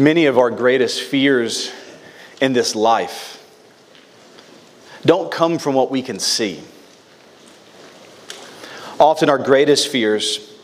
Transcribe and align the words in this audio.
Many 0.00 0.24
of 0.24 0.38
our 0.38 0.48
greatest 0.48 1.02
fears 1.02 1.70
in 2.40 2.54
this 2.54 2.74
life 2.74 3.36
don't 5.04 5.30
come 5.30 5.58
from 5.58 5.74
what 5.74 5.90
we 5.90 6.00
can 6.00 6.18
see. 6.18 6.62
Often 8.98 9.28
our 9.28 9.36
greatest 9.36 9.88
fears 9.88 10.56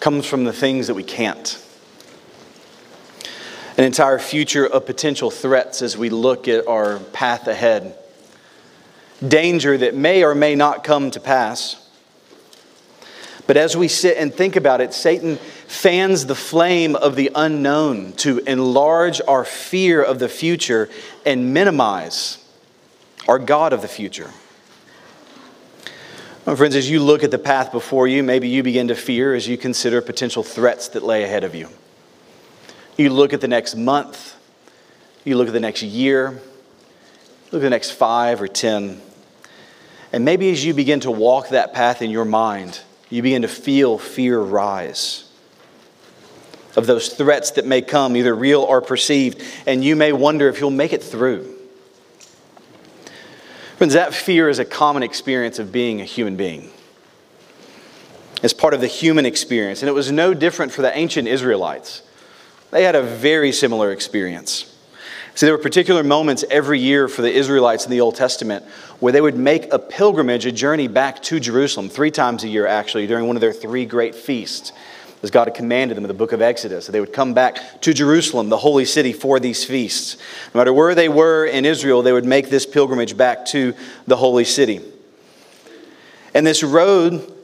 comes 0.00 0.26
from 0.26 0.42
the 0.42 0.52
things 0.52 0.88
that 0.88 0.94
we 0.94 1.04
can't. 1.04 1.64
An 3.78 3.84
entire 3.84 4.18
future 4.18 4.66
of 4.66 4.86
potential 4.86 5.30
threats 5.30 5.82
as 5.82 5.96
we 5.96 6.10
look 6.10 6.48
at 6.48 6.66
our 6.66 6.98
path 6.98 7.46
ahead. 7.46 7.96
Danger 9.24 9.78
that 9.78 9.94
may 9.94 10.24
or 10.24 10.34
may 10.34 10.56
not 10.56 10.82
come 10.82 11.12
to 11.12 11.20
pass. 11.20 11.76
But 13.46 13.56
as 13.56 13.76
we 13.76 13.86
sit 13.86 14.16
and 14.16 14.34
think 14.34 14.56
about 14.56 14.80
it, 14.80 14.92
Satan 14.92 15.38
fans 15.70 16.26
the 16.26 16.34
flame 16.34 16.96
of 16.96 17.14
the 17.14 17.30
unknown 17.32 18.12
to 18.12 18.38
enlarge 18.40 19.20
our 19.28 19.44
fear 19.44 20.02
of 20.02 20.18
the 20.18 20.28
future 20.28 20.90
and 21.24 21.54
minimize 21.54 22.44
our 23.28 23.38
God 23.38 23.72
of 23.72 23.80
the 23.80 23.86
future. 23.86 24.32
My 26.44 26.56
friends, 26.56 26.74
as 26.74 26.90
you 26.90 26.98
look 26.98 27.22
at 27.22 27.30
the 27.30 27.38
path 27.38 27.70
before 27.70 28.08
you, 28.08 28.24
maybe 28.24 28.48
you 28.48 28.64
begin 28.64 28.88
to 28.88 28.96
fear 28.96 29.32
as 29.32 29.46
you 29.46 29.56
consider 29.56 30.02
potential 30.02 30.42
threats 30.42 30.88
that 30.88 31.04
lay 31.04 31.22
ahead 31.22 31.44
of 31.44 31.54
you. 31.54 31.68
You 32.98 33.10
look 33.10 33.32
at 33.32 33.40
the 33.40 33.48
next 33.48 33.76
month, 33.76 34.34
you 35.24 35.36
look 35.36 35.46
at 35.46 35.52
the 35.52 35.60
next 35.60 35.82
year, 35.82 36.30
look 37.52 37.60
at 37.60 37.62
the 37.62 37.70
next 37.70 37.92
five 37.92 38.42
or 38.42 38.48
ten. 38.48 39.00
And 40.12 40.24
maybe 40.24 40.50
as 40.50 40.64
you 40.64 40.74
begin 40.74 40.98
to 41.00 41.12
walk 41.12 41.50
that 41.50 41.72
path 41.72 42.02
in 42.02 42.10
your 42.10 42.24
mind, 42.24 42.80
you 43.08 43.22
begin 43.22 43.42
to 43.42 43.48
feel 43.48 43.98
fear 43.98 44.40
rise 44.40 45.29
of 46.76 46.86
those 46.86 47.08
threats 47.08 47.52
that 47.52 47.66
may 47.66 47.82
come, 47.82 48.16
either 48.16 48.34
real 48.34 48.62
or 48.62 48.80
perceived, 48.80 49.42
and 49.66 49.84
you 49.84 49.96
may 49.96 50.12
wonder 50.12 50.48
if 50.48 50.60
you'll 50.60 50.70
make 50.70 50.92
it 50.92 51.02
through. 51.02 51.56
Friends, 53.76 53.94
that 53.94 54.14
fear 54.14 54.48
is 54.48 54.58
a 54.58 54.64
common 54.64 55.02
experience 55.02 55.58
of 55.58 55.72
being 55.72 56.00
a 56.00 56.04
human 56.04 56.36
being. 56.36 56.70
It's 58.42 58.52
part 58.54 58.74
of 58.74 58.80
the 58.80 58.86
human 58.86 59.26
experience, 59.26 59.82
and 59.82 59.88
it 59.88 59.92
was 59.92 60.12
no 60.12 60.34
different 60.34 60.72
for 60.72 60.82
the 60.82 60.96
ancient 60.96 61.28
Israelites. 61.28 62.02
They 62.70 62.84
had 62.84 62.94
a 62.94 63.02
very 63.02 63.52
similar 63.52 63.90
experience. 63.90 64.66
See, 65.34 65.46
there 65.46 65.56
were 65.56 65.62
particular 65.62 66.02
moments 66.02 66.44
every 66.50 66.78
year 66.78 67.08
for 67.08 67.22
the 67.22 67.32
Israelites 67.32 67.84
in 67.84 67.90
the 67.90 68.00
Old 68.00 68.16
Testament 68.16 68.64
where 68.98 69.12
they 69.12 69.20
would 69.20 69.36
make 69.36 69.72
a 69.72 69.78
pilgrimage, 69.78 70.44
a 70.44 70.52
journey 70.52 70.88
back 70.88 71.22
to 71.22 71.40
Jerusalem, 71.40 71.88
three 71.88 72.10
times 72.10 72.44
a 72.44 72.48
year 72.48 72.66
actually, 72.66 73.06
during 73.06 73.26
one 73.26 73.36
of 73.36 73.40
their 73.40 73.52
three 73.52 73.86
great 73.86 74.14
feasts, 74.14 74.72
as 75.22 75.30
God 75.30 75.48
had 75.48 75.54
commanded 75.54 75.96
them 75.96 76.04
in 76.04 76.08
the 76.08 76.14
book 76.14 76.32
of 76.32 76.40
Exodus. 76.40 76.86
So 76.86 76.92
they 76.92 77.00
would 77.00 77.12
come 77.12 77.34
back 77.34 77.80
to 77.82 77.92
Jerusalem, 77.92 78.48
the 78.48 78.56
holy 78.56 78.84
city, 78.84 79.12
for 79.12 79.38
these 79.38 79.64
feasts. 79.64 80.16
No 80.54 80.58
matter 80.58 80.72
where 80.72 80.94
they 80.94 81.08
were 81.08 81.44
in 81.46 81.66
Israel, 81.66 82.02
they 82.02 82.12
would 82.12 82.24
make 82.24 82.48
this 82.48 82.64
pilgrimage 82.64 83.16
back 83.16 83.44
to 83.46 83.74
the 84.06 84.16
holy 84.16 84.44
city. 84.44 84.80
And 86.32 86.46
this 86.46 86.62
road 86.62 87.34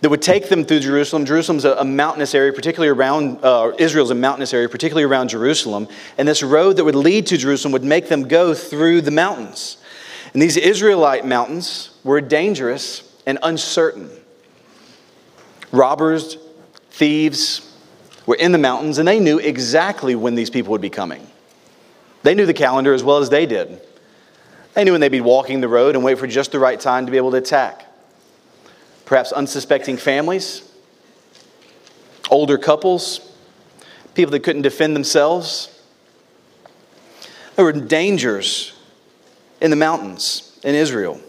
that 0.00 0.10
would 0.10 0.22
take 0.22 0.48
them 0.48 0.64
through 0.64 0.80
Jerusalem. 0.80 1.24
Jerusalem's 1.24 1.64
a, 1.64 1.72
a 1.74 1.84
mountainous 1.84 2.34
area, 2.34 2.52
particularly 2.52 2.90
around, 2.90 3.42
uh, 3.42 3.72
Israel's 3.78 4.10
a 4.10 4.14
mountainous 4.14 4.52
area, 4.52 4.68
particularly 4.68 5.04
around 5.04 5.30
Jerusalem. 5.30 5.88
And 6.18 6.28
this 6.28 6.42
road 6.42 6.76
that 6.76 6.84
would 6.84 6.94
lead 6.94 7.26
to 7.28 7.36
Jerusalem 7.36 7.72
would 7.72 7.84
make 7.84 8.08
them 8.08 8.28
go 8.28 8.52
through 8.54 9.00
the 9.00 9.10
mountains. 9.10 9.78
And 10.32 10.42
these 10.42 10.56
Israelite 10.56 11.24
mountains 11.24 11.90
were 12.04 12.20
dangerous 12.20 13.10
and 13.26 13.38
uncertain. 13.42 14.10
Robbers, 15.72 16.36
thieves 16.96 17.72
were 18.24 18.36
in 18.36 18.52
the 18.52 18.58
mountains, 18.58 18.98
and 18.98 19.06
they 19.06 19.20
knew 19.20 19.38
exactly 19.38 20.14
when 20.14 20.34
these 20.34 20.50
people 20.50 20.72
would 20.72 20.80
be 20.80 20.90
coming. 20.90 21.26
They 22.22 22.34
knew 22.34 22.46
the 22.46 22.54
calendar 22.54 22.92
as 22.92 23.04
well 23.04 23.18
as 23.18 23.30
they 23.30 23.46
did. 23.46 23.80
They 24.74 24.84
knew 24.84 24.92
when 24.92 25.00
they'd 25.00 25.08
be 25.08 25.20
walking 25.20 25.60
the 25.60 25.68
road 25.68 25.94
and 25.94 26.02
wait 26.02 26.18
for 26.18 26.26
just 26.26 26.52
the 26.52 26.58
right 26.58 26.80
time 26.80 27.06
to 27.06 27.12
be 27.12 27.18
able 27.18 27.30
to 27.32 27.36
attack 27.36 27.86
perhaps 29.04 29.30
unsuspecting 29.30 29.96
families, 29.96 30.68
older 32.28 32.58
couples, 32.58 33.20
people 34.14 34.32
that 34.32 34.40
couldn't 34.40 34.62
defend 34.62 34.96
themselves. 34.96 35.80
There 37.54 37.64
were 37.64 37.72
dangers 37.72 38.74
in 39.60 39.70
the 39.70 39.76
mountains 39.76 40.58
in 40.64 40.74
Israel. 40.74 41.20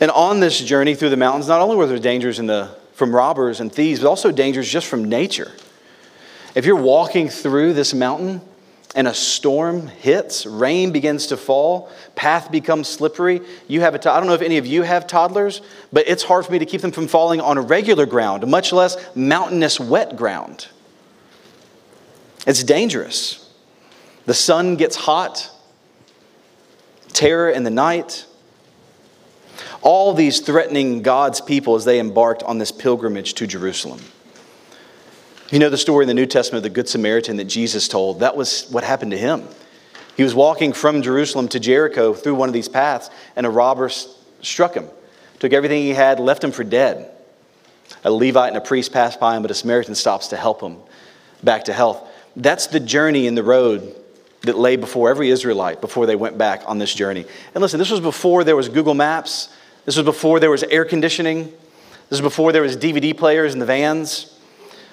And 0.00 0.10
on 0.10 0.40
this 0.40 0.58
journey 0.58 0.94
through 0.94 1.10
the 1.10 1.16
mountains, 1.16 1.48
not 1.48 1.60
only 1.60 1.76
were 1.76 1.86
there 1.86 1.98
dangers 1.98 2.38
in 2.38 2.46
the, 2.46 2.74
from 2.94 3.14
robbers 3.14 3.60
and 3.60 3.72
thieves, 3.72 4.00
but 4.00 4.08
also 4.08 4.30
dangers 4.30 4.68
just 4.68 4.86
from 4.86 5.04
nature. 5.04 5.52
If 6.54 6.64
you're 6.64 6.76
walking 6.76 7.28
through 7.28 7.74
this 7.74 7.92
mountain, 7.92 8.40
and 8.94 9.08
a 9.08 9.14
storm 9.14 9.88
hits, 9.88 10.46
rain 10.46 10.92
begins 10.92 11.26
to 11.26 11.36
fall, 11.36 11.90
path 12.14 12.52
becomes 12.52 12.88
slippery. 12.88 13.40
You 13.66 13.80
have 13.80 13.94
a 13.94 13.98
to- 13.98 14.12
I 14.12 14.18
don't 14.18 14.28
know 14.28 14.34
if 14.34 14.42
any 14.42 14.56
of 14.56 14.66
you 14.66 14.82
have 14.82 15.06
toddlers, 15.06 15.62
but 15.92 16.04
it's 16.06 16.22
hard 16.22 16.46
for 16.46 16.52
me 16.52 16.60
to 16.60 16.66
keep 16.66 16.80
them 16.80 16.92
from 16.92 17.08
falling 17.08 17.40
on 17.40 17.58
regular 17.58 18.06
ground, 18.06 18.46
much 18.46 18.72
less 18.72 18.96
mountainous 19.16 19.80
wet 19.80 20.16
ground. 20.16 20.68
It's 22.46 22.62
dangerous. 22.62 23.48
The 24.26 24.34
sun 24.34 24.76
gets 24.76 24.94
hot, 24.94 25.50
terror 27.12 27.50
in 27.50 27.64
the 27.64 27.70
night. 27.70 28.26
All 29.82 30.12
these 30.14 30.40
threatening 30.40 31.02
God's 31.02 31.40
people 31.40 31.74
as 31.74 31.84
they 31.84 32.00
embarked 32.00 32.42
on 32.42 32.58
this 32.58 32.72
pilgrimage 32.72 33.34
to 33.34 33.46
Jerusalem. 33.46 34.00
You 35.50 35.58
know 35.58 35.70
the 35.70 35.78
story 35.78 36.04
in 36.04 36.08
the 36.08 36.14
New 36.14 36.26
Testament 36.26 36.58
of 36.58 36.62
the 36.62 36.74
Good 36.74 36.88
Samaritan 36.88 37.36
that 37.36 37.44
Jesus 37.44 37.86
told? 37.86 38.20
That 38.20 38.36
was 38.36 38.66
what 38.70 38.82
happened 38.82 39.10
to 39.12 39.18
him. 39.18 39.46
He 40.16 40.22
was 40.22 40.34
walking 40.34 40.72
from 40.72 41.02
Jerusalem 41.02 41.48
to 41.48 41.60
Jericho 41.60 42.14
through 42.14 42.34
one 42.34 42.48
of 42.48 42.52
these 42.52 42.68
paths, 42.68 43.10
and 43.36 43.46
a 43.46 43.50
robber 43.50 43.90
struck 44.42 44.74
him, 44.74 44.88
took 45.38 45.52
everything 45.52 45.82
he 45.82 45.90
had, 45.90 46.20
left 46.20 46.42
him 46.42 46.52
for 46.52 46.64
dead. 46.64 47.10
A 48.04 48.10
Levite 48.10 48.48
and 48.48 48.56
a 48.56 48.60
priest 48.60 48.92
passed 48.92 49.20
by 49.20 49.36
him, 49.36 49.42
but 49.42 49.50
a 49.50 49.54
Samaritan 49.54 49.94
stops 49.94 50.28
to 50.28 50.36
help 50.36 50.60
him 50.60 50.78
back 51.42 51.64
to 51.64 51.72
health. 51.72 52.08
That's 52.36 52.66
the 52.68 52.80
journey 52.80 53.26
in 53.26 53.34
the 53.34 53.42
road 53.42 53.94
that 54.44 54.58
lay 54.58 54.76
before 54.76 55.10
every 55.10 55.30
Israelite 55.30 55.80
before 55.80 56.06
they 56.06 56.16
went 56.16 56.38
back 56.38 56.62
on 56.66 56.78
this 56.78 56.94
journey. 56.94 57.24
And 57.54 57.62
listen, 57.62 57.78
this 57.78 57.90
was 57.90 58.00
before 58.00 58.44
there 58.44 58.56
was 58.56 58.68
Google 58.68 58.94
Maps. 58.94 59.48
This 59.84 59.96
was 59.96 60.04
before 60.04 60.40
there 60.40 60.50
was 60.50 60.62
air 60.64 60.84
conditioning. 60.84 61.44
This 61.44 62.20
was 62.20 62.20
before 62.20 62.52
there 62.52 62.62
was 62.62 62.76
DVD 62.76 63.16
players 63.16 63.52
in 63.52 63.58
the 63.58 63.66
vans. 63.66 64.30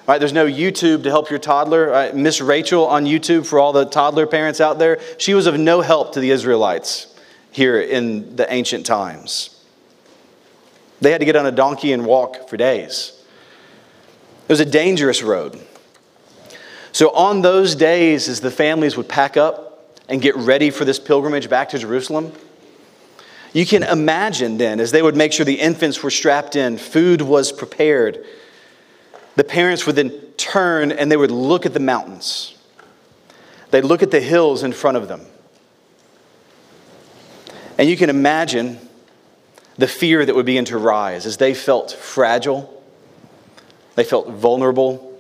Right, 0.08 0.18
there's 0.18 0.34
no 0.34 0.48
YouTube 0.48 1.04
to 1.04 1.10
help 1.10 1.30
your 1.30 1.40
toddler. 1.40 1.90
Right, 1.90 2.16
Miss 2.16 2.42
Rachel 2.42 2.88
on 2.88 3.06
YouTube 3.06 3.46
for 3.46 3.60
all 3.60 3.72
the 3.72 3.86
toddler 3.86 4.26
parents 4.26 4.60
out 4.60 4.80
there. 4.80 5.00
She 5.18 5.34
was 5.34 5.46
of 5.46 5.60
no 5.60 5.82
help 5.82 6.14
to 6.14 6.20
the 6.20 6.32
Israelites 6.32 7.16
here 7.52 7.80
in 7.80 8.36
the 8.36 8.52
ancient 8.52 8.86
times. 8.86 9.64
They 11.02 11.12
had 11.12 11.20
to 11.20 11.26
get 11.26 11.36
on 11.36 11.46
a 11.46 11.52
donkey 11.52 11.94
and 11.94 12.06
walk 12.06 12.50
for 12.50 12.58
days. 12.58 13.24
It 14.48 14.52
was 14.52 14.60
a 14.60 14.66
dangerous 14.66 15.22
road. 15.22 15.60
So, 16.92 17.12
on 17.12 17.42
those 17.42 17.76
days, 17.76 18.28
as 18.28 18.42
the 18.42 18.52
families 18.52 18.98
would 18.98 19.08
pack 19.08 19.38
up 19.38 19.98
and 20.10 20.22
get 20.22 20.36
ready 20.36 20.70
for 20.70 20.86
this 20.86 21.00
pilgrimage 21.00 21.50
back 21.50 21.70
to 21.70 21.80
Jerusalem, 21.80 22.34
you 23.54 23.66
can 23.66 23.84
imagine 23.84 24.58
then, 24.58 24.80
as 24.80 24.92
they 24.92 25.02
would 25.02 25.16
make 25.16 25.34
sure 25.34 25.46
the 25.46 25.60
infants 25.60 26.04
were 26.04 26.12
strapped 26.12 26.56
in, 26.56 26.78
food 26.78 27.22
was 27.22 27.52
prepared 27.52 28.26
the 29.36 29.44
parents 29.44 29.86
would 29.86 29.96
then 29.96 30.12
turn 30.38 30.92
and 30.92 31.12
they 31.12 31.18
would 31.18 31.32
look 31.32 31.66
at 31.66 31.74
the 31.74 31.80
mountains. 31.80 32.56
They'd 33.72 33.86
look 33.86 34.04
at 34.04 34.12
the 34.12 34.20
hills 34.20 34.64
in 34.64 34.74
front 34.74 34.98
of 34.98 35.08
them. 35.08 35.22
And 37.78 37.90
you 37.90 37.96
can 37.96 38.10
imagine 38.10 38.80
the 39.78 39.88
fear 39.88 40.26
that 40.26 40.36
would 40.36 40.46
begin 40.46 40.66
to 40.66 40.78
rise 40.78 41.26
as 41.26 41.38
they 41.38 41.54
felt 41.54 41.92
fragile, 41.92 42.84
they 43.96 44.04
felt 44.04 44.30
vulnerable, 44.30 45.11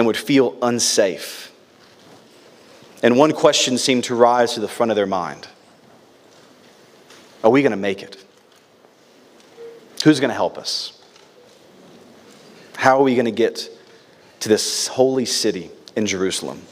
and 0.00 0.06
would 0.06 0.16
feel 0.16 0.56
unsafe. 0.62 1.52
And 3.02 3.18
one 3.18 3.32
question 3.32 3.76
seemed 3.76 4.04
to 4.04 4.14
rise 4.14 4.54
to 4.54 4.60
the 4.60 4.66
front 4.66 4.90
of 4.90 4.96
their 4.96 5.04
mind 5.04 5.46
Are 7.44 7.50
we 7.50 7.60
going 7.60 7.72
to 7.72 7.76
make 7.76 8.02
it? 8.02 8.16
Who's 10.02 10.18
going 10.18 10.30
to 10.30 10.34
help 10.34 10.56
us? 10.56 10.98
How 12.76 12.98
are 12.98 13.02
we 13.02 13.14
going 13.14 13.26
to 13.26 13.30
get 13.30 13.68
to 14.40 14.48
this 14.48 14.86
holy 14.86 15.26
city 15.26 15.70
in 15.96 16.06
Jerusalem? 16.06 16.62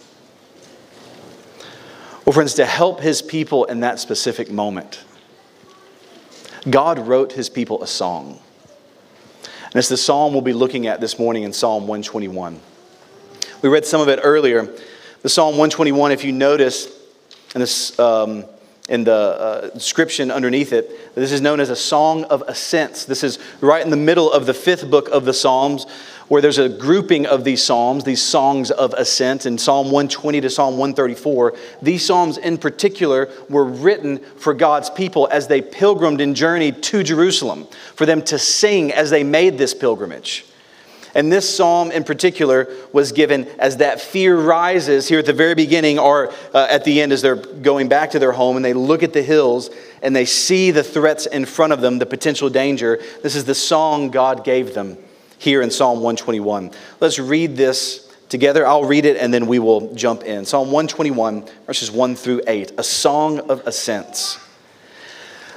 Well, 2.24 2.32
friends, 2.32 2.54
to 2.54 2.64
help 2.64 3.00
his 3.00 3.20
people 3.20 3.66
in 3.66 3.81
that 3.81 3.98
specific 3.98 4.50
moment, 4.50 5.04
God 6.70 6.98
wrote 6.98 7.32
his 7.32 7.50
people 7.50 7.82
a 7.82 7.86
song. 7.86 8.40
And 9.64 9.74
it's 9.74 9.90
the 9.90 9.98
psalm 9.98 10.32
we'll 10.32 10.40
be 10.40 10.54
looking 10.54 10.86
at 10.86 11.02
this 11.02 11.19
morning 11.19 11.42
in 11.42 11.52
Psalm 11.52 11.82
121. 11.82 12.58
We 13.60 13.69
read 13.69 13.84
some 13.84 14.00
of 14.00 14.08
it 14.08 14.20
earlier. 14.22 14.69
The 15.22 15.28
Psalm 15.28 15.52
121, 15.52 16.12
if 16.12 16.22
you 16.22 16.31
notice 16.31 16.87
in, 17.56 17.60
this, 17.60 17.99
um, 17.99 18.44
in 18.88 19.02
the 19.02 19.12
uh, 19.12 19.70
description 19.70 20.31
underneath 20.31 20.72
it, 20.72 21.12
this 21.16 21.32
is 21.32 21.40
known 21.40 21.58
as 21.58 21.69
a 21.69 21.75
song 21.75 22.22
of 22.25 22.44
ascents. 22.46 23.05
This 23.05 23.25
is 23.25 23.40
right 23.60 23.82
in 23.82 23.90
the 23.90 23.96
middle 23.96 24.31
of 24.32 24.46
the 24.46 24.55
fifth 24.55 24.88
book 24.88 25.08
of 25.08 25.25
the 25.25 25.34
Psalms, 25.34 25.87
where 26.28 26.40
there's 26.40 26.58
a 26.58 26.69
grouping 26.69 27.26
of 27.26 27.43
these 27.43 27.60
psalms, 27.60 28.05
these 28.05 28.22
songs 28.22 28.70
of 28.70 28.94
ascent, 28.94 29.44
in 29.44 29.58
Psalm 29.58 29.87
120 29.87 30.40
to 30.43 30.50
Psalm 30.50 30.78
134. 30.78 31.55
These 31.82 32.06
psalms 32.06 32.38
in 32.38 32.58
particular 32.58 33.28
were 33.49 33.64
written 33.64 34.19
for 34.37 34.55
God's 34.55 34.88
people 34.88 35.26
as 35.32 35.49
they 35.49 35.62
pilgrimed 35.62 36.20
and 36.20 36.37
journeyed 36.37 36.81
to 36.84 37.02
Jerusalem, 37.02 37.66
for 37.96 38.06
them 38.06 38.22
to 38.22 38.38
sing 38.38 38.93
as 38.93 39.10
they 39.10 39.25
made 39.25 39.58
this 39.58 39.75
pilgrimage. 39.75 40.44
And 41.14 41.32
this 41.32 41.56
psalm 41.56 41.90
in 41.90 42.05
particular 42.05 42.69
was 42.93 43.12
given 43.12 43.46
as 43.58 43.78
that 43.78 44.00
fear 44.00 44.37
rises 44.37 45.08
here 45.08 45.19
at 45.19 45.26
the 45.26 45.32
very 45.32 45.55
beginning 45.55 45.99
or 45.99 46.32
uh, 46.52 46.66
at 46.70 46.84
the 46.84 47.00
end 47.00 47.12
as 47.12 47.22
they're 47.22 47.37
going 47.37 47.88
back 47.88 48.10
to 48.10 48.19
their 48.19 48.32
home 48.32 48.56
and 48.56 48.64
they 48.64 48.75
look 48.75 49.02
at 49.02 49.12
the 49.12 49.22
hills 49.22 49.70
and 50.02 50.14
they 50.14 50.25
see 50.25 50.70
the 50.70 50.84
threats 50.84 51.26
in 51.26 51.44
front 51.44 51.72
of 51.72 51.81
them, 51.81 51.99
the 51.99 52.06
potential 52.06 52.50
danger. 52.50 53.00
This 53.22 53.34
is 53.34 53.44
the 53.44 53.55
song 53.55 54.10
God 54.10 54.44
gave 54.44 54.75
them 54.75 54.99
here 55.38 55.62
in 55.62 55.70
Psalm 55.70 55.99
121. 55.99 56.72
Let's 57.00 57.19
read 57.19 57.56
this 57.56 58.05
together. 58.28 58.66
I'll 58.66 58.84
read 58.84 59.06
it 59.06 59.16
and 59.16 59.32
then 59.32 59.46
we 59.46 59.58
will 59.58 59.94
jump 59.94 60.25
in. 60.25 60.44
Psalm 60.44 60.70
121, 60.70 61.49
verses 61.66 61.90
1 61.90 62.16
through 62.16 62.43
8, 62.46 62.72
a 62.78 62.82
song 62.82 63.40
of 63.50 63.66
ascents. 63.66 64.38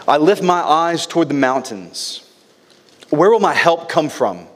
I 0.07 0.17
lift 0.17 0.41
my 0.41 0.61
eyes 0.61 1.05
toward 1.05 1.29
the 1.29 1.35
mountains. 1.35 2.27
Where 3.09 3.29
will 3.29 3.39
my 3.39 3.53
help 3.53 3.89
come 3.89 4.09
from? 4.09 4.47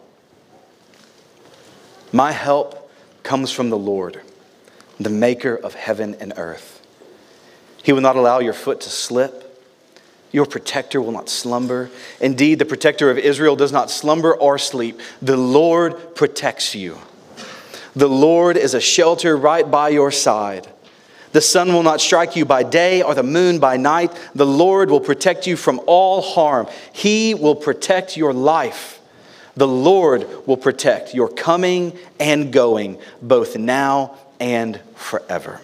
My 2.15 2.31
help 2.31 2.89
comes 3.23 3.51
from 3.51 3.69
the 3.69 3.77
Lord, 3.77 4.21
the 5.01 5.09
maker 5.09 5.53
of 5.53 5.73
heaven 5.73 6.15
and 6.21 6.31
earth. 6.37 6.81
He 7.83 7.91
will 7.91 7.99
not 7.99 8.15
allow 8.15 8.39
your 8.39 8.53
foot 8.53 8.79
to 8.81 8.89
slip. 8.89 9.61
Your 10.31 10.45
protector 10.45 11.01
will 11.01 11.11
not 11.11 11.27
slumber. 11.27 11.89
Indeed, 12.21 12.59
the 12.59 12.65
protector 12.65 13.11
of 13.11 13.17
Israel 13.17 13.57
does 13.57 13.73
not 13.73 13.91
slumber 13.91 14.33
or 14.33 14.57
sleep. 14.57 15.01
The 15.21 15.35
Lord 15.35 16.15
protects 16.15 16.73
you. 16.73 16.99
The 17.97 18.07
Lord 18.07 18.55
is 18.55 18.73
a 18.73 18.79
shelter 18.79 19.35
right 19.35 19.69
by 19.69 19.89
your 19.89 20.09
side. 20.09 20.69
The 21.33 21.41
sun 21.41 21.73
will 21.73 21.83
not 21.83 21.99
strike 21.99 22.37
you 22.37 22.45
by 22.45 22.63
day 22.63 23.01
or 23.01 23.13
the 23.13 23.23
moon 23.23 23.59
by 23.59 23.75
night. 23.75 24.17
The 24.33 24.45
Lord 24.45 24.89
will 24.89 25.01
protect 25.01 25.47
you 25.47 25.57
from 25.57 25.81
all 25.85 26.21
harm. 26.21 26.67
He 26.93 27.33
will 27.33 27.55
protect 27.55 28.15
your 28.15 28.31
life. 28.31 29.01
The 29.55 29.67
Lord 29.67 30.27
will 30.45 30.57
protect 30.57 31.13
your 31.13 31.29
coming 31.29 31.97
and 32.19 32.51
going, 32.51 32.97
both 33.21 33.57
now 33.57 34.17
and 34.39 34.79
forever. 34.95 35.61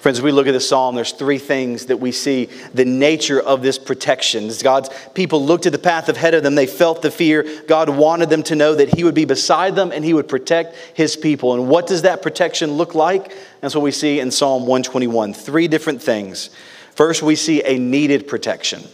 Friends, 0.00 0.22
we 0.22 0.30
look 0.30 0.46
at 0.46 0.52
this 0.52 0.68
psalm, 0.68 0.94
there's 0.94 1.10
three 1.10 1.38
things 1.38 1.86
that 1.86 1.96
we 1.96 2.12
see 2.12 2.48
the 2.72 2.84
nature 2.84 3.40
of 3.40 3.62
this 3.62 3.78
protection. 3.78 4.46
As 4.46 4.62
God's 4.62 4.90
people 5.12 5.44
looked 5.44 5.66
at 5.66 5.72
the 5.72 5.78
path 5.78 6.08
ahead 6.08 6.34
of 6.34 6.44
them, 6.44 6.54
they 6.54 6.68
felt 6.68 7.02
the 7.02 7.10
fear. 7.10 7.44
God 7.66 7.90
wanted 7.90 8.30
them 8.30 8.44
to 8.44 8.54
know 8.54 8.76
that 8.76 8.94
He 8.94 9.02
would 9.02 9.16
be 9.16 9.24
beside 9.24 9.74
them 9.74 9.90
and 9.90 10.04
He 10.04 10.14
would 10.14 10.28
protect 10.28 10.76
His 10.94 11.16
people. 11.16 11.54
And 11.54 11.68
what 11.68 11.88
does 11.88 12.02
that 12.02 12.22
protection 12.22 12.72
look 12.72 12.94
like? 12.94 13.34
That's 13.60 13.74
what 13.74 13.82
we 13.82 13.90
see 13.90 14.20
in 14.20 14.30
Psalm 14.30 14.62
121. 14.62 15.34
Three 15.34 15.66
different 15.66 16.00
things. 16.00 16.50
First, 16.94 17.22
we 17.22 17.34
see 17.34 17.64
a 17.64 17.76
needed 17.76 18.28
protection. 18.28 18.84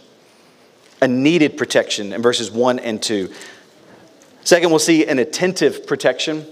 A 1.00 1.08
needed 1.08 1.56
protection 1.56 2.12
in 2.12 2.22
verses 2.22 2.50
1 2.50 2.78
and 2.78 3.02
2. 3.02 3.32
Second, 4.42 4.70
we'll 4.70 4.78
see 4.78 5.06
an 5.06 5.18
attentive 5.18 5.86
protection. 5.86 6.46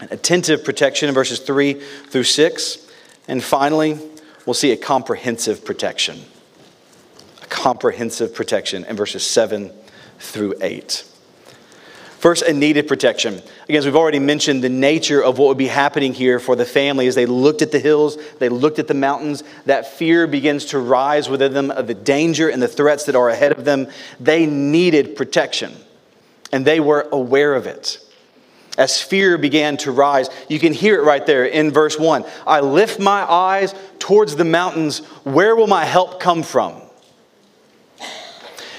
An 0.00 0.08
attentive 0.10 0.64
protection 0.64 1.08
in 1.08 1.14
verses 1.14 1.38
3 1.38 1.74
through 1.74 2.24
6. 2.24 2.88
And 3.28 3.42
finally, 3.42 3.98
we'll 4.46 4.54
see 4.54 4.72
a 4.72 4.76
comprehensive 4.76 5.64
protection. 5.64 6.22
A 7.42 7.46
comprehensive 7.46 8.34
protection 8.34 8.84
in 8.84 8.96
verses 8.96 9.24
7 9.24 9.72
through 10.18 10.54
8. 10.60 11.04
First, 12.22 12.44
a 12.44 12.52
needed 12.52 12.86
protection. 12.86 13.42
Again, 13.64 13.78
as 13.78 13.84
we've 13.84 13.96
already 13.96 14.20
mentioned, 14.20 14.62
the 14.62 14.68
nature 14.68 15.20
of 15.20 15.38
what 15.38 15.48
would 15.48 15.58
be 15.58 15.66
happening 15.66 16.14
here 16.14 16.38
for 16.38 16.54
the 16.54 16.64
family 16.64 17.08
as 17.08 17.16
they 17.16 17.26
looked 17.26 17.62
at 17.62 17.72
the 17.72 17.80
hills, 17.80 18.16
they 18.38 18.48
looked 18.48 18.78
at 18.78 18.86
the 18.86 18.94
mountains, 18.94 19.42
that 19.66 19.88
fear 19.88 20.28
begins 20.28 20.66
to 20.66 20.78
rise 20.78 21.28
within 21.28 21.52
them 21.52 21.72
of 21.72 21.88
the 21.88 21.94
danger 21.94 22.48
and 22.48 22.62
the 22.62 22.68
threats 22.68 23.06
that 23.06 23.16
are 23.16 23.28
ahead 23.28 23.50
of 23.50 23.64
them. 23.64 23.88
They 24.20 24.46
needed 24.46 25.16
protection, 25.16 25.74
and 26.52 26.64
they 26.64 26.78
were 26.78 27.08
aware 27.10 27.56
of 27.56 27.66
it 27.66 27.98
as 28.78 29.02
fear 29.02 29.36
began 29.36 29.76
to 29.78 29.90
rise. 29.90 30.28
You 30.48 30.60
can 30.60 30.72
hear 30.72 31.00
it 31.00 31.02
right 31.02 31.26
there 31.26 31.44
in 31.44 31.72
verse 31.72 31.98
1. 31.98 32.24
I 32.46 32.60
lift 32.60 33.00
my 33.00 33.28
eyes 33.28 33.74
towards 33.98 34.36
the 34.36 34.44
mountains. 34.44 35.00
Where 35.24 35.56
will 35.56 35.66
my 35.66 35.84
help 35.84 36.20
come 36.20 36.44
from? 36.44 36.80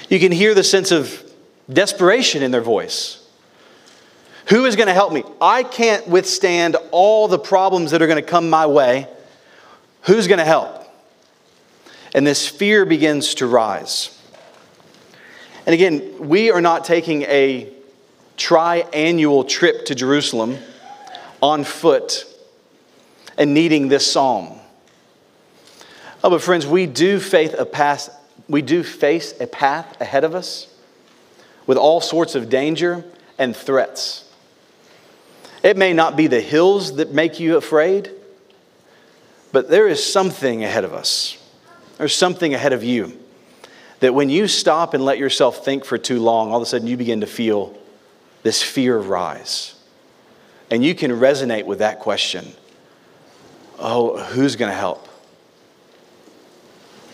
You 0.08 0.18
can 0.18 0.32
hear 0.32 0.54
the 0.54 0.64
sense 0.64 0.90
of 0.90 1.22
desperation 1.70 2.42
in 2.42 2.50
their 2.50 2.62
voice. 2.62 3.20
Who 4.48 4.66
is 4.66 4.76
going 4.76 4.88
to 4.88 4.94
help 4.94 5.12
me? 5.12 5.24
I 5.40 5.62
can't 5.62 6.06
withstand 6.06 6.76
all 6.90 7.28
the 7.28 7.38
problems 7.38 7.92
that 7.92 8.02
are 8.02 8.06
going 8.06 8.22
to 8.22 8.28
come 8.28 8.50
my 8.50 8.66
way. 8.66 9.08
Who's 10.02 10.26
going 10.26 10.38
to 10.38 10.44
help? 10.44 10.84
And 12.14 12.26
this 12.26 12.46
fear 12.46 12.84
begins 12.84 13.36
to 13.36 13.46
rise. 13.46 14.10
And 15.66 15.72
again, 15.72 16.28
we 16.28 16.50
are 16.50 16.60
not 16.60 16.84
taking 16.84 17.22
a 17.22 17.72
triannual 18.36 19.48
trip 19.48 19.86
to 19.86 19.94
Jerusalem 19.94 20.58
on 21.40 21.64
foot 21.64 22.26
and 23.38 23.54
needing 23.54 23.88
this 23.88 24.10
psalm. 24.10 24.58
Oh, 26.22 26.30
but 26.30 26.42
friends, 26.42 26.66
we 26.66 26.86
do 26.86 27.18
face 27.18 27.54
a 27.54 27.66
path, 27.66 28.10
we 28.48 28.62
do 28.62 28.82
face 28.82 29.38
a 29.40 29.46
path 29.46 30.00
ahead 30.00 30.24
of 30.24 30.34
us 30.34 30.72
with 31.66 31.78
all 31.78 32.00
sorts 32.00 32.34
of 32.34 32.48
danger 32.48 33.04
and 33.38 33.56
threats. 33.56 34.23
It 35.64 35.78
may 35.78 35.94
not 35.94 36.14
be 36.14 36.26
the 36.26 36.42
hills 36.42 36.96
that 36.96 37.12
make 37.12 37.40
you 37.40 37.56
afraid, 37.56 38.10
but 39.50 39.70
there 39.70 39.88
is 39.88 40.04
something 40.04 40.62
ahead 40.62 40.84
of 40.84 40.92
us. 40.92 41.38
There's 41.96 42.14
something 42.14 42.52
ahead 42.52 42.74
of 42.74 42.84
you 42.84 43.18
that 44.00 44.12
when 44.12 44.28
you 44.28 44.46
stop 44.46 44.92
and 44.92 45.02
let 45.02 45.16
yourself 45.16 45.64
think 45.64 45.86
for 45.86 45.96
too 45.96 46.20
long, 46.20 46.50
all 46.50 46.58
of 46.58 46.62
a 46.62 46.66
sudden 46.66 46.86
you 46.86 46.98
begin 46.98 47.22
to 47.22 47.26
feel 47.26 47.74
this 48.42 48.62
fear 48.62 48.98
rise? 48.98 49.74
And 50.70 50.84
you 50.84 50.94
can 50.94 51.10
resonate 51.10 51.64
with 51.64 51.78
that 51.78 51.98
question 51.98 52.52
Oh, 53.78 54.22
who's 54.22 54.56
going 54.56 54.70
to 54.70 54.76
help? 54.76 55.08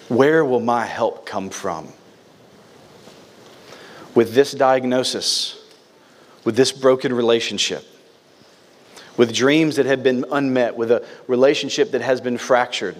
Where 0.08 0.44
will 0.44 0.60
my 0.60 0.84
help 0.86 1.24
come 1.24 1.50
from? 1.50 1.92
With 4.16 4.34
this 4.34 4.50
diagnosis, 4.50 5.64
with 6.44 6.56
this 6.56 6.72
broken 6.72 7.12
relationship, 7.12 7.84
with 9.16 9.34
dreams 9.34 9.76
that 9.76 9.86
have 9.86 10.02
been 10.02 10.24
unmet, 10.30 10.76
with 10.76 10.90
a 10.90 11.06
relationship 11.26 11.90
that 11.92 12.00
has 12.00 12.20
been 12.20 12.38
fractured 12.38 12.96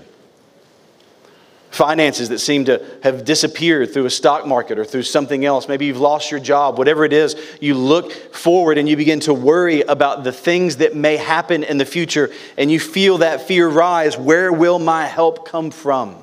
finances 1.71 2.29
that 2.31 2.40
seem 2.40 2.64
to 2.64 2.85
have 3.02 3.25
disappeared 3.25 3.93
through 3.93 4.05
a 4.05 4.11
stock 4.11 4.47
market 4.47 4.79
or 4.79 4.85
through 4.85 5.05
something 5.05 5.45
else. 5.45 5.69
Maybe 5.69 5.87
you've 5.87 6.00
lost 6.00 6.31
your 6.31 6.40
job, 6.40 6.79
whatever 6.79 7.05
it 7.05 7.12
is, 7.12 7.37
you 7.61 7.75
look 7.75 8.12
forward 8.12 8.76
and 8.76 8.88
you 8.88 8.97
begin 8.97 9.21
to 9.21 9.35
worry 9.35 9.83
about 9.83 10.25
the 10.25 10.33
things 10.33 10.76
that 10.76 10.97
may 10.97 11.17
happen 11.17 11.62
in 11.62 11.79
the 11.79 11.85
future 11.85 12.31
and 12.59 12.71
you 12.71 12.81
feel 12.81 13.19
that 13.19 13.43
fear 13.43 13.69
rise. 13.69 14.19
Where 14.19 14.52
will 14.52 14.79
my 14.79 15.07
help 15.07 15.49
come 15.49 15.71
from? 15.71 16.17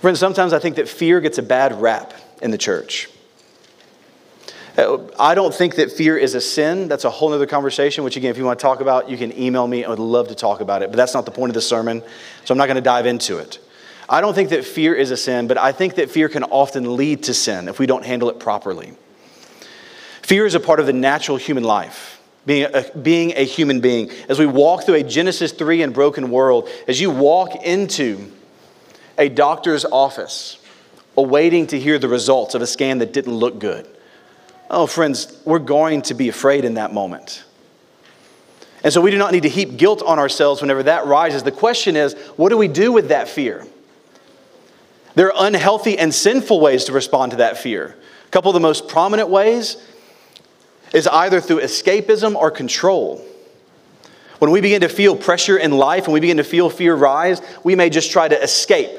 Friends, 0.00 0.18
sometimes 0.18 0.52
I 0.52 0.58
think 0.58 0.76
that 0.76 0.88
fear 0.88 1.20
gets 1.20 1.38
a 1.38 1.42
bad 1.42 1.80
rap 1.80 2.14
in 2.40 2.52
the 2.52 2.58
church. 2.58 3.10
Uh, 4.78 4.98
I 5.18 5.34
don't 5.34 5.52
think 5.52 5.74
that 5.74 5.90
fear 5.90 6.16
is 6.16 6.34
a 6.34 6.40
sin. 6.40 6.86
That's 6.86 7.04
a 7.04 7.10
whole 7.10 7.32
other 7.32 7.46
conversation, 7.46 8.04
which, 8.04 8.16
again, 8.16 8.30
if 8.30 8.38
you 8.38 8.44
want 8.44 8.60
to 8.60 8.62
talk 8.62 8.80
about, 8.80 9.10
you 9.10 9.18
can 9.18 9.36
email 9.36 9.66
me. 9.66 9.84
I 9.84 9.88
would 9.88 9.98
love 9.98 10.28
to 10.28 10.36
talk 10.36 10.60
about 10.60 10.82
it, 10.82 10.90
but 10.90 10.96
that's 10.96 11.14
not 11.14 11.24
the 11.24 11.32
point 11.32 11.50
of 11.50 11.54
the 11.54 11.60
sermon, 11.60 12.00
so 12.44 12.54
I'm 12.54 12.58
not 12.58 12.66
going 12.66 12.76
to 12.76 12.80
dive 12.80 13.04
into 13.04 13.38
it. 13.38 13.58
I 14.08 14.20
don't 14.20 14.34
think 14.34 14.50
that 14.50 14.64
fear 14.64 14.94
is 14.94 15.10
a 15.10 15.16
sin, 15.16 15.48
but 15.48 15.58
I 15.58 15.72
think 15.72 15.96
that 15.96 16.10
fear 16.10 16.28
can 16.28 16.44
often 16.44 16.96
lead 16.96 17.24
to 17.24 17.34
sin 17.34 17.66
if 17.66 17.80
we 17.80 17.86
don't 17.86 18.06
handle 18.06 18.30
it 18.30 18.38
properly. 18.38 18.94
Fear 20.22 20.46
is 20.46 20.54
a 20.54 20.60
part 20.60 20.78
of 20.78 20.86
the 20.86 20.92
natural 20.92 21.38
human 21.38 21.64
life, 21.64 22.22
being 22.46 22.68
a, 22.72 22.84
being 22.96 23.32
a 23.34 23.44
human 23.44 23.80
being. 23.80 24.10
As 24.28 24.38
we 24.38 24.46
walk 24.46 24.84
through 24.84 24.94
a 24.94 25.02
Genesis 25.02 25.50
3 25.50 25.82
and 25.82 25.92
broken 25.92 26.30
world, 26.30 26.68
as 26.86 27.00
you 27.00 27.10
walk 27.10 27.56
into 27.64 28.30
a 29.18 29.28
doctor's 29.28 29.84
office, 29.84 30.58
awaiting 31.16 31.66
to 31.66 31.80
hear 31.80 31.98
the 31.98 32.08
results 32.08 32.54
of 32.54 32.62
a 32.62 32.66
scan 32.66 32.98
that 32.98 33.12
didn't 33.12 33.34
look 33.34 33.58
good 33.58 33.88
Oh, 34.70 34.86
friends, 34.86 35.40
we're 35.44 35.58
going 35.58 36.02
to 36.02 36.14
be 36.14 36.28
afraid 36.28 36.64
in 36.64 36.74
that 36.74 36.92
moment. 36.92 37.44
And 38.84 38.92
so 38.92 39.00
we 39.00 39.10
do 39.10 39.18
not 39.18 39.32
need 39.32 39.42
to 39.42 39.48
heap 39.48 39.76
guilt 39.76 40.02
on 40.02 40.18
ourselves 40.18 40.60
whenever 40.60 40.82
that 40.84 41.06
rises. 41.06 41.42
The 41.42 41.52
question 41.52 41.96
is, 41.96 42.14
what 42.36 42.50
do 42.50 42.56
we 42.56 42.68
do 42.68 42.92
with 42.92 43.08
that 43.08 43.28
fear? 43.28 43.66
There 45.14 45.32
are 45.32 45.46
unhealthy 45.46 45.98
and 45.98 46.14
sinful 46.14 46.60
ways 46.60 46.84
to 46.84 46.92
respond 46.92 47.32
to 47.32 47.38
that 47.38 47.58
fear. 47.58 47.96
A 48.26 48.30
couple 48.30 48.50
of 48.50 48.54
the 48.54 48.60
most 48.60 48.88
prominent 48.88 49.30
ways 49.30 49.76
is 50.92 51.06
either 51.08 51.40
through 51.40 51.60
escapism 51.60 52.36
or 52.36 52.50
control. 52.50 53.24
When 54.38 54.52
we 54.52 54.60
begin 54.60 54.82
to 54.82 54.88
feel 54.88 55.16
pressure 55.16 55.56
in 55.56 55.72
life 55.72 56.04
and 56.04 56.12
we 56.12 56.20
begin 56.20 56.36
to 56.36 56.44
feel 56.44 56.70
fear 56.70 56.94
rise, 56.94 57.42
we 57.64 57.74
may 57.74 57.90
just 57.90 58.12
try 58.12 58.28
to 58.28 58.40
escape, 58.40 58.90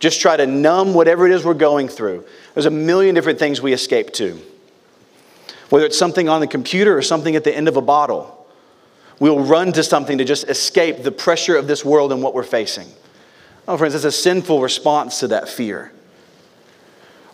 just 0.00 0.20
try 0.20 0.36
to 0.36 0.46
numb 0.46 0.94
whatever 0.94 1.26
it 1.26 1.32
is 1.32 1.44
we're 1.44 1.54
going 1.54 1.88
through. 1.88 2.24
There's 2.54 2.66
a 2.66 2.70
million 2.70 3.14
different 3.14 3.38
things 3.38 3.62
we 3.62 3.72
escape 3.72 4.12
to. 4.14 4.40
Whether 5.70 5.86
it's 5.86 5.98
something 5.98 6.28
on 6.28 6.40
the 6.40 6.46
computer 6.46 6.96
or 6.96 7.02
something 7.02 7.36
at 7.36 7.44
the 7.44 7.54
end 7.54 7.68
of 7.68 7.76
a 7.76 7.82
bottle. 7.82 8.46
We'll 9.18 9.40
run 9.40 9.72
to 9.72 9.82
something 9.82 10.18
to 10.18 10.24
just 10.24 10.48
escape 10.48 11.02
the 11.02 11.12
pressure 11.12 11.56
of 11.56 11.66
this 11.66 11.84
world 11.84 12.12
and 12.12 12.22
what 12.22 12.34
we're 12.34 12.42
facing. 12.42 12.88
Oh, 13.66 13.76
friends, 13.76 13.94
that's 13.94 14.04
a 14.04 14.12
sinful 14.12 14.60
response 14.60 15.20
to 15.20 15.28
that 15.28 15.48
fear. 15.48 15.92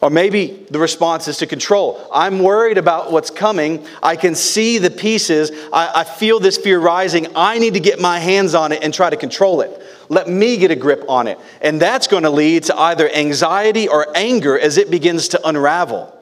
Or 0.01 0.09
maybe 0.09 0.67
the 0.71 0.79
response 0.79 1.29
is 1.29 1.39
to 1.39 1.47
control. 1.47 2.09
I'm 2.13 2.39
worried 2.39 2.79
about 2.79 3.13
what's 3.13 3.31
coming. 3.31 3.87
I 4.03 4.17
can 4.17 4.35
see 4.35 4.79
the 4.79 4.91
pieces. 4.91 5.51
I, 5.73 5.93
I, 5.97 6.05
feel 6.05 6.41
this 6.41 6.57
fear 6.57 6.79
rising. 6.79 7.27
I 7.37 7.59
need 7.59 7.75
to 7.75 7.81
get 7.81 8.01
my 8.01 8.19
hands 8.19 8.55
on 8.55 8.73
it 8.73 8.83
and 8.83 8.95
try 8.95 9.11
to 9.11 9.17
control 9.17 9.61
it. 9.61 9.83
Let 10.09 10.27
me 10.27 10.57
get 10.57 10.71
a 10.71 10.77
grip 10.77 11.05
on 11.07 11.27
it. 11.27 11.39
And 11.61 11.81
that's 11.81 12.07
going 12.07 12.23
to 12.23 12.31
lead 12.31 12.65
to 12.65 12.79
either 12.79 13.11
anxiety 13.11 13.89
or 13.89 14.07
anger 14.17 14.59
as 14.59 14.79
it 14.79 14.91
begins 14.91 15.29
to 15.29 15.47
unravel. 15.47 16.17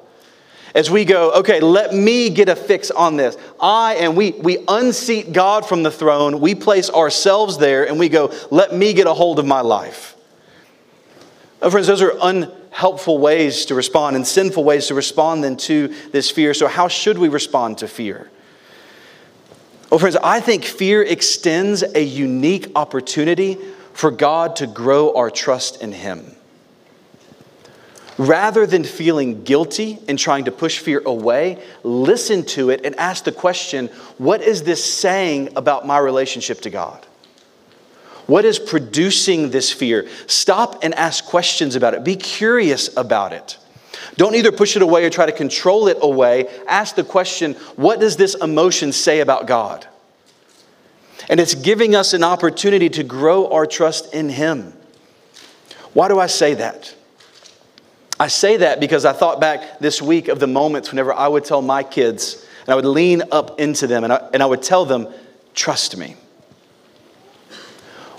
As 0.74 0.90
we 0.90 1.04
go, 1.04 1.32
okay, 1.32 1.60
let 1.60 1.94
me 1.94 2.30
get 2.30 2.48
a 2.48 2.56
fix 2.56 2.90
on 2.90 3.16
this. 3.16 3.36
I 3.60 3.94
and 3.96 4.16
we 4.16 4.32
we 4.32 4.64
unseat 4.68 5.32
God 5.32 5.66
from 5.66 5.82
the 5.82 5.90
throne. 5.90 6.40
We 6.40 6.54
place 6.54 6.90
ourselves 6.90 7.58
there 7.58 7.88
and 7.88 7.98
we 7.98 8.08
go, 8.08 8.32
let 8.50 8.74
me 8.74 8.92
get 8.92 9.06
a 9.06 9.14
hold 9.14 9.38
of 9.38 9.46
my 9.46 9.62
life. 9.62 10.16
Oh, 11.60 11.70
friends, 11.70 11.88
those 11.88 12.02
are 12.02 12.12
unhelpful 12.20 13.18
ways 13.18 13.64
to 13.66 13.74
respond 13.74 14.14
and 14.14 14.26
sinful 14.26 14.62
ways 14.62 14.86
to 14.88 14.94
respond 14.94 15.42
then 15.42 15.56
to 15.56 15.88
this 16.12 16.30
fear. 16.30 16.54
So, 16.54 16.68
how 16.68 16.86
should 16.88 17.18
we 17.18 17.28
respond 17.28 17.78
to 17.78 17.88
fear? 17.88 18.30
Well, 19.90 19.98
friends, 19.98 20.16
I 20.16 20.40
think 20.40 20.64
fear 20.64 21.02
extends 21.02 21.82
a 21.82 22.02
unique 22.02 22.70
opportunity 22.76 23.56
for 23.94 24.10
God 24.10 24.56
to 24.56 24.66
grow 24.66 25.14
our 25.16 25.30
trust 25.30 25.82
in 25.82 25.92
Him. 25.92 26.36
Rather 28.18 28.66
than 28.66 28.82
feeling 28.82 29.44
guilty 29.44 30.00
and 30.08 30.18
trying 30.18 30.44
to 30.46 30.50
push 30.50 30.80
fear 30.80 31.00
away, 31.06 31.62
listen 31.84 32.44
to 32.44 32.70
it 32.70 32.84
and 32.84 32.96
ask 32.96 33.22
the 33.22 33.32
question 33.32 33.86
what 34.18 34.42
is 34.42 34.64
this 34.64 34.84
saying 34.84 35.50
about 35.54 35.86
my 35.86 35.98
relationship 35.98 36.60
to 36.62 36.70
God? 36.70 37.06
What 38.26 38.44
is 38.44 38.58
producing 38.58 39.50
this 39.50 39.72
fear? 39.72 40.08
Stop 40.26 40.82
and 40.82 40.94
ask 40.96 41.24
questions 41.24 41.76
about 41.76 41.94
it. 41.94 42.02
Be 42.02 42.16
curious 42.16 42.94
about 42.96 43.32
it. 43.32 43.56
Don't 44.16 44.34
either 44.34 44.50
push 44.50 44.74
it 44.74 44.82
away 44.82 45.04
or 45.04 45.10
try 45.10 45.24
to 45.24 45.32
control 45.32 45.86
it 45.86 45.98
away. 46.02 46.48
Ask 46.66 46.96
the 46.96 47.04
question 47.04 47.54
what 47.76 48.00
does 48.00 48.16
this 48.16 48.34
emotion 48.34 48.90
say 48.90 49.20
about 49.20 49.46
God? 49.46 49.86
And 51.30 51.38
it's 51.38 51.54
giving 51.54 51.94
us 51.94 52.14
an 52.14 52.24
opportunity 52.24 52.88
to 52.90 53.04
grow 53.04 53.48
our 53.52 53.64
trust 53.64 54.12
in 54.12 54.28
Him. 54.28 54.72
Why 55.92 56.08
do 56.08 56.18
I 56.18 56.26
say 56.26 56.54
that? 56.54 56.94
I 58.20 58.26
say 58.26 58.58
that 58.58 58.80
because 58.80 59.04
I 59.04 59.12
thought 59.12 59.40
back 59.40 59.78
this 59.78 60.02
week 60.02 60.28
of 60.28 60.40
the 60.40 60.46
moments 60.46 60.90
whenever 60.90 61.12
I 61.12 61.28
would 61.28 61.44
tell 61.44 61.62
my 61.62 61.82
kids, 61.82 62.44
and 62.62 62.72
I 62.72 62.74
would 62.74 62.84
lean 62.84 63.22
up 63.30 63.60
into 63.60 63.86
them 63.86 64.04
and 64.04 64.12
I, 64.12 64.28
and 64.32 64.42
I 64.42 64.46
would 64.46 64.62
tell 64.62 64.84
them, 64.84 65.08
trust 65.54 65.96
me. 65.96 66.16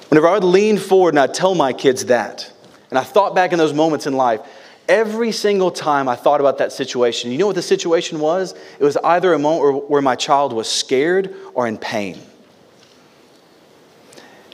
Whenever 0.10 0.28
I 0.28 0.34
would 0.34 0.44
lean 0.44 0.78
forward 0.78 1.14
and 1.14 1.20
I'd 1.20 1.34
tell 1.34 1.54
my 1.54 1.74
kids 1.74 2.06
that, 2.06 2.52
and 2.90 2.98
I 2.98 3.04
thought 3.04 3.36
back 3.36 3.52
in 3.52 3.60
those 3.60 3.74
moments 3.74 4.08
in 4.08 4.14
life, 4.14 4.42
every 4.88 5.32
single 5.32 5.70
time 5.70 6.10
I 6.10 6.16
thought 6.16 6.40
about 6.40 6.58
that 6.58 6.72
situation, 6.72 7.32
you 7.32 7.38
know 7.38 7.46
what 7.46 7.56
the 7.56 7.62
situation 7.62 8.20
was? 8.20 8.56
It 8.80 8.84
was 8.84 8.98
either 8.98 9.34
a 9.34 9.40
moment 9.40 9.90
where 9.90 10.02
my 10.02 10.16
child 10.16 10.52
was 10.52 10.68
scared 10.68 11.36
or 11.54 11.68
in 11.68 11.78
pain. 11.78 12.18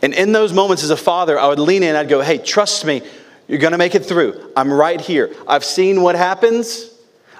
And 0.01 0.13
in 0.13 0.33
those 0.33 0.51
moments 0.51 0.83
as 0.83 0.89
a 0.89 0.97
father, 0.97 1.39
I 1.39 1.47
would 1.47 1.59
lean 1.59 1.83
in, 1.83 1.95
I'd 1.95 2.09
go, 2.09 2.21
hey, 2.21 2.37
trust 2.37 2.83
me, 2.83 3.01
you're 3.47 3.59
gonna 3.59 3.77
make 3.77 3.95
it 3.95 4.05
through. 4.05 4.51
I'm 4.55 4.71
right 4.71 4.99
here. 4.99 5.35
I've 5.47 5.63
seen 5.63 6.01
what 6.01 6.15
happens. 6.15 6.91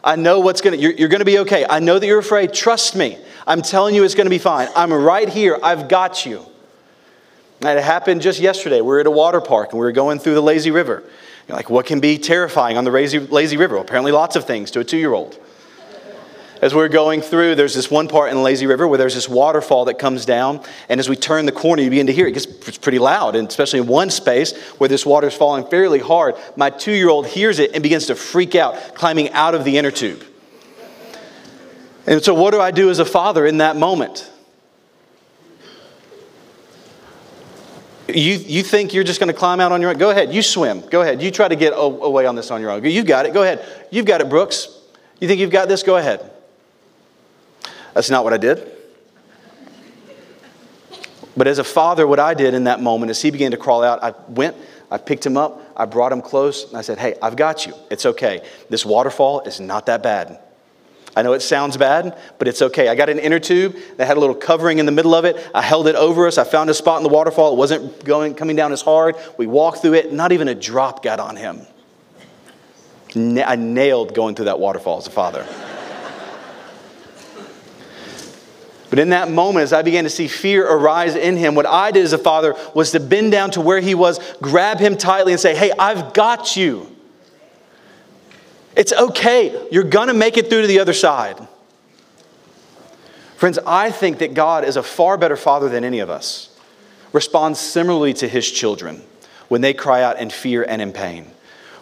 I 0.03 0.15
know 0.15 0.39
what's 0.39 0.61
gonna, 0.61 0.77
you're, 0.77 0.93
you're 0.93 1.09
gonna 1.09 1.25
be 1.25 1.39
okay. 1.39 1.65
I 1.67 1.79
know 1.79 1.97
that 1.97 2.05
you're 2.05 2.19
afraid. 2.19 2.53
Trust 2.53 2.95
me. 2.95 3.17
I'm 3.47 3.61
telling 3.61 3.95
you 3.95 4.03
it's 4.03 4.15
gonna 4.15 4.29
be 4.29 4.37
fine. 4.37 4.69
I'm 4.75 4.93
right 4.93 5.27
here. 5.27 5.57
I've 5.63 5.87
got 5.87 6.25
you. 6.25 6.45
And 7.61 7.79
it 7.79 7.83
happened 7.83 8.21
just 8.21 8.39
yesterday. 8.39 8.81
We 8.81 8.87
were 8.87 8.99
at 8.99 9.07
a 9.07 9.11
water 9.11 9.41
park 9.41 9.71
and 9.71 9.79
we 9.79 9.85
were 9.85 9.91
going 9.91 10.19
through 10.19 10.35
the 10.35 10.41
lazy 10.41 10.71
river. 10.71 11.03
You're 11.47 11.57
like, 11.57 11.69
what 11.69 11.85
can 11.85 11.99
be 11.99 12.17
terrifying 12.17 12.77
on 12.77 12.83
the 12.83 12.91
lazy, 12.91 13.19
lazy 13.19 13.57
river? 13.57 13.77
Apparently, 13.77 14.11
lots 14.11 14.35
of 14.35 14.45
things 14.45 14.71
to 14.71 14.79
a 14.79 14.83
two 14.83 14.97
year 14.97 15.13
old. 15.13 15.39
As 16.61 16.73
we 16.73 16.81
are 16.81 16.89
going 16.89 17.21
through, 17.21 17.55
there's 17.55 17.73
this 17.73 17.91
one 17.91 18.07
part 18.07 18.31
in 18.31 18.41
lazy 18.41 18.65
river 18.65 18.87
where 18.87 18.97
there's 18.97 19.15
this 19.15 19.27
waterfall 19.27 19.85
that 19.85 19.99
comes 19.99 20.25
down. 20.25 20.61
And 20.87 20.99
as 20.99 21.09
we 21.09 21.15
turn 21.15 21.45
the 21.45 21.51
corner, 21.51 21.81
you 21.81 21.89
begin 21.89 22.07
to 22.07 22.13
hear 22.13 22.27
it. 22.27 22.37
It 22.37 22.45
gets 22.45 22.77
pretty 22.77 22.99
loud. 22.99 23.35
And 23.35 23.47
especially 23.47 23.79
in 23.79 23.87
one 23.87 24.09
space 24.09 24.57
where 24.77 24.87
this 24.87 25.05
water 25.05 25.27
is 25.27 25.33
falling 25.33 25.65
fairly 25.67 25.99
hard, 25.99 26.35
my 26.55 26.69
two 26.69 26.93
year 26.93 27.09
old 27.09 27.27
hears 27.27 27.59
it 27.59 27.73
and 27.73 27.83
begins 27.83 28.07
to 28.07 28.15
freak 28.15 28.55
out, 28.55 28.95
climbing 28.95 29.31
out 29.31 29.53
of 29.53 29.65
the 29.65 29.77
inner 29.77 29.91
tube. 29.91 30.23
And 32.07 32.23
so, 32.23 32.33
what 32.33 32.51
do 32.51 32.61
I 32.61 32.71
do 32.71 32.89
as 32.89 32.99
a 32.99 33.05
father 33.05 33.45
in 33.45 33.57
that 33.57 33.75
moment? 33.75 34.31
You, 38.07 38.33
you 38.33 38.61
think 38.61 38.93
you're 38.93 39.03
just 39.03 39.19
going 39.19 39.33
to 39.33 39.37
climb 39.37 39.59
out 39.59 39.71
on 39.71 39.81
your 39.81 39.89
own? 39.89 39.97
Go 39.97 40.11
ahead, 40.11 40.31
you 40.31 40.43
swim. 40.43 40.81
Go 40.89 41.01
ahead. 41.01 41.23
You 41.23 41.31
try 41.31 41.47
to 41.47 41.55
get 41.55 41.73
away 41.75 42.27
on 42.27 42.35
this 42.35 42.51
on 42.51 42.61
your 42.61 42.69
own. 42.69 42.83
You've 42.85 43.07
got 43.07 43.25
it. 43.25 43.33
Go 43.33 43.41
ahead. 43.41 43.65
You've 43.91 44.05
got 44.05 44.21
it, 44.21 44.29
Brooks. 44.29 44.79
You 45.19 45.27
think 45.27 45.39
you've 45.39 45.49
got 45.49 45.67
this? 45.67 45.81
Go 45.81 45.97
ahead. 45.97 46.31
That's 47.95 48.09
not 48.09 48.25
what 48.25 48.33
I 48.33 48.37
did. 48.37 48.71
But 51.37 51.47
as 51.47 51.59
a 51.59 51.63
father, 51.63 52.05
what 52.05 52.19
I 52.19 52.33
did 52.33 52.53
in 52.53 52.65
that 52.65 52.81
moment 52.81 53.09
as 53.09 53.21
he 53.21 53.31
began 53.31 53.51
to 53.51 53.57
crawl 53.57 53.83
out, 53.83 54.03
I 54.03 54.13
went, 54.29 54.55
I 54.91 54.97
picked 54.97 55.25
him 55.25 55.37
up, 55.37 55.61
I 55.75 55.85
brought 55.85 56.11
him 56.11 56.21
close, 56.21 56.67
and 56.67 56.77
I 56.77 56.81
said, 56.81 56.97
Hey, 56.97 57.15
I've 57.21 57.35
got 57.35 57.65
you. 57.65 57.73
It's 57.89 58.05
okay. 58.05 58.45
This 58.69 58.85
waterfall 58.85 59.41
is 59.41 59.59
not 59.59 59.87
that 59.87 60.03
bad. 60.03 60.39
I 61.15 61.21
know 61.21 61.31
it 61.31 61.41
sounds 61.41 61.77
bad, 61.77 62.17
but 62.37 62.49
it's 62.49 62.61
okay. 62.61 62.89
I 62.89 62.95
got 62.95 63.07
an 63.07 63.19
inner 63.19 63.39
tube 63.39 63.77
that 63.95 64.05
had 64.05 64.17
a 64.17 64.19
little 64.19 64.35
covering 64.35 64.79
in 64.79 64.85
the 64.85 64.91
middle 64.91 65.15
of 65.15 65.23
it. 65.23 65.37
I 65.55 65.61
held 65.61 65.87
it 65.87 65.95
over 65.95 66.27
us. 66.27 66.37
I 66.37 66.43
found 66.43 66.69
a 66.69 66.73
spot 66.73 66.97
in 66.97 67.03
the 67.03 67.09
waterfall. 67.09 67.53
It 67.53 67.57
wasn't 67.57 68.03
going, 68.03 68.35
coming 68.35 68.57
down 68.57 68.73
as 68.73 68.81
hard. 68.81 69.15
We 69.37 69.47
walked 69.47 69.81
through 69.81 69.93
it. 69.93 70.11
Not 70.11 70.33
even 70.33 70.49
a 70.49 70.55
drop 70.55 71.01
got 71.01 71.21
on 71.21 71.37
him. 71.37 71.61
I 73.15 73.55
nailed 73.55 74.13
going 74.13 74.35
through 74.35 74.45
that 74.45 74.59
waterfall 74.59 74.97
as 74.97 75.07
a 75.07 75.11
father. 75.11 75.47
But 78.89 78.99
in 78.99 79.09
that 79.09 79.31
moment, 79.31 79.63
as 79.63 79.73
I 79.73 79.81
began 79.81 80.03
to 80.03 80.09
see 80.09 80.27
fear 80.27 80.65
arise 80.67 81.15
in 81.15 81.37
him, 81.37 81.55
what 81.55 81.65
I 81.65 81.91
did 81.91 82.05
as 82.05 82.13
a 82.13 82.17
father 82.17 82.55
was 82.73 82.91
to 82.91 82.99
bend 82.99 83.31
down 83.31 83.51
to 83.51 83.61
where 83.61 83.79
he 83.79 83.95
was, 83.95 84.19
grab 84.41 84.79
him 84.79 84.95
tightly, 84.95 85.31
and 85.33 85.39
say, 85.39 85.55
Hey, 85.55 85.71
I've 85.77 86.13
got 86.13 86.55
you. 86.55 86.95
It's 88.75 88.93
okay. 88.93 89.67
You're 89.71 89.83
going 89.83 90.09
to 90.09 90.13
make 90.13 90.37
it 90.37 90.49
through 90.49 90.61
to 90.61 90.67
the 90.67 90.79
other 90.79 90.93
side. 90.93 91.47
Friends, 93.37 93.57
I 93.65 93.91
think 93.91 94.19
that 94.19 94.33
God 94.33 94.63
is 94.65 94.77
a 94.77 94.83
far 94.83 95.17
better 95.17 95.37
father 95.37 95.69
than 95.69 95.83
any 95.83 95.99
of 95.99 96.09
us. 96.09 96.49
Responds 97.11 97.59
similarly 97.59 98.13
to 98.15 98.27
his 98.27 98.49
children 98.49 99.01
when 99.47 99.61
they 99.61 99.73
cry 99.73 100.03
out 100.03 100.19
in 100.19 100.29
fear 100.29 100.63
and 100.63 100.81
in 100.81 100.91
pain. 100.91 101.27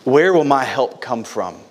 Where 0.04 0.34
will 0.34 0.44
my 0.44 0.64
help 0.64 1.02
come 1.02 1.24
from? 1.24 1.63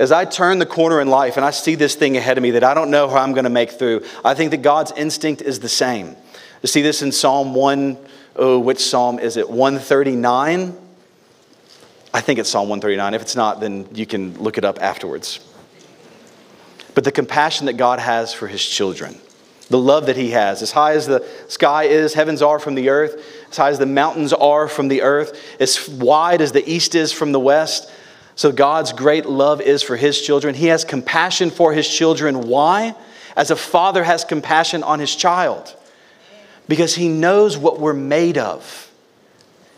As 0.00 0.10
I 0.12 0.24
turn 0.24 0.58
the 0.58 0.64
corner 0.66 1.02
in 1.02 1.08
life 1.08 1.36
and 1.36 1.44
I 1.44 1.50
see 1.50 1.74
this 1.74 1.94
thing 1.94 2.16
ahead 2.16 2.38
of 2.38 2.42
me 2.42 2.52
that 2.52 2.64
I 2.64 2.72
don't 2.72 2.90
know 2.90 3.06
how 3.06 3.18
I'm 3.18 3.34
going 3.34 3.44
to 3.44 3.50
make 3.50 3.72
through, 3.72 4.02
I 4.24 4.32
think 4.32 4.50
that 4.52 4.62
God's 4.62 4.92
instinct 4.92 5.42
is 5.42 5.60
the 5.60 5.68
same. 5.68 6.16
You 6.62 6.68
see 6.68 6.80
this 6.80 7.02
in 7.02 7.12
Psalm 7.12 7.54
1, 7.54 7.98
oh, 8.36 8.58
which 8.58 8.80
psalm 8.80 9.18
is 9.18 9.36
it? 9.36 9.50
139? 9.50 10.74
I 12.14 12.20
think 12.22 12.38
it's 12.38 12.48
Psalm 12.48 12.70
139. 12.70 13.12
If 13.12 13.20
it's 13.20 13.36
not, 13.36 13.60
then 13.60 13.88
you 13.92 14.06
can 14.06 14.42
look 14.42 14.56
it 14.56 14.64
up 14.64 14.80
afterwards. 14.80 15.38
But 16.94 17.04
the 17.04 17.12
compassion 17.12 17.66
that 17.66 17.74
God 17.74 17.98
has 17.98 18.32
for 18.32 18.48
his 18.48 18.64
children, 18.64 19.18
the 19.68 19.78
love 19.78 20.06
that 20.06 20.16
he 20.16 20.30
has, 20.30 20.62
as 20.62 20.72
high 20.72 20.94
as 20.94 21.08
the 21.08 21.28
sky 21.48 21.84
is, 21.84 22.14
heavens 22.14 22.40
are 22.40 22.58
from 22.58 22.74
the 22.74 22.88
earth, 22.88 23.22
as 23.50 23.56
high 23.58 23.68
as 23.68 23.78
the 23.78 23.84
mountains 23.84 24.32
are 24.32 24.66
from 24.66 24.88
the 24.88 25.02
earth, 25.02 25.38
as 25.60 25.86
wide 25.90 26.40
as 26.40 26.52
the 26.52 26.66
east 26.66 26.94
is 26.94 27.12
from 27.12 27.32
the 27.32 27.40
west. 27.40 27.90
So 28.40 28.50
God's 28.50 28.94
great 28.94 29.26
love 29.26 29.60
is 29.60 29.82
for 29.82 29.98
his 29.98 30.18
children. 30.18 30.54
He 30.54 30.68
has 30.68 30.82
compassion 30.82 31.50
for 31.50 31.74
his 31.74 31.86
children. 31.86 32.48
Why? 32.48 32.94
As 33.36 33.50
a 33.50 33.54
father 33.54 34.02
has 34.02 34.24
compassion 34.24 34.82
on 34.82 34.98
his 34.98 35.14
child, 35.14 35.76
because 36.66 36.94
he 36.94 37.10
knows 37.10 37.58
what 37.58 37.78
we're 37.78 37.92
made 37.92 38.38
of. 38.38 38.90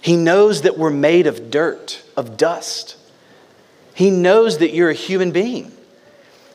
He 0.00 0.14
knows 0.14 0.62
that 0.62 0.78
we're 0.78 0.90
made 0.90 1.26
of 1.26 1.50
dirt, 1.50 2.04
of 2.16 2.36
dust. 2.36 2.96
He 3.94 4.10
knows 4.12 4.58
that 4.58 4.72
you're 4.72 4.90
a 4.90 4.94
human 4.94 5.32
being. 5.32 5.72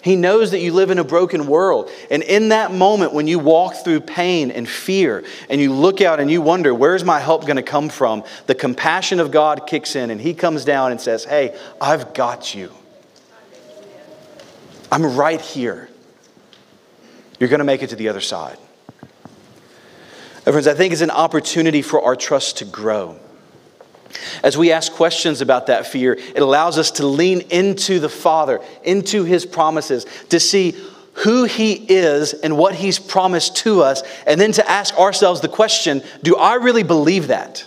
He 0.08 0.16
knows 0.16 0.52
that 0.52 0.62
you 0.62 0.72
live 0.72 0.90
in 0.90 1.00
a 1.00 1.04
broken 1.04 1.48
world. 1.48 1.92
And 2.10 2.24
in 2.24 2.50
that 2.50 2.72
moment, 2.72 3.12
when 3.12 3.28
you 3.28 3.40
walk 3.40 3.76
through 3.76 4.00
pain 4.00 4.52
and 4.52 4.68
fear 4.68 5.26
and 5.50 5.60
you 5.60 5.74
look 5.74 6.00
out 6.00 6.22
and 6.22 6.32
you 6.32 6.42
wonder, 6.42 6.74
where's 6.74 7.04
my 7.04 7.20
help 7.20 7.42
going 7.42 7.58
to 7.58 7.62
come 7.62 7.90
from? 7.90 8.24
The 8.46 8.56
compassion 8.56 9.20
of 9.20 9.32
God 9.32 9.68
kicks 9.68 9.98
in 9.98 10.10
and 10.10 10.22
He 10.22 10.34
comes 10.34 10.64
down 10.64 10.92
and 10.92 11.02
says, 11.02 11.26
Hey, 11.26 11.60
I've 11.82 12.14
got 12.14 12.56
you. 12.56 12.72
I'm 14.90 15.18
right 15.18 15.42
here. 15.42 15.90
You're 17.38 17.50
going 17.50 17.60
to 17.60 17.66
make 17.66 17.84
it 17.84 17.90
to 17.90 17.98
the 17.98 18.08
other 18.08 18.22
side. 18.22 18.58
And 20.46 20.54
friends, 20.54 20.68
I 20.68 20.74
think 20.74 20.94
it's 20.94 21.02
an 21.02 21.12
opportunity 21.12 21.82
for 21.82 22.02
our 22.02 22.16
trust 22.16 22.60
to 22.60 22.66
grow. 22.66 23.20
As 24.44 24.58
we 24.58 24.72
ask 24.72 24.92
questions 24.92 25.42
about 25.42 25.68
that 25.68 25.88
fear, 25.88 26.14
it 26.14 26.42
allows 26.42 26.78
us 26.78 26.92
to 26.92 27.06
lean 27.06 27.42
into 27.50 28.00
the 28.00 28.10
Father, 28.10 28.62
into 28.84 29.24
His 29.24 29.46
promises, 29.46 30.06
to 30.30 30.40
see 30.40 30.76
who 31.14 31.46
He 31.46 31.74
is 31.74 32.34
and 32.34 32.58
what 32.58 32.76
He's 32.76 33.00
promised 33.00 33.58
to 33.58 33.82
us, 33.82 34.04
and 34.26 34.40
then 34.40 34.52
to 34.54 34.70
ask 34.70 34.98
ourselves 34.98 35.42
the 35.42 35.50
question 35.50 36.04
do 36.22 36.36
I 36.36 36.56
really 36.56 36.84
believe 36.84 37.28
that? 37.28 37.66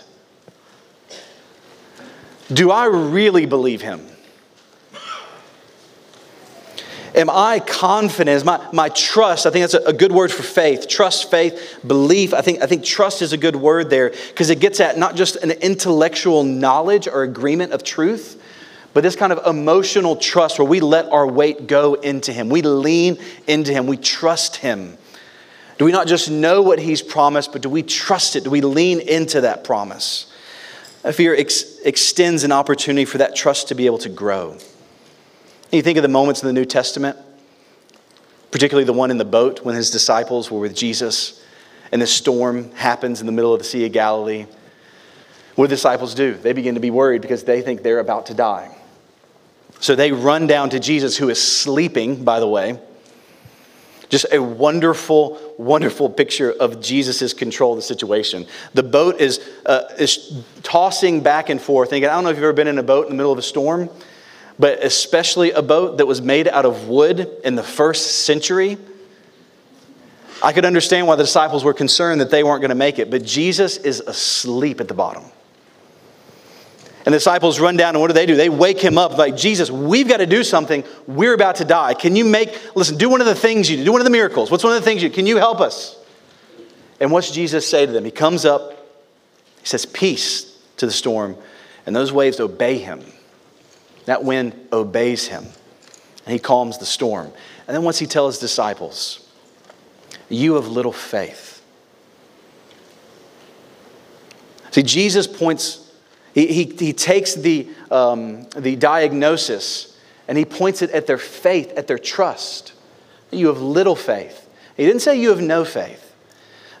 Do 2.51 2.71
I 2.71 2.85
really 2.85 3.45
believe 3.45 3.81
Him? 3.81 4.05
Am 7.13 7.29
I 7.29 7.59
confident? 7.59 8.35
Is 8.37 8.45
my, 8.45 8.65
my 8.71 8.89
trust, 8.89 9.45
I 9.45 9.49
think 9.49 9.63
that's 9.69 9.73
a, 9.73 9.89
a 9.89 9.93
good 9.93 10.11
word 10.11 10.31
for 10.31 10.43
faith. 10.43 10.87
Trust, 10.87 11.29
faith, 11.29 11.79
belief. 11.85 12.33
I 12.33 12.41
think, 12.41 12.61
I 12.61 12.67
think 12.67 12.85
trust 12.85 13.21
is 13.21 13.33
a 13.33 13.37
good 13.37 13.55
word 13.55 13.89
there 13.89 14.11
because 14.29 14.49
it 14.49 14.59
gets 14.59 14.79
at 14.79 14.97
not 14.97 15.15
just 15.15 15.35
an 15.37 15.51
intellectual 15.51 16.43
knowledge 16.43 17.07
or 17.07 17.23
agreement 17.23 17.73
of 17.73 17.83
truth, 17.83 18.41
but 18.93 19.03
this 19.03 19.15
kind 19.15 19.33
of 19.33 19.45
emotional 19.45 20.15
trust 20.15 20.57
where 20.57 20.67
we 20.67 20.79
let 20.79 21.05
our 21.09 21.27
weight 21.27 21.67
go 21.67 21.95
into 21.95 22.31
Him. 22.31 22.49
We 22.49 22.61
lean 22.61 23.17
into 23.45 23.73
Him. 23.73 23.87
We 23.87 23.97
trust 23.97 24.57
Him. 24.57 24.97
Do 25.77 25.85
we 25.85 25.91
not 25.91 26.07
just 26.07 26.29
know 26.29 26.61
what 26.61 26.79
He's 26.79 27.01
promised, 27.01 27.51
but 27.51 27.61
do 27.61 27.69
we 27.69 27.83
trust 27.83 28.35
it? 28.35 28.45
Do 28.45 28.49
we 28.49 28.61
lean 28.61 29.01
into 29.01 29.41
that 29.41 29.63
promise? 29.63 30.31
Fear 31.11 31.35
ex- 31.35 31.79
extends 31.79 32.43
an 32.43 32.51
opportunity 32.51 33.05
for 33.05 33.17
that 33.17 33.35
trust 33.35 33.69
to 33.69 33.75
be 33.75 33.85
able 33.85 33.97
to 33.99 34.09
grow. 34.09 34.57
You 35.71 35.81
think 35.81 35.97
of 35.97 36.01
the 36.01 36.09
moments 36.09 36.41
in 36.41 36.47
the 36.47 36.53
New 36.53 36.65
Testament, 36.65 37.17
particularly 38.51 38.83
the 38.83 38.93
one 38.93 39.09
in 39.09 39.17
the 39.17 39.25
boat 39.25 39.63
when 39.63 39.73
his 39.73 39.89
disciples 39.89 40.51
were 40.51 40.59
with 40.59 40.75
Jesus 40.75 41.41
and 41.93 42.01
the 42.01 42.07
storm 42.07 42.71
happens 42.71 43.21
in 43.21 43.25
the 43.25 43.31
middle 43.31 43.53
of 43.53 43.59
the 43.59 43.65
Sea 43.65 43.85
of 43.85 43.91
Galilee. 43.93 44.45
What 45.55 45.65
do 45.65 45.69
the 45.69 45.75
disciples 45.75 46.13
do? 46.13 46.33
They 46.33 46.53
begin 46.53 46.75
to 46.75 46.81
be 46.81 46.91
worried 46.91 47.21
because 47.21 47.43
they 47.43 47.61
think 47.61 47.83
they're 47.83 47.99
about 47.99 48.27
to 48.27 48.33
die. 48.33 48.75
So 49.79 49.95
they 49.95 50.11
run 50.11 50.45
down 50.45 50.69
to 50.71 50.79
Jesus, 50.79 51.17
who 51.17 51.29
is 51.29 51.41
sleeping, 51.41 52.23
by 52.23 52.39
the 52.39 52.47
way. 52.47 52.79
Just 54.09 54.25
a 54.31 54.39
wonderful, 54.39 55.55
wonderful 55.57 56.09
picture 56.09 56.51
of 56.51 56.81
Jesus' 56.81 57.33
control 57.33 57.73
of 57.73 57.77
the 57.77 57.81
situation. 57.81 58.45
The 58.73 58.83
boat 58.83 59.21
is, 59.21 59.39
uh, 59.65 59.83
is 59.97 60.43
tossing 60.63 61.21
back 61.21 61.49
and 61.49 61.61
forth. 61.61 61.89
And 61.89 61.97
again, 61.97 62.09
I 62.09 62.13
don't 62.13 62.25
know 62.25 62.29
if 62.29 62.35
you've 62.35 62.43
ever 62.43 62.53
been 62.53 62.67
in 62.67 62.77
a 62.77 62.83
boat 62.83 63.05
in 63.05 63.11
the 63.11 63.15
middle 63.15 63.31
of 63.31 63.37
a 63.37 63.43
storm, 63.43 63.89
but 64.59 64.83
especially 64.83 65.51
a 65.51 65.61
boat 65.61 65.97
that 65.97 66.05
was 66.05 66.21
made 66.21 66.47
out 66.47 66.65
of 66.65 66.87
wood 66.87 67.29
in 67.43 67.55
the 67.55 67.63
first 67.63 68.25
century. 68.25 68.77
I 70.43 70.53
could 70.53 70.65
understand 70.65 71.07
why 71.07 71.15
the 71.15 71.23
disciples 71.23 71.63
were 71.63 71.73
concerned 71.73 72.21
that 72.21 72.31
they 72.31 72.43
weren't 72.43 72.61
going 72.61 72.69
to 72.69 72.75
make 72.75 72.99
it, 72.99 73.11
but 73.11 73.23
Jesus 73.23 73.77
is 73.77 73.99
asleep 73.99 74.81
at 74.81 74.87
the 74.87 74.93
bottom. 74.93 75.23
And 77.05 77.13
the 77.13 77.17
disciples 77.17 77.59
run 77.59 77.77
down, 77.77 77.95
and 77.95 78.01
what 78.01 78.07
do 78.07 78.13
they 78.13 78.27
do? 78.27 78.35
They 78.35 78.49
wake 78.49 78.79
him 78.79 78.97
up, 78.97 79.17
like, 79.17 79.35
Jesus, 79.35 79.71
we've 79.71 80.07
got 80.07 80.17
to 80.17 80.27
do 80.27 80.43
something. 80.43 80.83
We're 81.07 81.33
about 81.33 81.55
to 81.55 81.65
die. 81.65 81.95
Can 81.95 82.15
you 82.15 82.25
make, 82.25 82.75
listen, 82.75 82.97
do 82.97 83.09
one 83.09 83.21
of 83.21 83.27
the 83.27 83.35
things 83.35 83.69
you 83.69 83.77
do, 83.77 83.85
do 83.85 83.91
one 83.91 84.01
of 84.01 84.05
the 84.05 84.11
miracles. 84.11 84.51
What's 84.51 84.63
one 84.63 84.73
of 84.73 84.79
the 84.79 84.85
things 84.85 85.01
you 85.01 85.09
do? 85.09 85.15
Can 85.15 85.25
you 85.25 85.37
help 85.37 85.61
us? 85.61 85.97
And 86.99 87.11
what's 87.11 87.31
Jesus 87.31 87.67
say 87.67 87.87
to 87.87 87.91
them? 87.91 88.05
He 88.05 88.11
comes 88.11 88.45
up, 88.45 88.87
he 89.61 89.65
says, 89.65 89.87
Peace 89.87 90.59
to 90.77 90.85
the 90.85 90.91
storm, 90.91 91.35
and 91.87 91.95
those 91.95 92.11
waves 92.11 92.39
obey 92.39 92.77
him. 92.77 93.03
That 94.05 94.23
wind 94.23 94.67
obeys 94.71 95.27
him, 95.27 95.45
and 96.25 96.33
he 96.33 96.39
calms 96.39 96.77
the 96.77 96.85
storm. 96.85 97.31
And 97.67 97.75
then 97.75 97.83
once 97.83 97.99
he 97.99 98.05
tells 98.05 98.35
his 98.35 98.41
disciples, 98.41 99.27
You 100.29 100.55
have 100.55 100.67
little 100.67 100.91
faith. 100.91 101.63
See, 104.71 104.83
Jesus 104.83 105.27
points 105.27 105.91
he, 106.33 106.47
he, 106.47 106.63
he 106.63 106.93
takes 106.93 107.35
the, 107.35 107.69
um, 107.89 108.43
the 108.51 108.75
diagnosis 108.75 109.97
and 110.27 110.37
he 110.37 110.45
points 110.45 110.81
it 110.81 110.91
at 110.91 111.07
their 111.07 111.17
faith, 111.17 111.73
at 111.75 111.87
their 111.87 111.99
trust. 111.99 112.73
You 113.31 113.47
have 113.47 113.61
little 113.61 113.95
faith. 113.95 114.49
He 114.77 114.85
didn't 114.85 115.01
say 115.01 115.19
you 115.19 115.29
have 115.29 115.41
no 115.41 115.65
faith. 115.65 116.15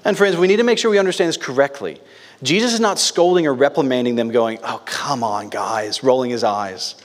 And 0.05 0.17
friends, 0.17 0.37
we 0.37 0.47
need 0.47 0.57
to 0.57 0.63
make 0.63 0.77
sure 0.77 0.89
we 0.89 0.99
understand 0.99 1.29
this 1.29 1.37
correctly. 1.37 2.01
Jesus 2.41 2.73
is 2.73 2.79
not 2.79 2.97
scolding 2.97 3.45
or 3.45 3.53
reprimanding 3.53 4.15
them, 4.15 4.29
going, 4.29 4.57
Oh, 4.63 4.81
come 4.85 5.23
on, 5.23 5.49
guys, 5.49 6.03
rolling 6.03 6.31
his 6.31 6.43
eyes. 6.43 6.95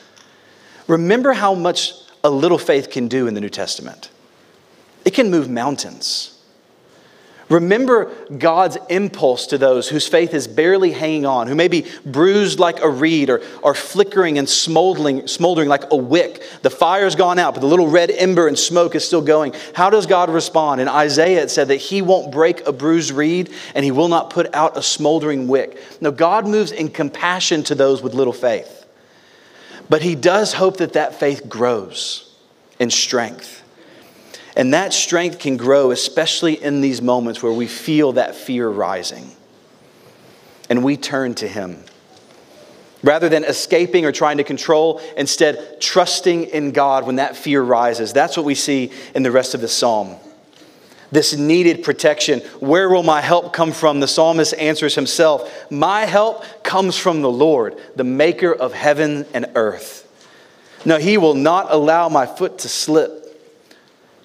Remember 0.86 1.32
how 1.32 1.54
much 1.54 1.92
a 2.22 2.30
little 2.30 2.58
faith 2.58 2.90
can 2.90 3.08
do 3.08 3.26
in 3.26 3.34
the 3.34 3.40
New 3.40 3.48
Testament. 3.48 4.10
It 5.04 5.14
can 5.14 5.30
move 5.30 5.48
mountains. 5.48 6.32
Remember 7.48 8.12
God's 8.38 8.76
impulse 8.88 9.46
to 9.48 9.58
those 9.58 9.88
whose 9.88 10.08
faith 10.08 10.34
is 10.34 10.48
barely 10.48 10.90
hanging 10.90 11.24
on, 11.24 11.46
who 11.46 11.54
may 11.54 11.68
be 11.68 11.86
bruised 12.04 12.58
like 12.58 12.80
a 12.80 12.90
reed 12.90 13.30
or 13.30 13.40
are 13.62 13.74
flickering 13.74 14.38
and 14.38 14.48
smoldering, 14.48 15.28
smoldering 15.28 15.68
like 15.68 15.84
a 15.92 15.96
wick. 15.96 16.42
The 16.62 16.70
fire's 16.70 17.14
gone 17.14 17.38
out, 17.38 17.54
but 17.54 17.60
the 17.60 17.68
little 17.68 17.86
red 17.86 18.10
ember 18.10 18.48
and 18.48 18.58
smoke 18.58 18.96
is 18.96 19.06
still 19.06 19.22
going. 19.22 19.54
How 19.74 19.90
does 19.90 20.06
God 20.06 20.28
respond? 20.28 20.80
In 20.80 20.88
Isaiah, 20.88 21.44
it 21.44 21.52
said 21.52 21.68
that 21.68 21.76
He 21.76 22.02
won't 22.02 22.32
break 22.32 22.66
a 22.66 22.72
bruised 22.72 23.12
reed 23.12 23.52
and 23.76 23.84
He 23.84 23.92
will 23.92 24.08
not 24.08 24.30
put 24.30 24.52
out 24.52 24.76
a 24.76 24.82
smoldering 24.82 25.46
wick. 25.46 25.80
Now, 26.00 26.10
God 26.10 26.48
moves 26.48 26.72
in 26.72 26.88
compassion 26.88 27.62
to 27.64 27.76
those 27.76 28.02
with 28.02 28.12
little 28.12 28.32
faith, 28.32 28.75
but 29.88 30.02
He 30.02 30.14
does 30.14 30.54
hope 30.54 30.78
that 30.78 30.94
that 30.94 31.14
faith 31.14 31.48
grows 31.48 32.34
in 32.78 32.90
strength. 32.90 33.62
And 34.56 34.72
that 34.72 34.94
strength 34.94 35.38
can 35.38 35.56
grow, 35.56 35.90
especially 35.90 36.62
in 36.62 36.80
these 36.80 37.02
moments 37.02 37.42
where 37.42 37.52
we 37.52 37.66
feel 37.66 38.12
that 38.12 38.34
fear 38.34 38.68
rising. 38.68 39.30
And 40.70 40.82
we 40.82 40.96
turn 40.96 41.34
to 41.36 41.48
Him. 41.48 41.84
Rather 43.02 43.28
than 43.28 43.44
escaping 43.44 44.04
or 44.04 44.12
trying 44.12 44.38
to 44.38 44.44
control, 44.44 45.00
instead, 45.16 45.80
trusting 45.80 46.44
in 46.44 46.72
God 46.72 47.06
when 47.06 47.16
that 47.16 47.36
fear 47.36 47.62
rises. 47.62 48.12
That's 48.12 48.36
what 48.36 48.46
we 48.46 48.54
see 48.54 48.90
in 49.14 49.22
the 49.22 49.30
rest 49.30 49.54
of 49.54 49.60
the 49.60 49.68
psalm. 49.68 50.16
This 51.12 51.36
needed 51.36 51.84
protection. 51.84 52.40
Where 52.60 52.88
will 52.88 53.02
my 53.02 53.20
help 53.20 53.52
come 53.52 53.72
from? 53.72 54.00
The 54.00 54.08
psalmist 54.08 54.54
answers 54.54 54.94
himself 54.94 55.70
My 55.70 56.04
help 56.04 56.44
comes 56.62 56.96
from 56.96 57.22
the 57.22 57.30
Lord, 57.30 57.78
the 57.94 58.04
maker 58.04 58.52
of 58.52 58.72
heaven 58.72 59.26
and 59.32 59.46
earth. 59.54 60.02
No, 60.84 60.98
He 60.98 61.16
will 61.16 61.34
not 61.34 61.66
allow 61.70 62.08
my 62.08 62.26
foot 62.26 62.58
to 62.58 62.68
slip. 62.68 63.15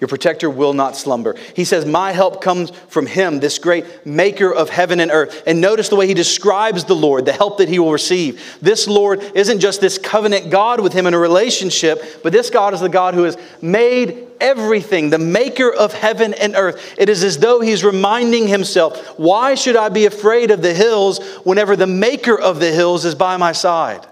Your 0.02 0.08
protector 0.08 0.50
will 0.50 0.72
not 0.72 0.96
slumber. 0.96 1.36
He 1.54 1.64
says, 1.64 1.86
My 1.86 2.10
help 2.10 2.42
comes 2.42 2.70
from 2.88 3.06
him, 3.06 3.38
this 3.38 3.60
great 3.60 4.04
maker 4.04 4.52
of 4.52 4.68
heaven 4.68 4.98
and 4.98 5.12
earth. 5.12 5.44
And 5.46 5.60
notice 5.60 5.90
the 5.90 5.94
way 5.94 6.08
he 6.08 6.12
describes 6.12 6.82
the 6.82 6.96
Lord, 6.96 7.24
the 7.24 7.32
help 7.32 7.58
that 7.58 7.68
he 7.68 7.78
will 7.78 7.92
receive. 7.92 8.58
This 8.60 8.88
Lord 8.88 9.22
isn't 9.36 9.60
just 9.60 9.80
this 9.80 9.98
covenant 9.98 10.50
God 10.50 10.80
with 10.80 10.92
him 10.92 11.06
in 11.06 11.14
a 11.14 11.18
relationship, 11.20 12.20
but 12.24 12.32
this 12.32 12.50
God 12.50 12.74
is 12.74 12.80
the 12.80 12.88
God 12.88 13.14
who 13.14 13.22
has 13.22 13.36
made 13.62 14.26
everything, 14.40 15.10
the 15.10 15.20
maker 15.20 15.72
of 15.72 15.92
heaven 15.92 16.34
and 16.34 16.56
earth. 16.56 16.96
It 16.98 17.08
is 17.08 17.22
as 17.22 17.38
though 17.38 17.60
he's 17.60 17.84
reminding 17.84 18.48
himself, 18.48 19.16
Why 19.20 19.54
should 19.54 19.76
I 19.76 19.88
be 19.88 20.06
afraid 20.06 20.50
of 20.50 20.62
the 20.62 20.74
hills 20.74 21.24
whenever 21.44 21.76
the 21.76 21.86
maker 21.86 22.36
of 22.36 22.58
the 22.58 22.72
hills 22.72 23.04
is 23.04 23.14
by 23.14 23.36
my 23.36 23.52
side? 23.52 24.04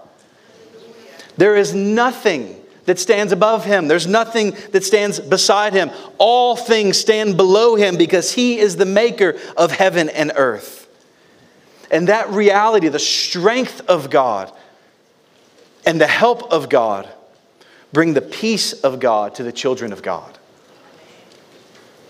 There 1.35 1.57
is 1.57 1.75
nothing 1.75 2.60
that 2.85 2.99
stands 2.99 3.31
above 3.31 3.65
him. 3.65 3.87
There's 3.87 4.07
nothing 4.07 4.55
that 4.71 4.83
stands 4.83 5.19
beside 5.19 5.73
him. 5.73 5.91
All 6.17 6.55
things 6.55 6.97
stand 6.97 7.37
below 7.37 7.75
him 7.75 7.97
because 7.97 8.33
he 8.33 8.59
is 8.59 8.75
the 8.75 8.85
maker 8.85 9.37
of 9.55 9.71
heaven 9.71 10.09
and 10.09 10.31
earth. 10.35 10.87
And 11.91 12.07
that 12.07 12.29
reality, 12.29 12.87
the 12.87 12.99
strength 12.99 13.81
of 13.87 14.09
God 14.09 14.51
and 15.85 15.99
the 15.99 16.07
help 16.07 16.51
of 16.51 16.69
God, 16.69 17.09
bring 17.91 18.13
the 18.13 18.21
peace 18.21 18.73
of 18.73 18.99
God 18.99 19.35
to 19.35 19.43
the 19.43 19.51
children 19.51 19.91
of 19.91 20.01
God. 20.01 20.37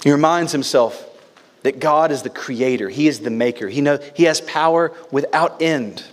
He 0.03 0.11
reminds 0.11 0.51
himself 0.51 1.07
that 1.63 1.79
God 1.79 2.11
is 2.11 2.23
the 2.23 2.29
creator, 2.29 2.89
he 2.89 3.07
is 3.07 3.19
the 3.19 3.29
maker, 3.29 3.67
he, 3.67 3.81
know, 3.81 3.99
he 4.15 4.23
has 4.23 4.41
power 4.41 4.93
without 5.11 5.61
end. 5.61 6.03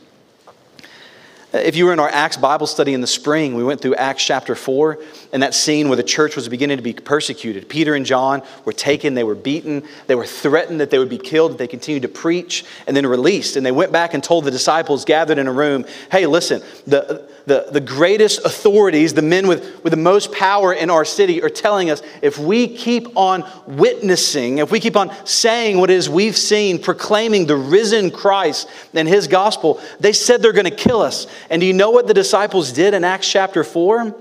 If 1.65 1.77
you 1.77 1.87
were 1.87 1.93
in 1.93 2.01
our 2.01 2.09
Acts 2.09 2.37
Bible 2.37 2.67
study 2.67 2.95
in 2.95 3.01
the 3.01 3.07
spring, 3.07 3.55
we 3.55 3.65
went 3.65 3.81
through 3.81 3.97
Acts 3.97 4.25
chapter 4.25 4.55
4 4.55 4.99
and 5.33 5.43
that 5.43 5.55
scene 5.55 5.89
where 5.89 5.97
the 5.97 6.03
church 6.03 6.37
was 6.37 6.49
beginning 6.49 6.79
to 6.79 6.83
be 6.83 6.93
persecuted. 6.93 7.69
Peter 7.69 7.95
and 7.95 8.07
John 8.07 8.43
were 8.65 8.73
taken, 8.73 9.15
they 9.15 9.25
were 9.25 9.35
beaten, 9.35 9.83
they 10.07 10.15
were 10.15 10.27
threatened 10.27 10.81
that 10.81 10.91
they 10.91 10.99
would 10.99 11.09
be 11.09 11.19
killed 11.19 11.59
they 11.59 11.67
continued 11.67 12.03
to 12.03 12.09
preach, 12.09 12.65
and 12.87 12.97
then 12.97 13.07
released. 13.07 13.57
And 13.57 13.67
they 13.67 13.73
went 13.73 13.93
back 13.93 14.15
and 14.15 14.23
told 14.23 14.45
the 14.45 14.51
disciples 14.51 15.05
gathered 15.05 15.39
in 15.39 15.47
a 15.47 15.53
room, 15.53 15.85
hey, 16.11 16.27
listen, 16.27 16.63
the, 16.87 17.29
the, 17.47 17.67
the 17.71 17.81
greatest 17.81 18.45
authorities, 18.45 19.15
the 19.15 19.23
men 19.23 19.49
with, 19.49 19.83
with 19.83 19.91
the 19.91 19.97
most 19.97 20.33
power 20.33 20.73
in 20.73 20.91
our 20.91 21.05
city, 21.05 21.43
are 21.43 21.49
telling 21.49 21.91
us 21.91 22.03
if 22.23 22.39
we 22.39 22.69
keep 22.69 23.17
on 23.17 23.45
witnessing, 23.67 24.59
if 24.59 24.71
we 24.71 24.81
keep 24.81 24.97
on 24.97 25.15
saying 25.27 25.79
what 25.79 25.91
it 25.91 25.95
is 25.95 26.09
we've 26.09 26.37
seen, 26.37 26.81
proclaiming 26.81 27.47
the 27.47 27.57
risen 27.57 28.11
Christ 28.11 28.69
and 28.95 29.09
his 29.09 29.27
gospel, 29.27 29.81
they 30.01 30.13
said 30.13 30.43
they're 30.43 30.53
going 30.53 30.65
to 30.65 30.71
kill 30.71 31.01
us. 31.01 31.27
And 31.51 31.61
do 31.61 31.67
you 31.67 31.73
know 31.73 31.91
what 31.91 32.07
the 32.07 32.15
disciples 32.15 32.73
did 32.73 32.95
in 32.95 33.05
Acts 33.05 33.31
chapter 33.31 33.65
4? 33.65 34.15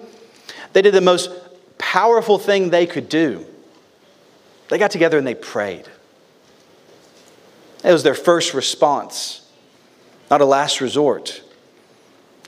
They 0.77 0.83
did 0.83 0.93
the 0.93 1.01
most 1.01 1.31
powerful 1.79 2.37
thing 2.37 2.69
they 2.69 2.85
could 2.85 3.09
do. 3.09 3.47
They 4.69 4.77
got 4.77 4.91
together 4.91 5.17
and 5.17 5.25
they 5.25 5.33
prayed. 5.33 5.87
It 7.83 7.91
was 7.91 8.03
their 8.03 8.13
first 8.13 8.53
response, 8.53 9.41
not 10.29 10.39
a 10.39 10.45
last 10.45 10.79
resort. 10.79 11.41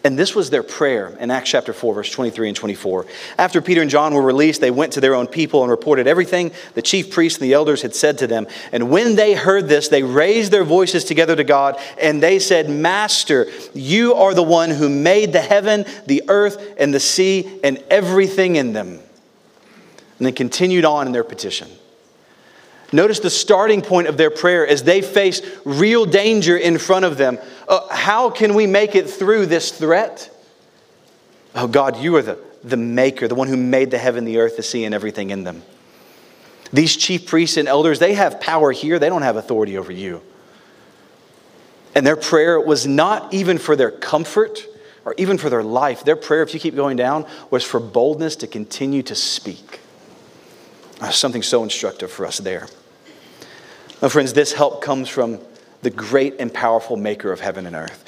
And 0.03 0.17
this 0.17 0.33
was 0.33 0.49
their 0.49 0.63
prayer 0.63 1.07
in 1.19 1.29
Acts 1.29 1.49
chapter 1.49 1.73
4, 1.73 1.93
verse 1.93 2.11
23 2.11 2.47
and 2.47 2.55
24. 2.55 3.05
After 3.37 3.61
Peter 3.61 3.81
and 3.81 3.89
John 3.89 4.13
were 4.13 4.21
released, 4.21 4.61
they 4.61 4.71
went 4.71 4.93
to 4.93 5.01
their 5.01 5.13
own 5.13 5.27
people 5.27 5.61
and 5.61 5.69
reported 5.69 6.07
everything 6.07 6.51
the 6.73 6.81
chief 6.81 7.11
priests 7.11 7.39
and 7.39 7.49
the 7.49 7.53
elders 7.53 7.81
had 7.81 7.93
said 7.93 8.17
to 8.19 8.27
them. 8.27 8.47
And 8.71 8.89
when 8.89 9.15
they 9.15 9.33
heard 9.33 9.67
this, 9.67 9.89
they 9.89 10.03
raised 10.03 10.51
their 10.51 10.63
voices 10.63 11.03
together 11.03 11.35
to 11.35 11.43
God, 11.43 11.77
and 12.01 12.23
they 12.23 12.39
said, 12.39 12.69
Master, 12.69 13.47
you 13.73 14.13
are 14.13 14.33
the 14.33 14.43
one 14.43 14.69
who 14.69 14.87
made 14.87 15.33
the 15.33 15.41
heaven, 15.41 15.83
the 16.07 16.23
earth, 16.29 16.75
and 16.77 16.93
the 16.93 16.99
sea, 17.01 17.59
and 17.61 17.83
everything 17.89 18.55
in 18.55 18.71
them. 18.71 18.99
And 20.17 20.27
they 20.27 20.31
continued 20.31 20.85
on 20.85 21.07
in 21.07 21.13
their 21.13 21.25
petition. 21.25 21.67
Notice 22.91 23.19
the 23.19 23.29
starting 23.29 23.81
point 23.81 24.07
of 24.07 24.17
their 24.17 24.31
prayer 24.31 24.67
as 24.67 24.83
they 24.83 25.01
face 25.01 25.41
real 25.63 26.05
danger 26.05 26.57
in 26.57 26.77
front 26.77 27.05
of 27.05 27.17
them. 27.17 27.37
Uh, 27.67 27.87
how 27.89 28.29
can 28.29 28.55
we 28.55 28.65
make 28.65 28.95
it 28.95 29.09
through 29.09 29.45
this 29.45 29.71
threat? 29.71 30.29
Oh 31.53 31.67
God, 31.67 31.97
you 31.97 32.15
are 32.15 32.21
the, 32.21 32.39
the 32.63 32.77
maker, 32.77 33.27
the 33.27 33.35
one 33.35 33.47
who 33.47 33.57
made 33.57 33.91
the 33.91 33.97
heaven, 33.97 34.25
the 34.25 34.37
earth, 34.39 34.57
the 34.57 34.63
sea, 34.63 34.85
and 34.85 34.95
everything 34.95 35.29
in 35.29 35.43
them. 35.43 35.61
These 36.71 36.97
chief 36.97 37.25
priests 37.27 37.57
and 37.57 37.67
elders, 37.67 37.99
they 37.99 38.13
have 38.13 38.39
power 38.39 38.71
here, 38.71 38.99
they 38.99 39.09
don't 39.09 39.23
have 39.23 39.35
authority 39.35 39.77
over 39.77 39.91
you. 39.91 40.21
And 41.95 42.05
their 42.05 42.15
prayer 42.15 42.59
was 42.59 42.85
not 42.85 43.33
even 43.33 43.57
for 43.57 43.75
their 43.75 43.91
comfort 43.91 44.59
or 45.05 45.15
even 45.17 45.37
for 45.37 45.49
their 45.49 45.63
life. 45.63 46.03
Their 46.03 46.15
prayer, 46.15 46.43
if 46.43 46.53
you 46.53 46.59
keep 46.59 46.75
going 46.75 46.97
down, 46.97 47.25
was 47.49 47.63
for 47.63 47.79
boldness 47.79 48.35
to 48.37 48.47
continue 48.47 49.01
to 49.03 49.15
speak. 49.15 49.79
Uh, 51.01 51.09
something 51.09 51.41
so 51.41 51.63
instructive 51.63 52.11
for 52.11 52.25
us 52.25 52.37
there. 52.37 52.67
My 54.01 54.07
friends, 54.07 54.33
this 54.33 54.53
help 54.53 54.81
comes 54.81 55.09
from 55.09 55.39
the 55.81 55.89
great 55.89 56.35
and 56.39 56.53
powerful 56.53 56.95
maker 56.95 57.31
of 57.31 57.41
heaven 57.41 57.65
and 57.65 57.75
earth. 57.75 58.05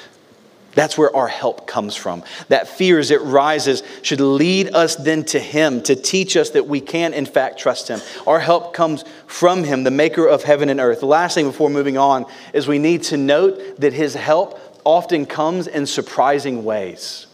That's 0.73 0.97
where 0.97 1.13
our 1.13 1.27
help 1.27 1.67
comes 1.67 1.97
from. 1.97 2.23
That 2.47 2.69
fear 2.69 2.97
as 2.97 3.11
it 3.11 3.21
rises 3.21 3.83
should 4.01 4.21
lead 4.21 4.73
us 4.73 4.95
then 4.95 5.25
to 5.25 5.39
Him 5.39 5.83
to 5.83 5.95
teach 5.97 6.37
us 6.37 6.51
that 6.51 6.65
we 6.65 6.79
can, 6.79 7.13
in 7.13 7.25
fact, 7.25 7.59
trust 7.59 7.89
Him. 7.89 7.99
Our 8.25 8.39
help 8.39 8.73
comes 8.73 9.03
from 9.27 9.65
Him, 9.65 9.83
the 9.83 9.91
maker 9.91 10.25
of 10.25 10.43
heaven 10.43 10.69
and 10.69 10.79
earth. 10.79 11.01
The 11.01 11.07
last 11.07 11.33
thing 11.35 11.47
before 11.47 11.69
moving 11.69 11.97
on 11.97 12.25
is 12.53 12.69
we 12.69 12.79
need 12.79 13.03
to 13.03 13.17
note 13.17 13.81
that 13.81 13.91
His 13.91 14.13
help 14.13 14.59
often 14.85 15.25
comes 15.25 15.67
in 15.67 15.85
surprising 15.85 16.63
ways. 16.63 17.27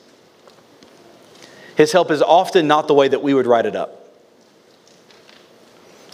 His 1.75 1.91
help 1.91 2.09
is 2.09 2.23
often 2.23 2.67
not 2.67 2.87
the 2.87 2.95
way 2.95 3.07
that 3.07 3.21
we 3.21 3.35
would 3.35 3.45
write 3.45 3.67
it 3.67 3.75
up. 3.75 4.06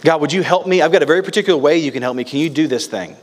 God, 0.04 0.20
would 0.20 0.32
you 0.34 0.42
help 0.42 0.66
me? 0.66 0.82
I've 0.82 0.92
got 0.92 1.02
a 1.02 1.06
very 1.06 1.22
particular 1.22 1.58
way 1.58 1.78
you 1.78 1.90
can 1.90 2.02
help 2.02 2.14
me. 2.14 2.24
Can 2.24 2.38
you 2.38 2.50
do 2.50 2.66
this 2.66 2.86
thing? 2.86 3.16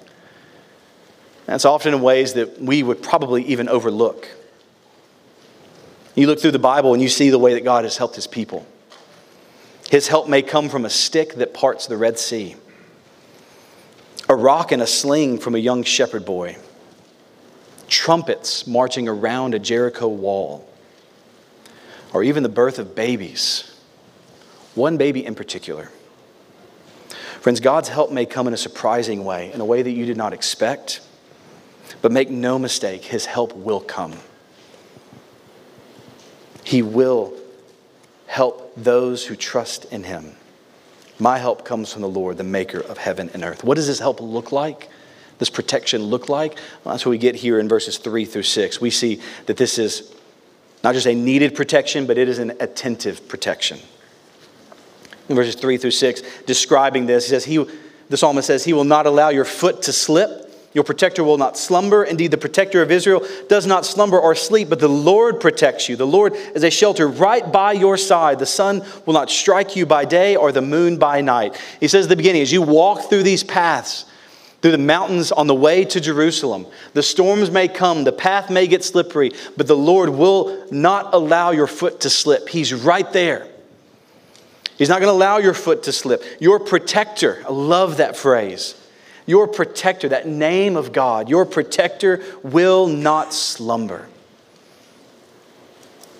That's 1.45 1.63
often 1.63 1.93
in 1.93 2.01
ways 2.01 2.33
that 2.33 2.59
we 2.59 2.81
would 2.81 3.03
probably 3.03 3.43
even 3.45 3.69
overlook. 3.69 4.27
You 6.15 6.25
look 6.25 6.39
through 6.39 6.51
the 6.51 6.59
Bible 6.59 6.93
and 6.93 7.01
you 7.01 7.07
see 7.07 7.29
the 7.29 7.37
way 7.37 7.53
that 7.53 7.63
God 7.63 7.83
has 7.83 7.97
helped 7.97 8.15
his 8.15 8.25
people. 8.25 8.65
His 9.91 10.07
help 10.07 10.27
may 10.27 10.41
come 10.41 10.69
from 10.69 10.85
a 10.85 10.89
stick 10.89 11.35
that 11.35 11.53
parts 11.53 11.85
the 11.85 11.97
Red 11.97 12.17
Sea, 12.17 12.55
a 14.27 14.35
rock 14.35 14.71
and 14.71 14.81
a 14.81 14.87
sling 14.87 15.37
from 15.37 15.53
a 15.53 15.59
young 15.59 15.83
shepherd 15.83 16.25
boy, 16.25 16.57
trumpets 17.89 18.65
marching 18.65 19.07
around 19.07 19.53
a 19.53 19.59
Jericho 19.59 20.07
wall, 20.07 20.67
or 22.13 22.23
even 22.23 22.41
the 22.41 22.49
birth 22.49 22.79
of 22.79 22.95
babies, 22.95 23.71
one 24.73 24.97
baby 24.97 25.23
in 25.25 25.35
particular. 25.35 25.91
Friends, 27.41 27.59
God's 27.59 27.89
help 27.89 28.11
may 28.11 28.27
come 28.27 28.47
in 28.47 28.53
a 28.53 28.57
surprising 28.57 29.25
way, 29.25 29.51
in 29.51 29.59
a 29.61 29.65
way 29.65 29.81
that 29.81 29.89
you 29.89 30.05
did 30.05 30.15
not 30.15 30.31
expect. 30.31 31.01
But 32.03 32.11
make 32.11 32.29
no 32.29 32.59
mistake, 32.59 33.03
His 33.03 33.25
help 33.25 33.55
will 33.55 33.79
come. 33.79 34.13
He 36.63 36.83
will 36.83 37.33
help 38.27 38.73
those 38.77 39.25
who 39.25 39.35
trust 39.35 39.85
in 39.85 40.03
Him. 40.03 40.35
My 41.17 41.39
help 41.39 41.65
comes 41.65 41.91
from 41.91 42.03
the 42.03 42.07
Lord, 42.07 42.37
the 42.37 42.43
maker 42.43 42.79
of 42.79 42.99
heaven 42.99 43.31
and 43.33 43.43
earth. 43.43 43.63
What 43.63 43.73
does 43.73 43.87
this 43.87 43.97
help 43.97 44.21
look 44.21 44.51
like? 44.51 44.89
This 45.39 45.49
protection 45.49 46.03
look 46.03 46.29
like? 46.29 46.59
Well, 46.83 46.93
that's 46.93 47.07
what 47.07 47.11
we 47.11 47.17
get 47.17 47.33
here 47.33 47.59
in 47.59 47.67
verses 47.67 47.97
3 47.97 48.23
through 48.23 48.43
6. 48.43 48.79
We 48.79 48.91
see 48.91 49.19
that 49.47 49.57
this 49.57 49.79
is 49.79 50.13
not 50.83 50.93
just 50.93 51.07
a 51.07 51.15
needed 51.15 51.55
protection, 51.55 52.05
but 52.05 52.19
it 52.19 52.29
is 52.29 52.37
an 52.37 52.51
attentive 52.59 53.27
protection 53.27 53.79
in 55.31 55.35
verses 55.35 55.55
3 55.55 55.77
through 55.77 55.91
6, 55.91 56.21
describing 56.45 57.05
this. 57.07 57.25
He 57.25 57.29
says, 57.29 57.45
he, 57.45 57.65
The 58.09 58.17
psalmist 58.17 58.47
says, 58.47 58.63
He 58.63 58.73
will 58.73 58.83
not 58.83 59.05
allow 59.07 59.29
your 59.29 59.45
foot 59.45 59.81
to 59.83 59.93
slip. 59.93 60.49
Your 60.73 60.83
protector 60.85 61.23
will 61.23 61.37
not 61.37 61.57
slumber. 61.57 62.03
Indeed, 62.03 62.31
the 62.31 62.37
protector 62.37 62.81
of 62.81 62.91
Israel 62.91 63.25
does 63.49 63.65
not 63.65 63.85
slumber 63.85 64.17
or 64.17 64.35
sleep, 64.35 64.69
but 64.69 64.79
the 64.79 64.87
Lord 64.87 65.41
protects 65.41 65.89
you. 65.89 65.97
The 65.97 66.07
Lord 66.07 66.33
is 66.33 66.63
a 66.63 66.69
shelter 66.69 67.09
right 67.09 67.51
by 67.51 67.73
your 67.73 67.97
side. 67.97 68.39
The 68.39 68.45
sun 68.45 68.85
will 69.05 69.13
not 69.13 69.29
strike 69.29 69.75
you 69.75 69.85
by 69.85 70.05
day 70.05 70.37
or 70.37 70.53
the 70.53 70.61
moon 70.61 70.97
by 70.97 71.19
night. 71.19 71.59
He 71.81 71.89
says 71.89 72.05
at 72.05 72.09
the 72.09 72.15
beginning, 72.15 72.41
as 72.41 72.53
you 72.53 72.61
walk 72.61 73.09
through 73.09 73.23
these 73.23 73.43
paths, 73.43 74.05
through 74.61 74.71
the 74.71 74.77
mountains 74.77 75.31
on 75.31 75.47
the 75.47 75.55
way 75.55 75.83
to 75.85 75.99
Jerusalem. 75.99 76.67
The 76.93 77.03
storms 77.03 77.49
may 77.49 77.67
come, 77.67 78.03
the 78.03 78.11
path 78.11 78.49
may 78.49 78.67
get 78.67 78.83
slippery, 78.83 79.31
but 79.57 79.67
the 79.67 79.75
Lord 79.75 80.09
will 80.09 80.67
not 80.71 81.13
allow 81.13 81.51
your 81.51 81.67
foot 81.67 82.01
to 82.01 82.09
slip. 82.09 82.47
He's 82.47 82.73
right 82.73 83.11
there. 83.11 83.50
He's 84.81 84.89
not 84.89 84.99
going 84.99 85.09
to 85.09 85.15
allow 85.15 85.37
your 85.37 85.53
foot 85.53 85.83
to 85.83 85.91
slip. 85.91 86.23
Your 86.39 86.59
protector, 86.59 87.43
I 87.45 87.51
love 87.51 87.97
that 87.97 88.17
phrase. 88.17 88.73
Your 89.27 89.47
protector, 89.47 90.09
that 90.09 90.27
name 90.27 90.75
of 90.75 90.91
God, 90.91 91.29
your 91.29 91.45
protector 91.45 92.23
will 92.41 92.87
not 92.87 93.31
slumber. 93.31 94.09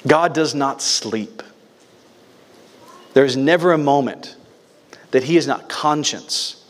God 0.06 0.36
does 0.36 0.54
not 0.54 0.80
sleep. 0.80 1.42
There 3.16 3.26
is 3.26 3.36
never 3.36 3.72
a 3.72 3.80
moment 3.80 4.36
that 5.10 5.24
He 5.24 5.38
is 5.38 5.48
not 5.48 5.68
conscious 5.68 6.64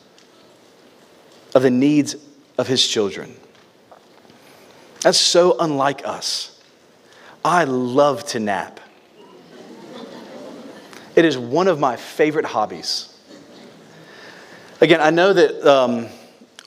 of 1.54 1.62
the 1.62 1.70
needs 1.70 2.16
of 2.58 2.70
His 2.70 2.88
children. 2.88 3.36
That's 5.02 5.18
so 5.18 5.58
unlike 5.60 6.08
us. 6.08 6.58
I 7.44 7.66
love 7.66 8.26
to 8.28 8.40
nap. 8.40 8.80
It 11.22 11.26
is 11.26 11.38
one 11.38 11.68
of 11.68 11.80
my 11.80 11.98
favorite 11.98 12.46
hobbies. 12.46 13.16
Again, 14.82 15.02
I 15.02 15.12
know 15.12 15.32
that 15.32 15.64
um, 15.64 16.08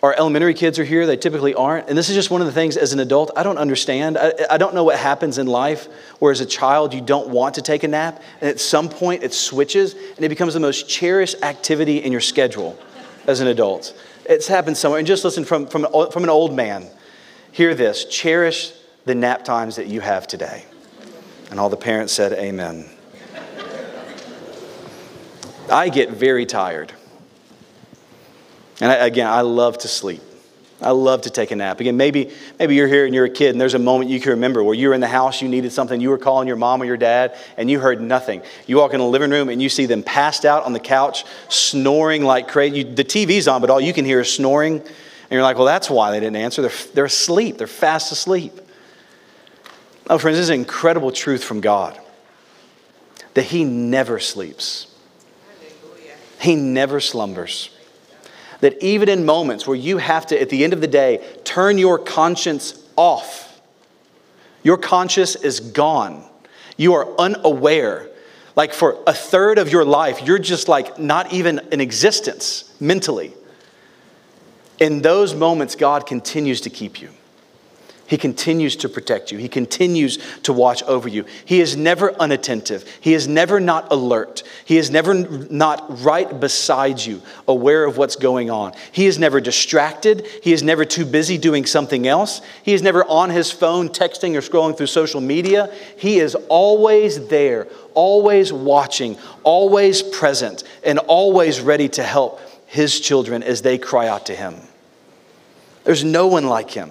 our 0.00 0.14
elementary 0.16 0.54
kids 0.54 0.78
are 0.78 0.84
here, 0.84 1.08
they 1.08 1.16
typically 1.16 1.54
aren't. 1.54 1.88
And 1.88 1.98
this 1.98 2.08
is 2.08 2.14
just 2.14 2.30
one 2.30 2.40
of 2.40 2.46
the 2.46 2.52
things 2.52 2.76
as 2.76 2.92
an 2.92 3.00
adult 3.00 3.32
I 3.36 3.42
don't 3.42 3.58
understand. 3.58 4.16
I, 4.16 4.32
I 4.48 4.58
don't 4.58 4.72
know 4.72 4.84
what 4.84 4.96
happens 4.96 5.38
in 5.38 5.48
life 5.48 5.88
where 6.20 6.30
as 6.30 6.40
a 6.40 6.46
child 6.46 6.94
you 6.94 7.00
don't 7.00 7.30
want 7.30 7.56
to 7.56 7.62
take 7.62 7.82
a 7.82 7.88
nap, 7.88 8.22
and 8.40 8.48
at 8.48 8.60
some 8.60 8.88
point 8.88 9.24
it 9.24 9.34
switches 9.34 9.94
and 9.94 10.24
it 10.24 10.28
becomes 10.28 10.54
the 10.54 10.60
most 10.60 10.88
cherished 10.88 11.42
activity 11.42 12.04
in 12.04 12.12
your 12.12 12.20
schedule 12.20 12.78
as 13.26 13.40
an 13.40 13.48
adult. 13.48 14.00
It's 14.24 14.46
happened 14.46 14.76
somewhere. 14.76 15.00
And 15.00 15.08
just 15.08 15.24
listen 15.24 15.44
from, 15.44 15.66
from, 15.66 15.88
from 16.12 16.22
an 16.22 16.30
old 16.30 16.54
man. 16.54 16.88
Hear 17.50 17.74
this 17.74 18.04
cherish 18.04 18.72
the 19.04 19.16
nap 19.16 19.44
times 19.44 19.74
that 19.74 19.88
you 19.88 20.00
have 20.00 20.28
today. 20.28 20.64
And 21.50 21.58
all 21.58 21.70
the 21.70 21.76
parents 21.76 22.12
said, 22.12 22.34
Amen. 22.34 22.88
I 25.70 25.88
get 25.88 26.10
very 26.10 26.46
tired. 26.46 26.92
And 28.80 28.90
I, 28.90 29.06
again, 29.06 29.26
I 29.26 29.42
love 29.42 29.78
to 29.78 29.88
sleep. 29.88 30.22
I 30.80 30.90
love 30.90 31.22
to 31.22 31.30
take 31.30 31.50
a 31.50 31.56
nap. 31.56 31.80
Again, 31.80 31.96
maybe, 31.96 32.30
maybe 32.58 32.74
you're 32.74 32.88
here 32.88 33.06
and 33.06 33.14
you're 33.14 33.24
a 33.24 33.30
kid 33.30 33.50
and 33.50 33.60
there's 33.60 33.74
a 33.74 33.78
moment 33.78 34.10
you 34.10 34.20
can 34.20 34.30
remember 34.30 34.62
where 34.62 34.74
you 34.74 34.88
were 34.88 34.94
in 34.94 35.00
the 35.00 35.06
house, 35.06 35.40
you 35.40 35.48
needed 35.48 35.72
something, 35.72 36.00
you 36.00 36.10
were 36.10 36.18
calling 36.18 36.46
your 36.46 36.56
mom 36.56 36.82
or 36.82 36.84
your 36.84 36.96
dad, 36.96 37.36
and 37.56 37.70
you 37.70 37.78
heard 37.78 38.00
nothing. 38.00 38.42
You 38.66 38.76
walk 38.76 38.92
in 38.92 39.00
the 39.00 39.06
living 39.06 39.30
room 39.30 39.48
and 39.48 39.62
you 39.62 39.68
see 39.68 39.86
them 39.86 40.02
passed 40.02 40.44
out 40.44 40.64
on 40.64 40.72
the 40.72 40.80
couch, 40.80 41.24
snoring 41.48 42.24
like 42.24 42.48
crazy. 42.48 42.78
You, 42.78 42.84
the 42.84 43.04
TV's 43.04 43.48
on, 43.48 43.60
but 43.60 43.70
all 43.70 43.80
you 43.80 43.92
can 43.92 44.04
hear 44.04 44.20
is 44.20 44.32
snoring. 44.32 44.80
And 44.80 45.30
you're 45.30 45.42
like, 45.42 45.56
well, 45.56 45.64
that's 45.64 45.88
why 45.88 46.10
they 46.10 46.20
didn't 46.20 46.36
answer. 46.36 46.60
They're, 46.62 46.92
they're 46.92 47.04
asleep, 47.06 47.56
they're 47.56 47.66
fast 47.66 48.12
asleep. 48.12 48.52
Oh, 50.10 50.18
friends, 50.18 50.36
this 50.36 50.44
is 50.44 50.50
an 50.50 50.56
incredible 50.56 51.12
truth 51.12 51.42
from 51.42 51.62
God 51.62 51.98
that 53.32 53.44
He 53.44 53.64
never 53.64 54.18
sleeps. 54.18 54.93
He 56.44 56.56
never 56.56 57.00
slumbers. 57.00 57.70
That 58.60 58.82
even 58.82 59.08
in 59.08 59.24
moments 59.24 59.66
where 59.66 59.76
you 59.76 59.96
have 59.96 60.26
to, 60.26 60.38
at 60.38 60.50
the 60.50 60.62
end 60.62 60.74
of 60.74 60.82
the 60.82 60.86
day, 60.86 61.26
turn 61.42 61.78
your 61.78 61.98
conscience 61.98 62.86
off, 62.96 63.62
your 64.62 64.76
conscience 64.76 65.36
is 65.36 65.60
gone. 65.60 66.22
You 66.76 66.92
are 66.94 67.08
unaware. 67.18 68.10
Like 68.56 68.74
for 68.74 69.02
a 69.06 69.14
third 69.14 69.56
of 69.56 69.72
your 69.72 69.86
life, 69.86 70.20
you're 70.20 70.38
just 70.38 70.68
like 70.68 70.98
not 70.98 71.32
even 71.32 71.62
in 71.72 71.80
existence 71.80 72.74
mentally. 72.78 73.32
In 74.78 75.00
those 75.00 75.34
moments, 75.34 75.76
God 75.76 76.06
continues 76.06 76.60
to 76.60 76.70
keep 76.70 77.00
you. 77.00 77.08
He 78.06 78.18
continues 78.18 78.76
to 78.76 78.88
protect 78.88 79.32
you. 79.32 79.38
He 79.38 79.48
continues 79.48 80.18
to 80.42 80.52
watch 80.52 80.82
over 80.82 81.08
you. 81.08 81.24
He 81.44 81.60
is 81.60 81.74
never 81.74 82.12
unattentive. 82.14 82.86
He 83.00 83.14
is 83.14 83.26
never 83.26 83.60
not 83.60 83.90
alert. 83.90 84.42
He 84.66 84.76
is 84.76 84.90
never 84.90 85.14
not 85.14 86.02
right 86.04 86.38
beside 86.38 87.00
you, 87.00 87.22
aware 87.48 87.84
of 87.84 87.96
what's 87.96 88.16
going 88.16 88.50
on. 88.50 88.74
He 88.92 89.06
is 89.06 89.18
never 89.18 89.40
distracted. 89.40 90.26
He 90.42 90.52
is 90.52 90.62
never 90.62 90.84
too 90.84 91.06
busy 91.06 91.38
doing 91.38 91.64
something 91.64 92.06
else. 92.06 92.42
He 92.62 92.74
is 92.74 92.82
never 92.82 93.04
on 93.06 93.30
his 93.30 93.50
phone 93.50 93.88
texting 93.88 94.34
or 94.36 94.42
scrolling 94.42 94.76
through 94.76 94.88
social 94.88 95.22
media. 95.22 95.72
He 95.96 96.18
is 96.18 96.34
always 96.48 97.28
there, 97.28 97.68
always 97.94 98.52
watching, 98.52 99.16
always 99.44 100.02
present, 100.02 100.64
and 100.84 100.98
always 100.98 101.60
ready 101.60 101.88
to 101.90 102.02
help 102.02 102.40
his 102.66 103.00
children 103.00 103.42
as 103.42 103.62
they 103.62 103.78
cry 103.78 104.08
out 104.08 104.26
to 104.26 104.34
him. 104.34 104.56
There's 105.84 106.04
no 106.04 106.26
one 106.26 106.46
like 106.46 106.70
him. 106.70 106.90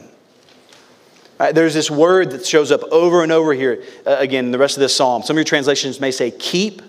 Uh, 1.40 1.52
there's 1.52 1.74
this 1.74 1.90
word 1.90 2.32
that 2.32 2.46
shows 2.46 2.72
up 2.72 2.84
over 2.92 3.24
and 3.24 3.32
over 3.32 3.54
here 3.54 3.84
uh, 4.06 4.16
again 4.20 4.46
in 4.46 4.52
the 4.52 4.58
rest 4.58 4.78
of 4.78 4.82
this 4.82 4.96
psalm. 4.96 5.24
Some 5.24 5.36
of 5.36 5.40
your 5.40 5.46
translations 5.46 6.00
may 6.00 6.12
say 6.12 6.32
keep. 6.32 6.82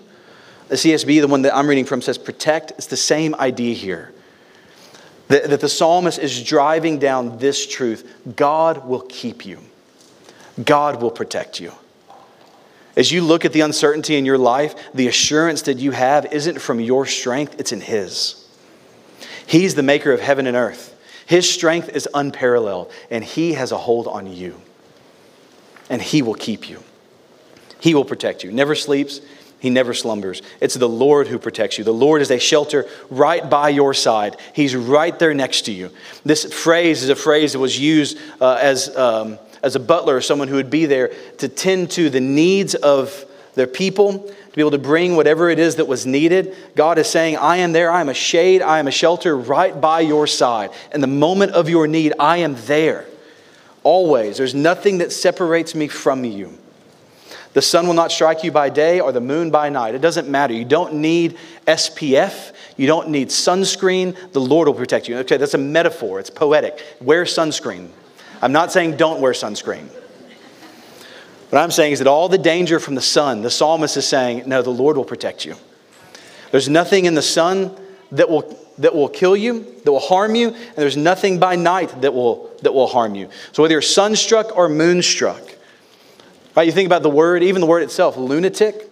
The 0.67 0.75
CSB, 0.75 1.21
the 1.21 1.27
one 1.27 1.43
that 1.43 1.55
I'm 1.55 1.67
reading 1.67 1.85
from, 1.85 2.01
says 2.01 2.17
protect. 2.17 2.71
It's 2.71 2.87
the 2.87 2.97
same 2.97 3.35
idea 3.35 3.75
here. 3.75 4.11
That, 5.27 5.49
that 5.49 5.61
the 5.61 5.69
psalmist 5.69 6.19
is 6.19 6.43
driving 6.43 6.99
down 6.99 7.39
this 7.39 7.67
truth 7.67 8.35
God 8.35 8.87
will 8.87 9.01
keep 9.01 9.45
you, 9.45 9.59
God 10.63 11.01
will 11.01 11.11
protect 11.11 11.59
you. 11.59 11.71
As 12.95 13.11
you 13.11 13.21
look 13.21 13.43
at 13.43 13.51
the 13.51 13.61
uncertainty 13.61 14.15
in 14.15 14.25
your 14.25 14.37
life, 14.37 14.73
the 14.93 15.07
assurance 15.07 15.63
that 15.63 15.77
you 15.77 15.91
have 15.91 16.31
isn't 16.31 16.61
from 16.61 16.79
your 16.79 17.05
strength, 17.05 17.59
it's 17.59 17.71
in 17.73 17.81
His. 17.81 18.41
He's 19.45 19.75
the 19.75 19.83
maker 19.83 20.11
of 20.11 20.21
heaven 20.21 20.47
and 20.47 20.55
earth. 20.55 20.94
His 21.25 21.49
strength 21.49 21.89
is 21.89 22.07
unparalleled, 22.13 22.91
and 23.09 23.23
He 23.23 23.53
has 23.53 23.71
a 23.71 23.77
hold 23.77 24.07
on 24.07 24.27
you. 24.27 24.61
And 25.89 26.01
He 26.01 26.21
will 26.21 26.35
keep 26.35 26.69
you. 26.69 26.83
He 27.79 27.93
will 27.93 28.05
protect 28.05 28.43
you. 28.43 28.51
Never 28.51 28.75
sleeps, 28.75 29.21
He 29.59 29.69
never 29.69 29.93
slumbers. 29.93 30.41
It's 30.61 30.75
the 30.75 30.89
Lord 30.89 31.27
who 31.27 31.39
protects 31.39 31.77
you. 31.77 31.83
The 31.83 31.93
Lord 31.93 32.21
is 32.21 32.31
a 32.31 32.39
shelter 32.39 32.87
right 33.09 33.47
by 33.49 33.69
your 33.69 33.93
side, 33.93 34.37
He's 34.53 34.75
right 34.75 35.17
there 35.17 35.33
next 35.33 35.63
to 35.63 35.71
you. 35.71 35.91
This 36.23 36.53
phrase 36.53 37.03
is 37.03 37.09
a 37.09 37.15
phrase 37.15 37.53
that 37.53 37.59
was 37.59 37.79
used 37.79 38.17
uh, 38.39 38.59
as, 38.61 38.95
um, 38.95 39.39
as 39.63 39.75
a 39.75 39.79
butler, 39.79 40.17
or 40.17 40.21
someone 40.21 40.47
who 40.47 40.55
would 40.55 40.69
be 40.69 40.85
there 40.85 41.11
to 41.39 41.47
tend 41.47 41.91
to 41.91 42.09
the 42.09 42.21
needs 42.21 42.75
of 42.75 43.25
their 43.55 43.67
people 43.67 44.31
to 44.55 44.59
be 44.59 44.61
able 44.61 44.71
to 44.71 44.77
bring 44.77 45.17
whatever 45.17 45.49
it 45.49 45.59
is 45.59 45.75
that 45.75 45.85
was 45.85 46.05
needed. 46.05 46.55
God 46.77 46.97
is 46.97 47.09
saying, 47.09 47.35
I 47.35 47.57
am 47.57 47.73
there. 47.73 47.91
I 47.91 47.99
am 47.99 48.07
a 48.07 48.13
shade. 48.13 48.61
I 48.61 48.79
am 48.79 48.87
a 48.87 48.91
shelter 48.91 49.35
right 49.35 49.81
by 49.81 49.99
your 49.99 50.27
side. 50.27 50.69
In 50.93 51.01
the 51.01 51.07
moment 51.07 51.51
of 51.51 51.67
your 51.67 51.87
need, 51.87 52.13
I 52.17 52.37
am 52.37 52.55
there. 52.65 53.05
Always. 53.83 54.37
There's 54.37 54.55
nothing 54.55 54.99
that 54.99 55.11
separates 55.11 55.75
me 55.75 55.89
from 55.89 56.23
you. 56.23 56.57
The 57.51 57.61
sun 57.61 57.85
will 57.85 57.95
not 57.95 58.13
strike 58.13 58.45
you 58.45 58.51
by 58.53 58.69
day 58.69 59.01
or 59.01 59.11
the 59.11 59.19
moon 59.19 59.51
by 59.51 59.67
night. 59.67 59.93
It 59.93 59.99
doesn't 59.99 60.29
matter. 60.29 60.53
You 60.53 60.63
don't 60.63 60.93
need 60.93 61.37
SPF. 61.67 62.53
You 62.77 62.87
don't 62.87 63.09
need 63.09 63.27
sunscreen. 63.27 64.15
The 64.31 64.39
Lord 64.39 64.69
will 64.69 64.73
protect 64.73 65.09
you. 65.09 65.17
Okay, 65.17 65.35
that's 65.35 65.53
a 65.53 65.57
metaphor. 65.57 66.21
It's 66.21 66.29
poetic. 66.29 66.81
Wear 67.01 67.25
sunscreen. 67.25 67.89
I'm 68.41 68.53
not 68.53 68.71
saying 68.71 68.95
don't 68.95 69.19
wear 69.19 69.33
sunscreen. 69.33 69.89
What 71.49 71.59
I'm 71.59 71.71
saying 71.71 71.93
is 71.93 71.99
that 71.99 72.07
all 72.07 72.27
the 72.27 72.37
danger 72.37 72.79
from 72.79 72.95
the 72.95 73.01
sun, 73.01 73.41
the 73.41 73.51
psalmist 73.51 73.97
is 73.97 74.07
saying, 74.07 74.43
no, 74.47 74.61
the 74.61 74.71
Lord 74.71 74.97
will 74.97 75.05
protect 75.05 75.45
you. 75.45 75.55
There's 76.51 76.69
nothing 76.69 77.05
in 77.05 77.13
the 77.13 77.21
sun 77.21 77.75
that 78.11 78.29
will, 78.29 78.57
that 78.77 78.95
will 78.95 79.09
kill 79.09 79.35
you, 79.35 79.63
that 79.83 79.91
will 79.91 79.99
harm 79.99 80.35
you, 80.35 80.49
and 80.49 80.75
there's 80.75 80.97
nothing 80.97 81.39
by 81.39 81.55
night 81.55 82.01
that 82.01 82.13
will, 82.13 82.51
that 82.61 82.73
will 82.73 82.87
harm 82.87 83.15
you. 83.15 83.29
So 83.51 83.61
whether 83.61 83.73
you're 83.73 83.81
sunstruck 83.81 84.55
or 84.57 84.69
moonstruck, 84.69 85.41
right, 86.55 86.65
you 86.65 86.71
think 86.71 86.87
about 86.87 87.03
the 87.03 87.09
word, 87.09 87.43
even 87.43 87.61
the 87.61 87.67
word 87.67 87.83
itself, 87.83 88.17
lunatic, 88.17 88.91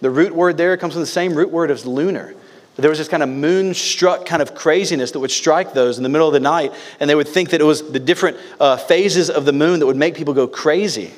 the 0.00 0.10
root 0.10 0.34
word 0.34 0.56
there 0.56 0.76
comes 0.76 0.92
from 0.92 1.02
the 1.02 1.06
same 1.06 1.34
root 1.34 1.50
word 1.50 1.70
as 1.70 1.86
lunar. 1.86 2.34
There 2.76 2.90
was 2.90 2.98
this 2.98 3.08
kind 3.08 3.22
of 3.22 3.28
moonstruck 3.28 4.26
kind 4.26 4.42
of 4.42 4.54
craziness 4.54 5.12
that 5.12 5.20
would 5.20 5.30
strike 5.30 5.72
those 5.72 5.96
in 5.96 6.02
the 6.02 6.08
middle 6.08 6.26
of 6.26 6.34
the 6.34 6.40
night, 6.40 6.72
and 6.98 7.08
they 7.08 7.14
would 7.14 7.28
think 7.28 7.50
that 7.50 7.60
it 7.60 7.64
was 7.64 7.92
the 7.92 8.00
different 8.00 8.36
uh, 8.58 8.76
phases 8.76 9.30
of 9.30 9.44
the 9.44 9.52
moon 9.52 9.78
that 9.78 9.86
would 9.86 9.96
make 9.96 10.16
people 10.16 10.34
go 10.34 10.48
crazy. 10.48 11.12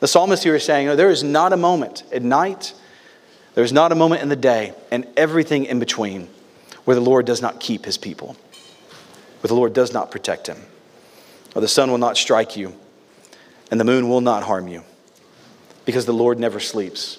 The 0.00 0.08
psalmist 0.08 0.44
here 0.44 0.54
is 0.54 0.64
saying, 0.64 0.86
no, 0.86 0.96
there 0.96 1.10
is 1.10 1.24
not 1.24 1.52
a 1.52 1.56
moment 1.56 2.04
at 2.12 2.22
night, 2.22 2.72
there 3.54 3.64
is 3.64 3.72
not 3.72 3.90
a 3.90 3.96
moment 3.96 4.22
in 4.22 4.28
the 4.28 4.36
day, 4.36 4.72
and 4.90 5.06
everything 5.16 5.64
in 5.64 5.80
between 5.80 6.28
where 6.84 6.94
the 6.94 7.00
Lord 7.00 7.26
does 7.26 7.42
not 7.42 7.60
keep 7.60 7.84
his 7.84 7.98
people, 7.98 8.36
where 9.40 9.48
the 9.48 9.54
Lord 9.54 9.72
does 9.72 9.92
not 9.92 10.10
protect 10.10 10.46
him. 10.46 10.58
Or 11.54 11.60
the 11.60 11.68
sun 11.68 11.90
will 11.90 11.98
not 11.98 12.16
strike 12.16 12.56
you, 12.56 12.74
and 13.70 13.80
the 13.80 13.84
moon 13.84 14.08
will 14.08 14.20
not 14.20 14.44
harm 14.44 14.68
you, 14.68 14.84
because 15.84 16.06
the 16.06 16.12
Lord 16.12 16.38
never 16.38 16.60
sleeps, 16.60 17.18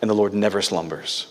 and 0.00 0.08
the 0.08 0.14
Lord 0.14 0.32
never 0.32 0.62
slumbers. 0.62 1.26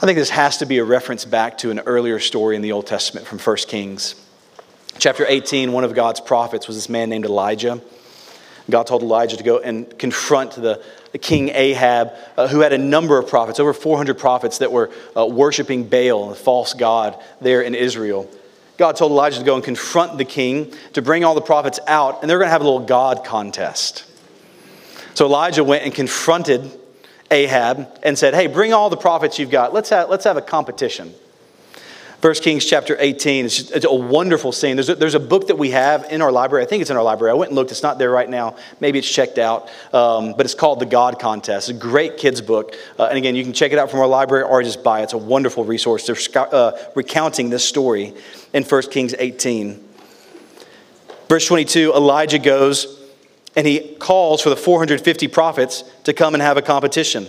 I 0.00 0.06
think 0.06 0.18
this 0.18 0.30
has 0.30 0.58
to 0.58 0.66
be 0.66 0.78
a 0.78 0.84
reference 0.84 1.24
back 1.24 1.58
to 1.58 1.70
an 1.70 1.80
earlier 1.80 2.18
story 2.18 2.56
in 2.56 2.62
the 2.62 2.72
Old 2.72 2.86
Testament 2.86 3.26
from 3.26 3.38
1 3.38 3.56
Kings. 3.68 4.14
Chapter 4.98 5.26
18, 5.28 5.72
one 5.72 5.84
of 5.84 5.94
God's 5.94 6.20
prophets 6.20 6.66
was 6.66 6.76
this 6.76 6.88
man 6.88 7.10
named 7.10 7.24
Elijah. 7.24 7.80
God 8.70 8.86
told 8.86 9.02
Elijah 9.02 9.36
to 9.36 9.42
go 9.42 9.58
and 9.58 9.98
confront 9.98 10.52
the, 10.52 10.82
the 11.12 11.18
king 11.18 11.50
Ahab, 11.50 12.12
uh, 12.36 12.48
who 12.48 12.60
had 12.60 12.72
a 12.72 12.78
number 12.78 13.18
of 13.18 13.28
prophets, 13.28 13.60
over 13.60 13.74
400 13.74 14.18
prophets 14.18 14.58
that 14.58 14.72
were 14.72 14.90
uh, 15.16 15.26
worshiping 15.26 15.88
Baal, 15.88 16.30
a 16.30 16.34
false 16.34 16.72
god, 16.72 17.20
there 17.40 17.60
in 17.60 17.74
Israel. 17.74 18.28
God 18.76 18.96
told 18.96 19.12
Elijah 19.12 19.38
to 19.38 19.44
go 19.44 19.54
and 19.54 19.62
confront 19.62 20.18
the 20.18 20.24
king, 20.24 20.72
to 20.94 21.02
bring 21.02 21.24
all 21.24 21.34
the 21.34 21.42
prophets 21.42 21.78
out, 21.86 22.22
and 22.22 22.30
they're 22.30 22.38
going 22.38 22.48
to 22.48 22.52
have 22.52 22.62
a 22.62 22.64
little 22.64 22.86
God 22.86 23.24
contest. 23.24 24.04
So 25.14 25.26
Elijah 25.26 25.62
went 25.62 25.84
and 25.84 25.94
confronted 25.94 26.70
Ahab 27.30 28.00
and 28.02 28.18
said, 28.18 28.34
Hey, 28.34 28.46
bring 28.46 28.72
all 28.72 28.90
the 28.90 28.96
prophets 28.96 29.38
you've 29.38 29.50
got. 29.50 29.72
Let's 29.72 29.90
have, 29.90 30.08
let's 30.08 30.24
have 30.24 30.36
a 30.36 30.42
competition. 30.42 31.14
1 32.24 32.32
Kings 32.36 32.64
chapter 32.64 32.96
18. 32.98 33.44
It's, 33.44 33.56
just, 33.58 33.70
it's 33.72 33.84
a 33.84 33.92
wonderful 33.92 34.50
scene. 34.50 34.76
There's 34.76 34.88
a, 34.88 34.94
there's 34.94 35.14
a 35.14 35.20
book 35.20 35.48
that 35.48 35.58
we 35.58 35.72
have 35.72 36.10
in 36.10 36.22
our 36.22 36.32
library. 36.32 36.64
I 36.64 36.66
think 36.66 36.80
it's 36.80 36.88
in 36.88 36.96
our 36.96 37.02
library. 37.02 37.32
I 37.32 37.34
went 37.34 37.50
and 37.50 37.54
looked. 37.54 37.70
It's 37.70 37.82
not 37.82 37.98
there 37.98 38.10
right 38.10 38.30
now. 38.30 38.56
Maybe 38.80 38.98
it's 38.98 39.10
checked 39.10 39.36
out. 39.36 39.68
Um, 39.92 40.32
but 40.32 40.46
it's 40.46 40.54
called 40.54 40.80
The 40.80 40.86
God 40.86 41.18
Contest. 41.20 41.68
It's 41.68 41.76
a 41.76 41.78
great 41.78 42.16
kids' 42.16 42.40
book. 42.40 42.76
Uh, 42.98 43.08
and 43.08 43.18
again, 43.18 43.34
you 43.34 43.44
can 43.44 43.52
check 43.52 43.72
it 43.72 43.78
out 43.78 43.90
from 43.90 44.00
our 44.00 44.06
library 44.06 44.42
or 44.42 44.62
just 44.62 44.82
buy 44.82 45.00
it. 45.00 45.02
It's 45.02 45.12
a 45.12 45.18
wonderful 45.18 45.66
resource. 45.66 46.06
They're 46.06 46.46
uh, 46.50 46.72
recounting 46.94 47.50
this 47.50 47.62
story 47.62 48.14
in 48.54 48.62
1 48.62 48.82
Kings 48.84 49.14
18. 49.18 49.86
Verse 51.28 51.46
22 51.46 51.92
Elijah 51.92 52.38
goes 52.38 53.06
and 53.54 53.66
he 53.66 53.96
calls 53.96 54.40
for 54.40 54.48
the 54.48 54.56
450 54.56 55.28
prophets 55.28 55.84
to 56.04 56.14
come 56.14 56.32
and 56.32 56.42
have 56.42 56.56
a 56.56 56.62
competition. 56.62 57.26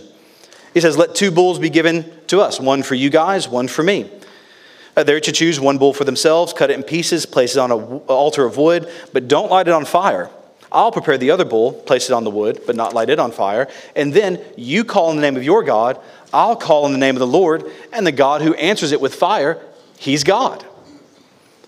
He 0.73 0.79
says, 0.79 0.97
Let 0.97 1.15
two 1.15 1.31
bulls 1.31 1.59
be 1.59 1.69
given 1.69 2.09
to 2.27 2.39
us, 2.39 2.61
one 2.61 2.81
for 2.81 2.95
you 2.95 3.09
guys, 3.09 3.49
one 3.49 3.67
for 3.67 3.83
me. 3.83 4.09
Uh, 4.95 5.03
they're 5.03 5.19
to 5.19 5.31
choose 5.31 5.59
one 5.59 5.77
bull 5.77 5.93
for 5.93 6.05
themselves, 6.05 6.53
cut 6.53 6.69
it 6.69 6.73
in 6.73 6.83
pieces, 6.83 7.25
place 7.25 7.55
it 7.55 7.59
on 7.59 7.71
an 7.71 7.79
altar 8.07 8.45
of 8.45 8.57
wood, 8.57 8.89
but 9.11 9.27
don't 9.27 9.51
light 9.51 9.67
it 9.67 9.73
on 9.73 9.85
fire. 9.85 10.29
I'll 10.71 10.91
prepare 10.91 11.17
the 11.17 11.31
other 11.31 11.45
bull, 11.45 11.73
place 11.73 12.09
it 12.09 12.13
on 12.13 12.23
the 12.23 12.29
wood, 12.29 12.61
but 12.65 12.75
not 12.75 12.93
light 12.93 13.09
it 13.09 13.19
on 13.19 13.31
fire. 13.31 13.67
And 13.95 14.13
then 14.13 14.41
you 14.57 14.83
call 14.83 15.09
in 15.11 15.17
the 15.17 15.21
name 15.21 15.37
of 15.37 15.43
your 15.43 15.63
God, 15.63 15.99
I'll 16.33 16.55
call 16.55 16.85
in 16.85 16.91
the 16.91 16.97
name 16.97 17.15
of 17.15 17.19
the 17.19 17.27
Lord, 17.27 17.71
and 17.93 18.05
the 18.05 18.11
God 18.11 18.41
who 18.41 18.53
answers 18.55 18.91
it 18.91 18.99
with 18.99 19.15
fire, 19.15 19.61
he's 19.97 20.23
God. 20.23 20.65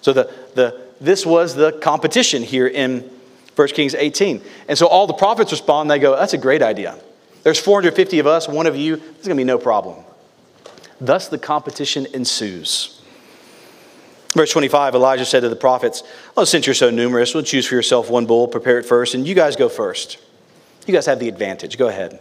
So 0.01 0.13
the, 0.13 0.33
the, 0.55 0.81
this 0.99 1.25
was 1.25 1.55
the 1.55 1.73
competition 1.73 2.43
here 2.43 2.67
in 2.67 3.09
1 3.55 3.67
Kings 3.69 3.95
18. 3.95 4.41
And 4.67 4.77
so 4.77 4.87
all 4.87 5.07
the 5.07 5.13
prophets 5.13 5.51
respond, 5.51 5.89
they 5.89 5.99
go, 5.99 6.15
That's 6.15 6.33
a 6.33 6.37
great 6.37 6.61
idea. 6.61 6.97
There's 7.43 7.59
450 7.59 8.19
of 8.19 8.27
us, 8.27 8.47
one 8.47 8.67
of 8.67 8.75
you, 8.75 8.97
there's 8.97 9.27
going 9.27 9.29
to 9.29 9.35
be 9.35 9.43
no 9.43 9.57
problem. 9.57 10.03
Thus 10.99 11.27
the 11.29 11.37
competition 11.37 12.07
ensues. 12.13 12.96
Verse 14.38 14.52
25 14.52 14.93
Elijah 14.93 15.26
said 15.26 15.39
to 15.39 15.50
the 15.50 15.56
prophets, 15.56 16.04
Oh, 16.38 16.43
since 16.43 16.67
you're 16.67 16.76
so 16.76 16.91
numerous, 16.91 17.34
we'll 17.34 17.41
choose 17.41 17.65
for 17.65 17.73
yourself 17.73 18.08
one 18.08 18.28
bull, 18.28 18.47
prepare 18.47 18.78
it 18.78 18.86
first, 18.86 19.15
and 19.15 19.28
you 19.28 19.34
guys 19.34 19.56
go 19.56 19.67
first. 19.67 20.19
You 20.86 20.93
guys 20.93 21.08
have 21.08 21.19
the 21.19 21.28
advantage. 21.28 21.76
Go 21.76 21.88
ahead. 21.88 22.19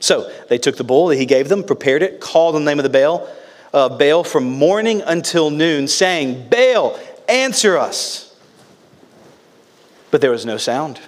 So 0.00 0.32
they 0.48 0.56
took 0.56 0.78
the 0.78 0.84
bull 0.84 1.08
that 1.08 1.16
he 1.16 1.26
gave 1.26 1.50
them, 1.50 1.62
prepared 1.62 2.02
it, 2.02 2.20
called 2.20 2.56
on 2.56 2.64
the 2.64 2.70
name 2.70 2.78
of 2.78 2.84
the 2.84 2.98
Baal, 2.98 3.28
uh, 3.74 3.90
Baal 3.90 4.24
from 4.24 4.44
morning 4.44 5.02
until 5.02 5.50
noon, 5.50 5.88
saying, 5.88 6.48
Baal, 6.48 6.98
answer 7.28 7.76
us. 7.76 8.34
But 10.10 10.22
there 10.22 10.30
was 10.30 10.46
no 10.46 10.56
sound. 10.56 11.00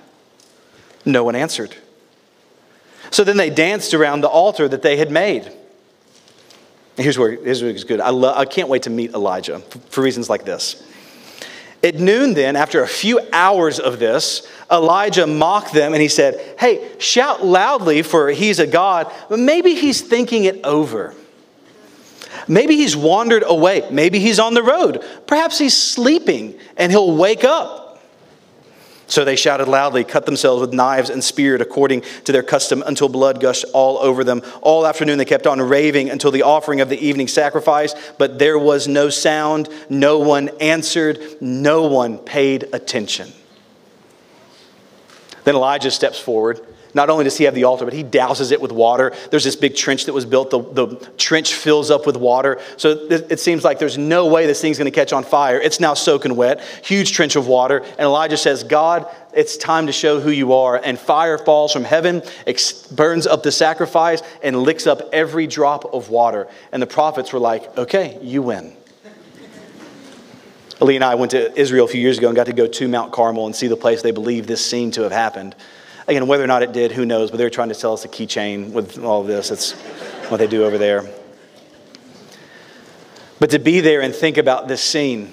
No 1.06 1.24
one 1.24 1.36
answered. 1.36 1.74
So 3.10 3.24
then 3.24 3.38
they 3.38 3.48
danced 3.48 3.94
around 3.94 4.20
the 4.20 4.28
altar 4.28 4.68
that 4.68 4.82
they 4.82 4.98
had 4.98 5.10
made. 5.10 5.50
Here's 7.00 7.18
where, 7.18 7.30
here's 7.30 7.62
where 7.62 7.70
it's 7.70 7.84
good. 7.84 8.00
I, 8.00 8.10
I 8.10 8.44
can't 8.44 8.68
wait 8.68 8.82
to 8.82 8.90
meet 8.90 9.14
Elijah 9.14 9.60
for 9.88 10.02
reasons 10.02 10.28
like 10.28 10.44
this. 10.44 10.86
At 11.82 11.94
noon, 11.94 12.34
then, 12.34 12.56
after 12.56 12.82
a 12.82 12.88
few 12.88 13.20
hours 13.32 13.80
of 13.80 13.98
this, 13.98 14.46
Elijah 14.70 15.26
mocked 15.26 15.72
them 15.72 15.94
and 15.94 16.02
he 16.02 16.08
said, 16.08 16.56
Hey, 16.58 16.90
shout 16.98 17.44
loudly, 17.44 18.02
for 18.02 18.28
he's 18.28 18.58
a 18.58 18.66
God, 18.66 19.10
but 19.30 19.38
maybe 19.38 19.74
he's 19.74 20.02
thinking 20.02 20.44
it 20.44 20.62
over. 20.64 21.14
Maybe 22.46 22.76
he's 22.76 22.96
wandered 22.96 23.44
away. 23.46 23.88
Maybe 23.90 24.18
he's 24.18 24.38
on 24.38 24.54
the 24.54 24.62
road. 24.62 25.04
Perhaps 25.26 25.58
he's 25.58 25.76
sleeping 25.76 26.58
and 26.76 26.92
he'll 26.92 27.16
wake 27.16 27.44
up. 27.44 27.89
So 29.10 29.24
they 29.24 29.34
shouted 29.34 29.66
loudly, 29.66 30.04
cut 30.04 30.24
themselves 30.24 30.60
with 30.60 30.72
knives, 30.72 31.10
and 31.10 31.22
speared 31.22 31.60
according 31.60 32.02
to 32.24 32.32
their 32.32 32.44
custom 32.44 32.84
until 32.86 33.08
blood 33.08 33.40
gushed 33.40 33.64
all 33.74 33.98
over 33.98 34.22
them. 34.22 34.40
All 34.62 34.86
afternoon 34.86 35.18
they 35.18 35.24
kept 35.24 35.48
on 35.48 35.60
raving 35.60 36.10
until 36.10 36.30
the 36.30 36.44
offering 36.44 36.80
of 36.80 36.88
the 36.88 37.04
evening 37.04 37.26
sacrifice, 37.26 37.92
but 38.18 38.38
there 38.38 38.56
was 38.56 38.86
no 38.86 39.10
sound. 39.10 39.68
No 39.88 40.20
one 40.20 40.48
answered. 40.60 41.18
No 41.40 41.88
one 41.88 42.18
paid 42.18 42.68
attention. 42.72 43.32
Then 45.42 45.56
Elijah 45.56 45.90
steps 45.90 46.20
forward 46.20 46.64
not 46.94 47.10
only 47.10 47.24
does 47.24 47.36
he 47.36 47.44
have 47.44 47.54
the 47.54 47.64
altar, 47.64 47.84
but 47.84 47.94
he 47.94 48.04
douses 48.04 48.52
it 48.52 48.60
with 48.60 48.72
water. 48.72 49.12
There's 49.30 49.44
this 49.44 49.56
big 49.56 49.76
trench 49.76 50.06
that 50.06 50.12
was 50.12 50.24
built. 50.24 50.50
The, 50.50 50.60
the 50.60 51.10
trench 51.16 51.54
fills 51.54 51.90
up 51.90 52.06
with 52.06 52.16
water. 52.16 52.60
So 52.76 52.90
it, 52.90 53.32
it 53.32 53.40
seems 53.40 53.64
like 53.64 53.78
there's 53.78 53.98
no 53.98 54.26
way 54.26 54.46
this 54.46 54.60
thing's 54.60 54.78
going 54.78 54.90
to 54.90 54.94
catch 54.94 55.12
on 55.12 55.24
fire. 55.24 55.60
It's 55.60 55.80
now 55.80 55.94
soaking 55.94 56.36
wet. 56.36 56.60
Huge 56.84 57.12
trench 57.12 57.36
of 57.36 57.46
water. 57.46 57.78
And 57.78 58.00
Elijah 58.00 58.36
says, 58.36 58.64
God, 58.64 59.06
it's 59.32 59.56
time 59.56 59.86
to 59.86 59.92
show 59.92 60.20
who 60.20 60.30
you 60.30 60.54
are. 60.54 60.80
And 60.82 60.98
fire 60.98 61.38
falls 61.38 61.72
from 61.72 61.84
heaven, 61.84 62.22
burns 62.92 63.26
up 63.26 63.42
the 63.42 63.52
sacrifice, 63.52 64.22
and 64.42 64.62
licks 64.62 64.86
up 64.86 65.02
every 65.12 65.46
drop 65.46 65.94
of 65.94 66.10
water. 66.10 66.48
And 66.72 66.82
the 66.82 66.86
prophets 66.86 67.32
were 67.32 67.38
like, 67.38 67.76
okay, 67.78 68.18
you 68.22 68.42
win. 68.42 68.76
Ali 70.80 70.96
and 70.96 71.04
I 71.04 71.14
went 71.14 71.32
to 71.32 71.58
Israel 71.60 71.84
a 71.84 71.88
few 71.88 72.00
years 72.00 72.16
ago 72.16 72.28
and 72.28 72.36
got 72.36 72.46
to 72.46 72.54
go 72.54 72.66
to 72.66 72.88
Mount 72.88 73.12
Carmel 73.12 73.44
and 73.44 73.54
see 73.54 73.66
the 73.66 73.76
place 73.76 74.00
they 74.00 74.12
believe 74.12 74.46
this 74.46 74.64
scene 74.64 74.90
to 74.92 75.02
have 75.02 75.12
happened. 75.12 75.54
Again, 76.08 76.26
whether 76.26 76.42
or 76.42 76.46
not 76.46 76.62
it 76.62 76.72
did, 76.72 76.92
who 76.92 77.04
knows, 77.04 77.30
but 77.30 77.36
they're 77.36 77.50
trying 77.50 77.68
to 77.68 77.74
sell 77.74 77.92
us 77.92 78.04
a 78.04 78.08
keychain 78.08 78.72
with 78.72 78.98
all 78.98 79.20
of 79.20 79.26
this. 79.26 79.48
That's 79.48 79.72
what 80.30 80.38
they 80.38 80.46
do 80.46 80.64
over 80.64 80.78
there. 80.78 81.08
But 83.38 83.50
to 83.50 83.58
be 83.58 83.80
there 83.80 84.02
and 84.02 84.14
think 84.14 84.36
about 84.36 84.68
this 84.68 84.82
scene, 84.82 85.32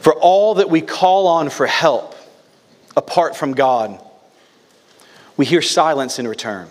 for 0.00 0.14
all 0.14 0.54
that 0.54 0.68
we 0.68 0.80
call 0.80 1.26
on 1.28 1.48
for 1.48 1.66
help 1.66 2.14
apart 2.96 3.36
from 3.36 3.52
God, 3.52 4.02
we 5.36 5.46
hear 5.46 5.62
silence 5.62 6.18
in 6.18 6.28
return. 6.28 6.68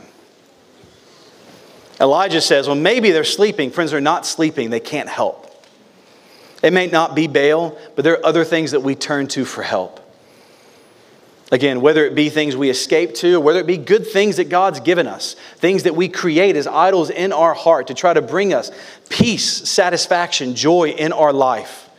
Elijah 1.99 2.41
says, 2.41 2.67
Well, 2.67 2.75
maybe 2.75 3.12
they're 3.12 3.23
sleeping. 3.23 3.71
Friends, 3.71 3.91
they're 3.91 4.01
not 4.01 4.25
sleeping, 4.25 4.69
they 4.69 4.79
can't 4.79 5.10
help. 5.10 5.49
It 6.62 6.73
may 6.73 6.88
not 6.88 7.15
be 7.15 7.27
Baal, 7.27 7.77
but 7.95 8.03
there 8.03 8.13
are 8.13 8.25
other 8.25 8.45
things 8.45 8.71
that 8.71 8.82
we 8.82 8.95
turn 8.95 9.27
to 9.29 9.45
for 9.45 9.63
help. 9.63 9.99
Again, 11.54 11.82
whether 11.82 12.04
it 12.04 12.16
be 12.16 12.30
things 12.30 12.58
we 12.58 12.72
escape 12.72 13.13
to, 13.18 13.39
whether 13.39 13.60
it 13.60 13.68
be 13.68 13.78
good 13.78 14.08
things 14.08 14.38
that 14.38 14.50
God's 14.50 14.80
given 14.80 15.06
us, 15.06 15.36
things 15.58 15.84
that 15.84 15.96
we 15.96 16.10
create 16.10 16.56
as 16.56 16.66
idols 16.66 17.12
in 17.12 17.32
our 17.32 17.54
heart 17.54 17.88
to 17.88 17.94
try 17.94 18.12
to 18.12 18.24
bring 18.24 18.56
us 18.56 18.72
peace, 19.10 19.70
satisfaction, 19.70 20.56
joy 20.56 20.89
in 20.89 21.13
our 21.13 21.32
life. 21.32 21.92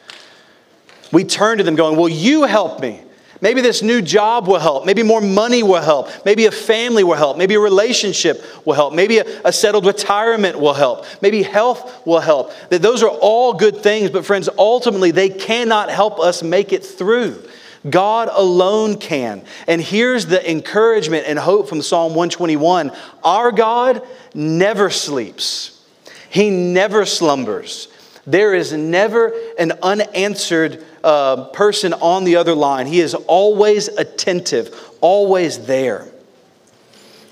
We 1.12 1.22
turn 1.22 1.58
to 1.58 1.64
them 1.64 1.76
going, 1.76 1.96
Will 1.96 2.08
you 2.08 2.42
help 2.42 2.80
me? 2.80 3.00
Maybe 3.40 3.60
this 3.60 3.80
new 3.80 4.02
job 4.02 4.48
will 4.48 4.58
help. 4.58 4.86
Maybe 4.86 5.04
more 5.04 5.20
money 5.20 5.62
will 5.62 5.80
help. 5.80 6.08
Maybe 6.24 6.46
a 6.46 6.50
family 6.50 7.04
will 7.04 7.14
help. 7.14 7.36
Maybe 7.36 7.54
a 7.54 7.60
relationship 7.60 8.42
will 8.64 8.74
help. 8.74 8.92
Maybe 8.92 9.18
a, 9.18 9.42
a, 9.44 9.52
settled 9.52 9.86
retirement 9.86 10.58
will 10.58 10.74
help. 10.74 11.04
Maybe 11.22 11.44
health 11.44 12.04
will 12.04 12.18
help. 12.18 12.50
That 12.70 12.82
those 12.82 13.04
are 13.04 13.10
all 13.10 13.52
good 13.52 13.76
things, 13.76 14.10
but 14.10 14.24
friends, 14.24 14.48
ultimately 14.58 15.12
they 15.12 15.28
cannot 15.28 15.90
help 15.90 16.18
us 16.18 16.42
make 16.42 16.72
it 16.72 16.84
through. 16.84 17.40
God 17.88 18.30
alone 18.32 18.96
can. 18.96 19.44
And 19.66 19.80
here's 19.80 20.26
the 20.26 20.50
encouragement 20.50 21.26
and 21.26 21.38
hope 21.38 21.68
from 21.68 21.82
Psalm 21.82 22.14
121 22.14 22.92
Our 23.22 23.52
God 23.52 24.06
never 24.34 24.90
sleeps, 24.90 25.84
He 26.30 26.50
never 26.50 27.04
slumbers. 27.04 27.88
There 28.26 28.54
is 28.54 28.72
never 28.72 29.34
an 29.58 29.72
unanswered 29.82 30.82
uh, 31.02 31.48
person 31.48 31.92
on 31.92 32.24
the 32.24 32.36
other 32.36 32.54
line. 32.54 32.86
He 32.86 33.00
is 33.00 33.14
always 33.14 33.88
attentive, 33.88 34.74
always 35.02 35.66
there. 35.66 36.08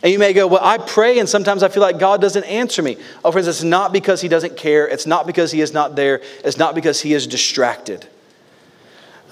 And 0.03 0.13
you 0.13 0.19
may 0.19 0.35
go, 0.35 0.47
Well, 0.47 0.61
I 0.63 0.77
pray, 0.77 1.19
and 1.19 1.27
sometimes 1.27 1.63
I 1.63 1.71
feel 1.71 1.83
like 1.83 1.99
God 1.99 2.21
doesn't 2.21 2.45
answer 2.45 2.83
me. 2.83 2.99
Oh, 3.25 3.33
friends, 3.33 3.49
it's 3.49 3.63
not 3.63 3.91
because 3.91 4.21
He 4.21 4.29
doesn't 4.29 4.59
care. 4.59 4.87
It's 4.87 5.07
not 5.07 5.27
because 5.27 5.51
He 5.51 5.63
is 5.63 5.73
not 5.73 5.97
there. 5.97 6.21
It's 6.45 6.59
not 6.59 6.75
because 6.75 7.01
He 7.01 7.15
is 7.15 7.27
distracted 7.27 8.07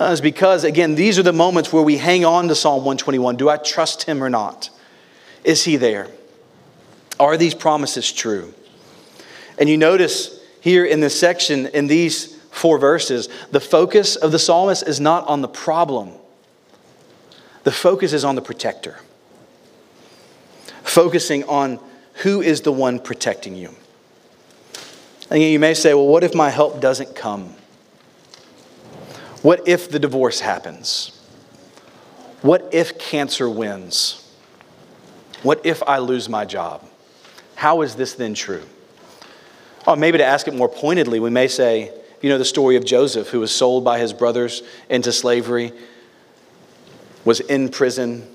Uh, 0.00 0.12
is 0.12 0.22
because, 0.22 0.64
again, 0.64 0.94
these 0.94 1.18
are 1.18 1.22
the 1.22 1.32
moments 1.32 1.70
where 1.70 1.82
we 1.82 1.98
hang 1.98 2.24
on 2.24 2.48
to 2.48 2.54
Psalm 2.54 2.78
121. 2.78 3.36
Do 3.36 3.50
I 3.50 3.58
trust 3.58 4.04
him 4.04 4.24
or 4.24 4.30
not? 4.30 4.70
Is 5.44 5.64
he 5.64 5.76
there? 5.76 6.08
Are 7.18 7.36
these 7.36 7.54
promises 7.54 8.10
true? 8.10 8.54
And 9.58 9.68
you 9.68 9.76
notice 9.76 10.40
here 10.62 10.86
in 10.86 11.00
this 11.00 11.20
section, 11.20 11.66
in 11.66 11.86
these 11.86 12.34
four 12.50 12.78
verses, 12.78 13.28
the 13.50 13.60
focus 13.60 14.16
of 14.16 14.32
the 14.32 14.38
psalmist 14.38 14.88
is 14.88 15.00
not 15.00 15.26
on 15.28 15.42
the 15.42 15.48
problem, 15.48 16.12
the 17.64 17.72
focus 17.72 18.14
is 18.14 18.24
on 18.24 18.36
the 18.36 18.42
protector. 18.42 18.98
Focusing 20.82 21.44
on 21.44 21.78
who 22.14 22.40
is 22.40 22.62
the 22.62 22.72
one 22.72 23.00
protecting 23.00 23.54
you. 23.54 23.74
And 25.30 25.42
you 25.42 25.58
may 25.58 25.74
say, 25.74 25.92
well, 25.92 26.06
what 26.06 26.24
if 26.24 26.34
my 26.34 26.48
help 26.48 26.80
doesn't 26.80 27.14
come? 27.14 27.54
What 29.42 29.66
if 29.66 29.90
the 29.90 29.98
divorce 29.98 30.40
happens? 30.40 31.16
What 32.42 32.68
if 32.72 32.98
cancer 32.98 33.48
wins? 33.48 34.16
What 35.42 35.64
if 35.64 35.82
I 35.82 35.98
lose 35.98 36.28
my 36.28 36.44
job? 36.44 36.84
How 37.54 37.82
is 37.82 37.94
this 37.94 38.14
then 38.14 38.34
true? 38.34 38.62
Or 39.86 39.96
maybe 39.96 40.18
to 40.18 40.24
ask 40.24 40.46
it 40.46 40.54
more 40.54 40.68
pointedly, 40.68 41.20
we 41.20 41.30
may 41.30 41.48
say, 41.48 41.92
you 42.20 42.28
know, 42.28 42.38
the 42.38 42.44
story 42.44 42.76
of 42.76 42.84
Joseph, 42.84 43.28
who 43.28 43.40
was 43.40 43.50
sold 43.50 43.82
by 43.82 43.98
his 43.98 44.12
brothers 44.12 44.62
into 44.90 45.10
slavery, 45.10 45.72
was 47.24 47.40
in 47.40 47.70
prison, 47.70 48.26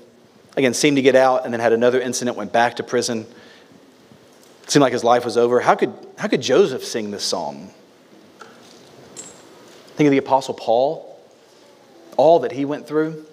again, 0.56 0.74
seemed 0.74 0.96
to 0.96 1.02
get 1.02 1.14
out, 1.14 1.44
and 1.44 1.52
then 1.52 1.60
had 1.60 1.72
another 1.72 2.00
incident, 2.00 2.36
went 2.36 2.52
back 2.52 2.76
to 2.76 2.82
prison. 2.82 3.26
It 4.64 4.70
seemed 4.70 4.82
like 4.82 4.92
his 4.92 5.04
life 5.04 5.24
was 5.24 5.36
over. 5.36 5.60
How 5.60 5.76
could, 5.76 5.92
how 6.18 6.26
could 6.26 6.42
Joseph 6.42 6.84
sing 6.84 7.12
this 7.12 7.24
psalm? 7.24 7.70
Think 9.96 10.08
of 10.08 10.10
the 10.10 10.18
Apostle 10.18 10.54
Paul, 10.54 11.18
all 12.16 12.40
that 12.40 12.52
he 12.52 12.64
went 12.64 12.86
through 12.86 13.24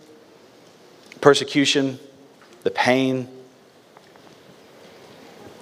persecution, 1.19 1.99
the 2.63 2.71
pain, 2.71 3.27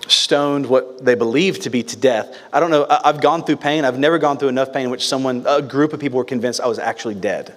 stoned 0.07 0.65
what 0.65 1.05
they 1.05 1.13
believed 1.13 1.61
to 1.63 1.69
be 1.69 1.83
to 1.83 1.95
death. 1.95 2.35
I 2.51 2.59
don't 2.59 2.71
know, 2.71 2.85
I've 2.89 3.21
gone 3.21 3.43
through 3.43 3.57
pain. 3.57 3.85
I've 3.85 3.99
never 3.99 4.17
gone 4.17 4.37
through 4.37 4.49
enough 4.49 4.73
pain 4.73 4.85
in 4.85 4.89
which 4.89 5.07
someone, 5.07 5.45
a 5.47 5.61
group 5.61 5.93
of 5.93 5.99
people 5.99 6.17
were 6.17 6.25
convinced 6.25 6.59
I 6.59 6.67
was 6.67 6.79
actually 6.79 7.15
dead. 7.15 7.53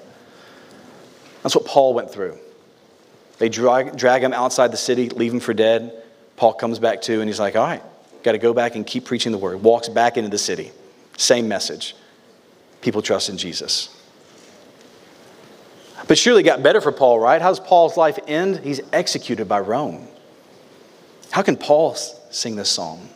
That's 1.42 1.54
what 1.54 1.64
Paul 1.64 1.94
went 1.94 2.10
through. 2.10 2.38
They 3.38 3.48
drag, 3.48 3.96
drag 3.96 4.22
him 4.22 4.32
outside 4.32 4.70
the 4.70 4.76
city, 4.76 5.08
leave 5.08 5.32
him 5.32 5.40
for 5.40 5.54
dead. 5.54 6.02
Paul 6.36 6.52
comes 6.54 6.78
back 6.78 7.02
to, 7.02 7.20
and 7.20 7.28
he's 7.28 7.40
like, 7.40 7.56
all 7.56 7.66
right, 7.66 7.82
got 8.22 8.32
to 8.32 8.38
go 8.38 8.52
back 8.52 8.76
and 8.76 8.86
keep 8.86 9.06
preaching 9.06 9.32
the 9.32 9.38
word. 9.38 9.62
Walks 9.62 9.88
back 9.88 10.16
into 10.16 10.30
the 10.30 10.38
city. 10.38 10.72
Same 11.16 11.48
message 11.48 11.94
people 12.84 13.02
trust 13.02 13.28
in 13.28 13.36
Jesus. 13.36 13.88
But 16.06 16.18
surely 16.18 16.42
it 16.42 16.44
got 16.44 16.62
better 16.62 16.80
for 16.80 16.92
Paul, 16.92 17.18
right? 17.18 17.40
How 17.40 17.48
does 17.48 17.60
Paul's 17.60 17.96
life 17.96 18.18
end? 18.26 18.58
He's 18.58 18.80
executed 18.92 19.48
by 19.48 19.60
Rome. 19.60 20.06
How 21.30 21.42
can 21.42 21.56
Paul 21.56 21.94
sing 21.94 22.56
this 22.56 22.68
song? 22.70 23.08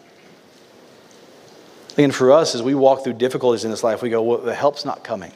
And 1.99 2.15
for 2.15 2.33
us, 2.33 2.55
as 2.55 2.63
we 2.63 2.75
walk 2.75 3.05
through 3.05 3.15
difficulties 3.15 3.65
in 3.65 3.71
this 3.71 3.85
life, 3.85 4.03
we 4.03 4.09
go, 4.09 4.23
well, 4.23 4.39
the 4.39 4.55
help's 4.55 4.85
not 4.85 5.05
coming. 5.05 5.33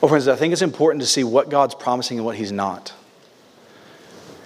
Well, 0.00 0.08
friends, 0.08 0.28
I 0.28 0.36
think 0.36 0.52
it's 0.52 0.62
important 0.62 1.02
to 1.02 1.08
see 1.08 1.24
what 1.24 1.50
God's 1.50 1.74
promising 1.74 2.18
and 2.18 2.24
what 2.24 2.36
He's 2.36 2.52
not. 2.52 2.92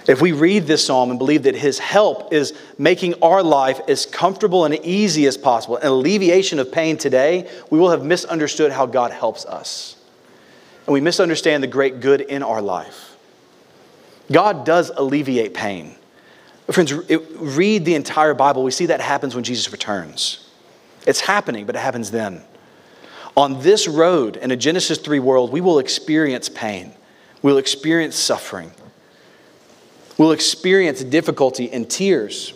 If 0.08 0.22
we 0.22 0.32
read 0.32 0.66
this 0.66 0.86
psalm 0.86 1.10
and 1.10 1.18
believe 1.18 1.42
that 1.42 1.54
his 1.54 1.78
help 1.78 2.32
is 2.32 2.54
making 2.78 3.22
our 3.22 3.42
life 3.42 3.78
as 3.88 4.06
comfortable 4.06 4.64
and 4.64 4.74
easy 4.74 5.26
as 5.26 5.36
possible, 5.36 5.76
an 5.76 5.86
alleviation 5.86 6.58
of 6.58 6.72
pain 6.72 6.96
today, 6.96 7.48
we 7.68 7.78
will 7.78 7.90
have 7.90 8.02
misunderstood 8.02 8.72
how 8.72 8.86
God 8.86 9.10
helps 9.12 9.44
us. 9.44 9.96
And 10.86 10.94
we 10.94 11.02
misunderstand 11.02 11.62
the 11.62 11.68
great 11.68 12.00
good 12.00 12.22
in 12.22 12.42
our 12.42 12.62
life. 12.62 13.16
God 14.32 14.64
does 14.64 14.90
alleviate 14.96 15.52
pain. 15.52 15.94
Friends, 16.70 16.92
read 16.92 17.84
the 17.84 17.94
entire 17.94 18.32
Bible. 18.32 18.62
We 18.62 18.70
see 18.70 18.86
that 18.86 19.02
happens 19.02 19.34
when 19.34 19.44
Jesus 19.44 19.70
returns. 19.72 20.48
It's 21.06 21.20
happening, 21.20 21.66
but 21.66 21.76
it 21.76 21.80
happens 21.80 22.10
then. 22.10 22.42
On 23.36 23.60
this 23.60 23.86
road 23.86 24.36
in 24.38 24.50
a 24.50 24.56
Genesis 24.56 24.96
3 24.98 25.18
world, 25.18 25.52
we 25.52 25.60
will 25.60 25.78
experience 25.78 26.48
pain. 26.48 26.94
We'll 27.42 27.58
experience 27.58 28.16
suffering 28.16 28.72
will 30.18 30.32
experience 30.32 31.02
difficulty 31.02 31.70
and 31.72 31.88
tears. 31.88 32.52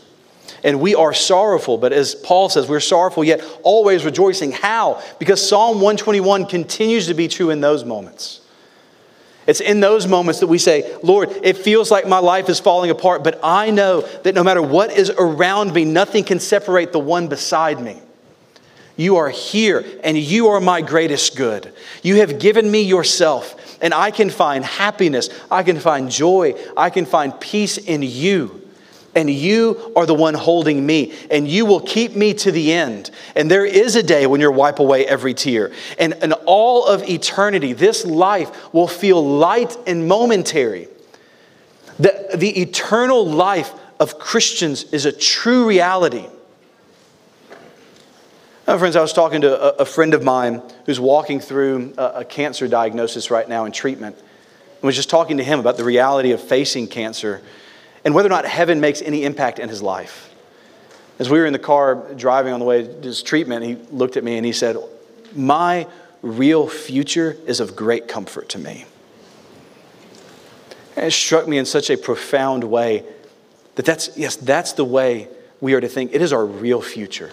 And 0.64 0.80
we 0.80 0.94
are 0.94 1.14
sorrowful, 1.14 1.78
but 1.78 1.92
as 1.92 2.14
Paul 2.14 2.48
says, 2.48 2.68
we're 2.68 2.80
sorrowful 2.80 3.24
yet 3.24 3.42
always 3.62 4.04
rejoicing. 4.04 4.52
How? 4.52 5.02
Because 5.18 5.46
Psalm 5.46 5.76
121 5.76 6.46
continues 6.46 7.06
to 7.06 7.14
be 7.14 7.28
true 7.28 7.50
in 7.50 7.60
those 7.60 7.84
moments. 7.84 8.40
It's 9.46 9.60
in 9.60 9.80
those 9.80 10.06
moments 10.06 10.38
that 10.40 10.46
we 10.46 10.58
say, 10.58 10.96
Lord, 11.02 11.30
it 11.42 11.56
feels 11.56 11.90
like 11.90 12.06
my 12.06 12.18
life 12.18 12.48
is 12.48 12.60
falling 12.60 12.90
apart, 12.90 13.24
but 13.24 13.40
I 13.42 13.70
know 13.70 14.02
that 14.22 14.36
no 14.36 14.44
matter 14.44 14.62
what 14.62 14.92
is 14.92 15.10
around 15.10 15.74
me, 15.74 15.84
nothing 15.84 16.22
can 16.22 16.38
separate 16.38 16.92
the 16.92 17.00
one 17.00 17.26
beside 17.26 17.80
me. 17.80 18.00
You 18.96 19.16
are 19.16 19.30
here, 19.30 19.84
and 20.04 20.16
you 20.16 20.48
are 20.48 20.60
my 20.60 20.80
greatest 20.80 21.36
good. 21.36 21.72
You 22.02 22.16
have 22.16 22.38
given 22.38 22.70
me 22.70 22.82
yourself, 22.82 23.71
and 23.83 23.93
I 23.93 24.11
can 24.11 24.30
find 24.30 24.64
happiness, 24.64 25.28
I 25.51 25.64
can 25.64 25.78
find 25.78 26.11
joy, 26.11 26.55
I 26.76 26.89
can 26.89 27.05
find 27.05 27.39
peace 27.39 27.76
in 27.76 28.03
you. 28.03 28.61
And 29.14 29.28
you 29.28 29.93
are 29.95 30.07
the 30.07 30.14
one 30.14 30.33
holding 30.33 30.87
me, 30.87 31.12
and 31.30 31.47
you 31.47 31.66
will 31.66 31.80
keep 31.80 32.16
me 32.16 32.33
to 32.35 32.51
the 32.51 32.72
end. 32.72 33.11
And 33.37 33.51
there 33.51 33.66
is 33.66 33.95
a 33.95 34.03
day 34.03 34.26
when 34.26 34.41
you 34.41 34.51
wipe 34.51 34.78
away 34.78 35.07
every 35.07 35.35
tear. 35.35 35.70
And 35.99 36.14
in 36.22 36.33
all 36.47 36.87
of 36.87 37.07
eternity, 37.07 37.74
this 37.74 38.07
life 38.07 38.72
will 38.72 38.89
feel 38.89 39.22
light 39.22 39.76
and 39.87 40.09
momentary. 40.09 40.89
The, 41.99 42.30
the 42.35 42.62
eternal 42.62 43.26
life 43.26 43.74
of 44.01 44.18
Christians 44.18 44.85
is 44.95 45.05
a 45.05 45.12
true 45.12 45.68
reality. 45.68 46.26
Friends, 48.78 48.96
I 48.96 49.02
was 49.02 49.12
talking 49.12 49.42
to 49.42 49.78
a, 49.78 49.82
a 49.82 49.84
friend 49.84 50.14
of 50.14 50.24
mine 50.24 50.62
who's 50.86 50.98
walking 50.98 51.40
through 51.40 51.92
a, 51.98 52.04
a, 52.20 52.24
cancer 52.24 52.66
diagnosis 52.66 53.30
right 53.30 53.46
now 53.46 53.66
and 53.66 53.74
treatment. 53.74 54.16
I 54.82 54.86
was 54.86 54.96
just 54.96 55.10
talking 55.10 55.36
to 55.36 55.44
him 55.44 55.60
about 55.60 55.76
the 55.76 55.84
reality 55.84 56.32
of 56.32 56.40
facing 56.40 56.88
cancer 56.88 57.42
and 58.02 58.14
whether 58.14 58.28
or 58.28 58.30
not 58.30 58.46
heaven 58.46 58.80
makes 58.80 59.02
any 59.02 59.24
impact 59.24 59.58
in 59.58 59.68
his 59.68 59.82
life. 59.82 60.34
As 61.18 61.28
we 61.28 61.38
were 61.38 61.44
in 61.44 61.52
the 61.52 61.58
car 61.58 62.14
driving 62.14 62.54
on 62.54 62.60
the 62.60 62.64
way 62.64 62.82
to 62.82 63.02
his 63.02 63.22
treatment, 63.22 63.62
he 63.62 63.74
looked 63.94 64.16
at 64.16 64.24
me 64.24 64.38
and 64.38 64.46
he 64.46 64.52
said, 64.52 64.78
My 65.34 65.86
real 66.22 66.66
future 66.66 67.36
is 67.46 67.60
of 67.60 67.76
great 67.76 68.08
comfort 68.08 68.48
to 68.48 68.58
me. 68.58 68.86
And 70.96 71.06
it 71.06 71.12
struck 71.12 71.46
me 71.46 71.58
in 71.58 71.66
such 71.66 71.90
a 71.90 71.98
profound 71.98 72.64
way 72.64 73.04
that 73.74 73.84
that's, 73.84 74.16
yes, 74.16 74.34
that's 74.34 74.72
the 74.72 74.84
way 74.84 75.28
we 75.60 75.74
are 75.74 75.80
to 75.80 75.88
think. 75.88 76.14
It 76.14 76.22
is 76.22 76.32
our 76.32 76.44
real 76.44 76.80
future. 76.80 77.32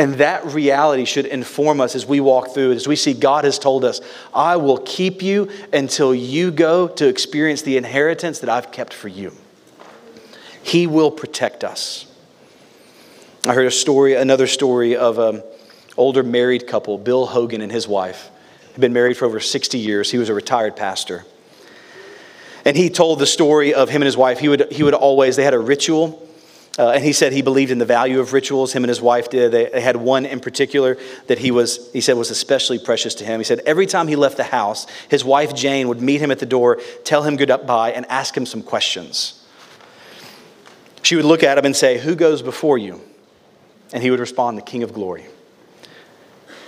And 0.00 0.14
that 0.14 0.46
reality 0.46 1.04
should 1.04 1.26
inform 1.26 1.78
us 1.78 1.94
as 1.94 2.06
we 2.06 2.20
walk 2.20 2.54
through 2.54 2.70
it, 2.70 2.76
as 2.76 2.88
we 2.88 2.96
see 2.96 3.12
God 3.12 3.44
has 3.44 3.58
told 3.58 3.84
us, 3.84 4.00
I 4.32 4.56
will 4.56 4.78
keep 4.78 5.20
you 5.20 5.50
until 5.74 6.14
you 6.14 6.50
go 6.50 6.88
to 6.88 7.06
experience 7.06 7.60
the 7.60 7.76
inheritance 7.76 8.38
that 8.38 8.48
I've 8.48 8.72
kept 8.72 8.94
for 8.94 9.08
you. 9.08 9.34
He 10.62 10.86
will 10.86 11.10
protect 11.10 11.64
us. 11.64 12.06
I 13.46 13.52
heard 13.52 13.66
a 13.66 13.70
story, 13.70 14.14
another 14.14 14.46
story 14.46 14.96
of 14.96 15.18
an 15.18 15.42
older 15.98 16.22
married 16.22 16.66
couple, 16.66 16.96
Bill 16.96 17.26
Hogan 17.26 17.60
and 17.60 17.70
his 17.70 17.86
wife. 17.86 18.30
Had 18.72 18.80
been 18.80 18.94
married 18.94 19.18
for 19.18 19.26
over 19.26 19.38
60 19.38 19.76
years. 19.76 20.10
He 20.10 20.16
was 20.16 20.30
a 20.30 20.34
retired 20.34 20.76
pastor. 20.76 21.26
And 22.64 22.74
he 22.74 22.88
told 22.88 23.18
the 23.18 23.26
story 23.26 23.74
of 23.74 23.90
him 23.90 24.00
and 24.00 24.06
his 24.06 24.16
wife. 24.16 24.38
He 24.38 24.48
would, 24.48 24.72
he 24.72 24.82
would 24.82 24.94
always, 24.94 25.36
they 25.36 25.44
had 25.44 25.52
a 25.52 25.58
ritual 25.58 26.26
uh, 26.80 26.92
and 26.92 27.04
he 27.04 27.12
said 27.12 27.34
he 27.34 27.42
believed 27.42 27.70
in 27.70 27.76
the 27.76 27.84
value 27.84 28.20
of 28.20 28.32
rituals. 28.32 28.72
Him 28.72 28.84
and 28.84 28.88
his 28.88 29.02
wife 29.02 29.28
did. 29.28 29.52
They, 29.52 29.66
they, 29.66 29.82
had 29.82 29.96
one 29.96 30.24
in 30.24 30.40
particular 30.40 30.96
that 31.26 31.38
he 31.38 31.50
was, 31.50 31.92
he 31.92 32.00
said, 32.00 32.16
was 32.16 32.30
especially 32.30 32.78
precious 32.78 33.14
to 33.16 33.24
him. 33.24 33.38
He 33.38 33.44
said 33.44 33.60
every 33.66 33.84
time 33.84 34.08
he 34.08 34.16
left 34.16 34.38
the 34.38 34.44
house, 34.44 34.86
his 35.10 35.22
wife 35.22 35.54
Jane 35.54 35.88
would 35.88 36.00
meet 36.00 36.22
him 36.22 36.30
at 36.30 36.38
the 36.38 36.46
door, 36.46 36.80
tell 37.04 37.22
him 37.22 37.36
goodbye, 37.36 37.92
and 37.92 38.06
ask 38.06 38.34
him 38.34 38.46
some 38.46 38.62
questions. 38.62 39.46
She 41.02 41.16
would 41.16 41.26
look 41.26 41.42
at 41.42 41.58
him 41.58 41.66
and 41.66 41.76
say, 41.76 41.98
"Who 41.98 42.14
goes 42.14 42.40
before 42.40 42.78
you?" 42.78 43.02
And 43.92 44.02
he 44.02 44.10
would 44.10 44.20
respond, 44.20 44.56
"The 44.56 44.62
King 44.62 44.82
of 44.82 44.94
Glory." 44.94 45.26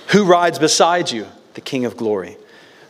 Who 0.09 0.25
rides 0.25 0.59
beside 0.59 1.11
you? 1.11 1.27
The 1.55 1.63
King 1.63 1.87
of 1.87 1.97
Glory. 1.97 2.37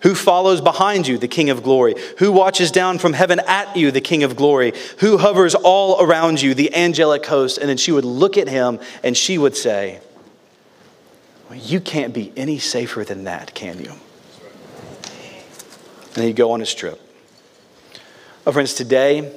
Who 0.02 0.14
follows 0.14 0.60
behind 0.60 1.06
you? 1.06 1.16
The 1.16 1.28
King 1.28 1.50
of 1.50 1.62
glory. 1.62 1.94
Who 2.18 2.32
watches 2.32 2.70
down 2.70 2.98
from 2.98 3.12
heaven 3.12 3.40
at 3.46 3.76
you? 3.76 3.90
The 3.90 4.00
King 4.00 4.24
of 4.24 4.34
glory. 4.34 4.72
Who 4.98 5.18
hovers 5.18 5.54
all 5.54 6.02
around 6.02 6.42
you? 6.42 6.54
The 6.54 6.74
angelic 6.74 7.24
host. 7.26 7.58
And 7.58 7.68
then 7.68 7.76
she 7.76 7.92
would 7.92 8.04
look 8.04 8.36
at 8.36 8.48
him 8.48 8.80
and 9.02 9.16
she 9.16 9.38
would 9.38 9.56
say, 9.56 10.00
well, 11.48 11.58
You 11.58 11.80
can't 11.80 12.12
be 12.12 12.32
any 12.36 12.58
safer 12.58 13.04
than 13.04 13.24
that, 13.24 13.54
can 13.54 13.78
you? 13.78 13.92
And 16.14 16.24
he'd 16.24 16.36
go 16.36 16.52
on 16.52 16.60
his 16.60 16.74
trip. 16.74 17.00
Oh, 18.44 18.52
friends, 18.52 18.74
today, 18.74 19.32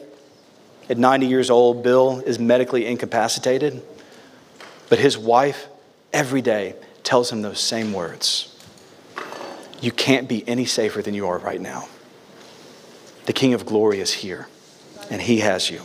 at 0.89 0.97
90 0.97 1.28
years 1.28 1.49
old, 1.49 1.84
Bill 1.84 2.20
is 2.22 2.39
medically 2.39 2.88
incapacitated, 2.88 3.82
but 4.89 4.97
his 4.97 5.16
wife 5.18 5.68
every 6.11 6.41
day 6.41 6.76
tells 7.03 7.32
him 7.32 7.43
those 7.43 7.59
same 7.59 7.93
words. 7.93 8.55
You 9.86 9.91
can't 9.91 10.27
be 10.27 10.43
any 10.47 10.65
safer 10.65 11.03
than 11.03 11.13
you 11.13 11.27
are 11.27 11.38
right 11.38 11.61
now. 11.61 11.88
The 13.27 13.33
King 13.33 13.53
of 13.53 13.67
glory 13.67 13.99
is 13.99 14.11
here, 14.11 14.47
and 15.11 15.21
he 15.21 15.41
has 15.41 15.69
you. 15.69 15.79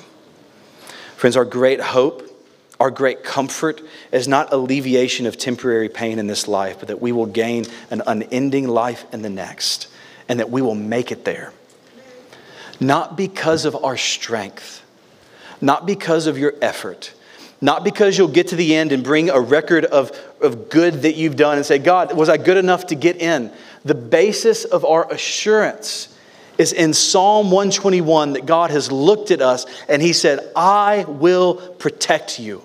Friends, 1.16 1.36
our 1.36 1.44
great 1.44 1.82
hope, 1.82 2.26
our 2.80 2.90
great 2.90 3.22
comfort 3.22 3.82
is 4.10 4.26
not 4.26 4.54
alleviation 4.54 5.26
of 5.26 5.36
temporary 5.36 5.90
pain 5.90 6.18
in 6.18 6.28
this 6.28 6.48
life, 6.48 6.76
but 6.78 6.88
that 6.88 7.02
we 7.02 7.12
will 7.12 7.26
gain 7.26 7.66
an 7.90 8.00
unending 8.06 8.66
life 8.68 9.04
in 9.12 9.20
the 9.20 9.28
next, 9.28 9.88
and 10.30 10.40
that 10.40 10.48
we 10.48 10.62
will 10.62 10.74
make 10.74 11.12
it 11.12 11.26
there. 11.26 11.52
Not 12.80 13.18
because 13.18 13.66
of 13.66 13.84
our 13.84 13.98
strength, 13.98 14.82
not 15.60 15.84
because 15.84 16.26
of 16.26 16.38
your 16.38 16.54
effort, 16.62 17.12
not 17.60 17.84
because 17.84 18.16
you'll 18.16 18.28
get 18.28 18.48
to 18.48 18.56
the 18.56 18.74
end 18.74 18.92
and 18.92 19.04
bring 19.04 19.28
a 19.28 19.38
record 19.38 19.84
of, 19.84 20.18
of 20.40 20.70
good 20.70 21.02
that 21.02 21.16
you've 21.16 21.36
done 21.36 21.58
and 21.58 21.66
say, 21.66 21.78
God, 21.78 22.16
was 22.16 22.30
I 22.30 22.38
good 22.38 22.56
enough 22.56 22.86
to 22.86 22.94
get 22.94 23.18
in? 23.18 23.52
The 23.84 23.94
basis 23.94 24.64
of 24.64 24.84
our 24.84 25.10
assurance 25.10 26.14
is 26.58 26.72
in 26.72 26.92
Psalm 26.92 27.46
121 27.50 28.34
that 28.34 28.44
God 28.44 28.70
has 28.70 28.92
looked 28.92 29.30
at 29.30 29.40
us 29.40 29.64
and 29.88 30.02
He 30.02 30.12
said, 30.12 30.50
I 30.54 31.04
will 31.08 31.54
protect 31.54 32.38
you. 32.38 32.62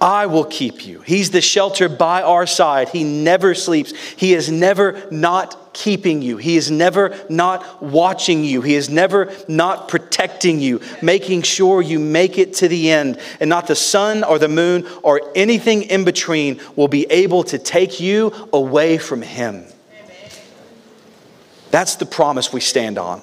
I 0.00 0.26
will 0.26 0.44
keep 0.44 0.84
you. 0.84 1.00
He's 1.02 1.30
the 1.30 1.40
shelter 1.40 1.88
by 1.88 2.22
our 2.22 2.44
side. 2.44 2.88
He 2.88 3.04
never 3.04 3.54
sleeps. 3.54 3.92
He 4.16 4.34
is 4.34 4.50
never 4.50 5.00
not 5.12 5.72
keeping 5.74 6.22
you. 6.22 6.38
He 6.38 6.56
is 6.56 6.72
never 6.72 7.16
not 7.28 7.80
watching 7.80 8.42
you. 8.42 8.62
He 8.62 8.74
is 8.74 8.90
never 8.90 9.32
not 9.46 9.88
protecting 9.88 10.58
you, 10.58 10.80
making 11.02 11.42
sure 11.42 11.80
you 11.80 12.00
make 12.00 12.36
it 12.36 12.54
to 12.54 12.68
the 12.68 12.90
end. 12.90 13.20
And 13.38 13.48
not 13.48 13.68
the 13.68 13.76
sun 13.76 14.24
or 14.24 14.40
the 14.40 14.48
moon 14.48 14.88
or 15.04 15.20
anything 15.36 15.82
in 15.82 16.04
between 16.04 16.60
will 16.74 16.88
be 16.88 17.06
able 17.08 17.44
to 17.44 17.58
take 17.58 18.00
you 18.00 18.48
away 18.52 18.98
from 18.98 19.22
Him. 19.22 19.66
That's 21.72 21.96
the 21.96 22.06
promise 22.06 22.52
we 22.52 22.60
stand 22.60 22.98
on. 22.98 23.22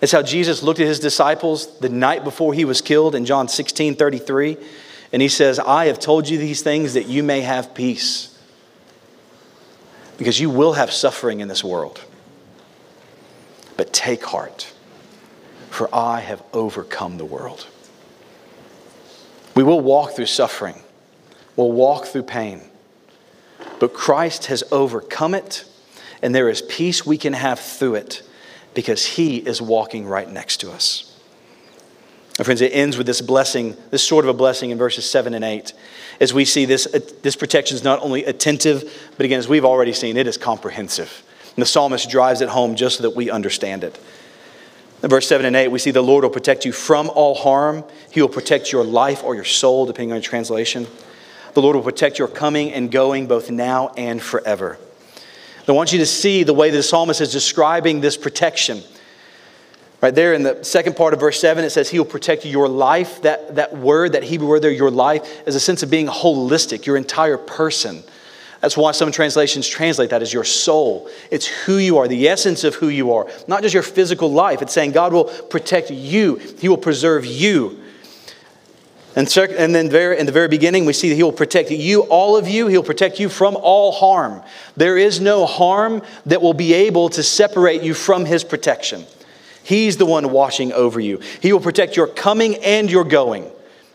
It's 0.00 0.12
how 0.12 0.22
Jesus 0.22 0.62
looked 0.62 0.80
at 0.80 0.86
his 0.86 1.00
disciples 1.00 1.78
the 1.80 1.88
night 1.88 2.24
before 2.24 2.54
he 2.54 2.64
was 2.64 2.80
killed 2.80 3.14
in 3.14 3.26
John 3.26 3.48
16 3.48 3.96
33. 3.96 4.56
And 5.12 5.20
he 5.20 5.28
says, 5.28 5.58
I 5.58 5.86
have 5.86 5.98
told 5.98 6.28
you 6.28 6.38
these 6.38 6.62
things 6.62 6.94
that 6.94 7.06
you 7.06 7.24
may 7.24 7.40
have 7.40 7.74
peace. 7.74 8.38
Because 10.18 10.38
you 10.38 10.48
will 10.50 10.74
have 10.74 10.92
suffering 10.92 11.40
in 11.40 11.48
this 11.48 11.64
world. 11.64 12.00
But 13.76 13.92
take 13.92 14.24
heart, 14.24 14.72
for 15.68 15.92
I 15.92 16.20
have 16.20 16.42
overcome 16.52 17.18
the 17.18 17.24
world. 17.24 17.66
We 19.56 19.64
will 19.64 19.80
walk 19.80 20.12
through 20.12 20.26
suffering, 20.26 20.76
we'll 21.56 21.72
walk 21.72 22.06
through 22.06 22.22
pain. 22.22 22.62
But 23.80 23.94
Christ 23.94 24.46
has 24.46 24.62
overcome 24.70 25.34
it 25.34 25.64
and 26.22 26.34
there 26.34 26.48
is 26.48 26.62
peace 26.62 27.04
we 27.04 27.18
can 27.18 27.32
have 27.32 27.58
through 27.58 27.96
it 27.96 28.22
because 28.74 29.04
He 29.04 29.38
is 29.38 29.60
walking 29.60 30.06
right 30.06 30.30
next 30.30 30.58
to 30.58 30.70
us. 30.70 31.06
My 32.38 32.44
friends, 32.44 32.62
it 32.62 32.72
ends 32.72 32.96
with 32.96 33.06
this 33.06 33.20
blessing, 33.20 33.76
this 33.90 34.02
sort 34.02 34.24
of 34.24 34.30
a 34.30 34.34
blessing 34.34 34.70
in 34.70 34.78
verses 34.78 35.08
7 35.08 35.34
and 35.34 35.44
8. 35.44 35.74
As 36.20 36.32
we 36.32 36.46
see 36.46 36.64
this, 36.64 36.86
uh, 36.86 37.00
this 37.20 37.36
protection 37.36 37.74
is 37.74 37.84
not 37.84 38.00
only 38.00 38.24
attentive, 38.24 39.10
but 39.18 39.26
again, 39.26 39.38
as 39.38 39.46
we've 39.46 39.64
already 39.64 39.92
seen, 39.92 40.16
it 40.16 40.26
is 40.26 40.38
comprehensive. 40.38 41.22
And 41.54 41.60
the 41.60 41.66
psalmist 41.66 42.08
drives 42.08 42.40
it 42.40 42.48
home 42.48 42.76
just 42.76 42.96
so 42.96 43.02
that 43.02 43.14
we 43.14 43.30
understand 43.30 43.84
it. 43.84 44.00
In 45.02 45.10
verse 45.10 45.26
7 45.26 45.44
and 45.44 45.54
8, 45.54 45.68
we 45.68 45.78
see 45.78 45.90
the 45.90 46.02
Lord 46.02 46.24
will 46.24 46.30
protect 46.30 46.64
you 46.64 46.72
from 46.72 47.10
all 47.10 47.34
harm. 47.34 47.84
He 48.10 48.22
will 48.22 48.28
protect 48.28 48.72
your 48.72 48.84
life 48.84 49.22
or 49.22 49.34
your 49.34 49.44
soul, 49.44 49.84
depending 49.84 50.12
on 50.12 50.16
your 50.16 50.22
translation. 50.22 50.86
The 51.52 51.60
Lord 51.60 51.76
will 51.76 51.82
protect 51.82 52.18
your 52.18 52.28
coming 52.28 52.72
and 52.72 52.90
going 52.90 53.26
both 53.26 53.50
now 53.50 53.88
and 53.98 54.22
forever. 54.22 54.78
I 55.70 55.72
want 55.72 55.92
you 55.92 55.98
to 56.00 56.06
see 56.06 56.42
the 56.42 56.52
way 56.52 56.70
the 56.70 56.82
psalmist 56.82 57.20
is 57.20 57.32
describing 57.32 58.00
this 58.00 58.16
protection. 58.16 58.82
Right 60.00 60.14
there 60.14 60.32
in 60.32 60.42
the 60.42 60.64
second 60.64 60.96
part 60.96 61.12
of 61.12 61.20
verse 61.20 61.38
7, 61.40 61.62
it 61.62 61.70
says, 61.70 61.90
He 61.90 61.98
will 61.98 62.06
protect 62.06 62.44
your 62.44 62.68
life. 62.68 63.22
That, 63.22 63.54
that 63.56 63.76
word, 63.76 64.12
that 64.12 64.22
Hebrew 64.22 64.48
word 64.48 64.62
there, 64.62 64.70
your 64.70 64.90
life, 64.90 65.46
is 65.46 65.54
a 65.54 65.60
sense 65.60 65.82
of 65.82 65.90
being 65.90 66.06
holistic, 66.06 66.86
your 66.86 66.96
entire 66.96 67.36
person. 67.36 68.02
That's 68.60 68.76
why 68.76 68.92
some 68.92 69.12
translations 69.12 69.68
translate 69.68 70.10
that 70.10 70.22
as 70.22 70.32
your 70.32 70.44
soul. 70.44 71.08
It's 71.30 71.46
who 71.46 71.76
you 71.76 71.98
are, 71.98 72.08
the 72.08 72.28
essence 72.28 72.64
of 72.64 72.74
who 72.74 72.88
you 72.88 73.12
are, 73.12 73.26
not 73.46 73.62
just 73.62 73.72
your 73.72 73.82
physical 73.82 74.30
life. 74.30 74.62
It's 74.62 74.72
saying 74.72 74.92
God 74.92 75.12
will 75.12 75.24
protect 75.24 75.90
you, 75.90 76.36
He 76.36 76.68
will 76.68 76.78
preserve 76.78 77.24
you. 77.24 77.82
And, 79.16 79.26
then 79.26 79.86
in 79.86 80.26
the 80.26 80.32
very 80.32 80.48
beginning, 80.48 80.84
we 80.84 80.92
see 80.92 81.08
that 81.08 81.16
He 81.16 81.22
will 81.22 81.32
protect 81.32 81.70
you, 81.70 82.02
all 82.02 82.36
of 82.36 82.48
you. 82.48 82.68
He'll 82.68 82.82
protect 82.82 83.18
you 83.18 83.28
from 83.28 83.56
all 83.56 83.92
harm. 83.92 84.42
There 84.76 84.96
is 84.96 85.20
no 85.20 85.46
harm 85.46 86.02
that 86.26 86.40
will 86.40 86.54
be 86.54 86.72
able 86.74 87.08
to 87.10 87.22
separate 87.22 87.82
you 87.82 87.92
from 87.92 88.24
His 88.24 88.44
protection. 88.44 89.04
He's 89.62 89.96
the 89.96 90.06
one 90.06 90.30
watching 90.30 90.72
over 90.72 91.00
you. 91.00 91.20
He 91.40 91.52
will 91.52 91.60
protect 91.60 91.96
your 91.96 92.06
coming 92.06 92.56
and 92.56 92.90
your 92.90 93.04
going. 93.04 93.50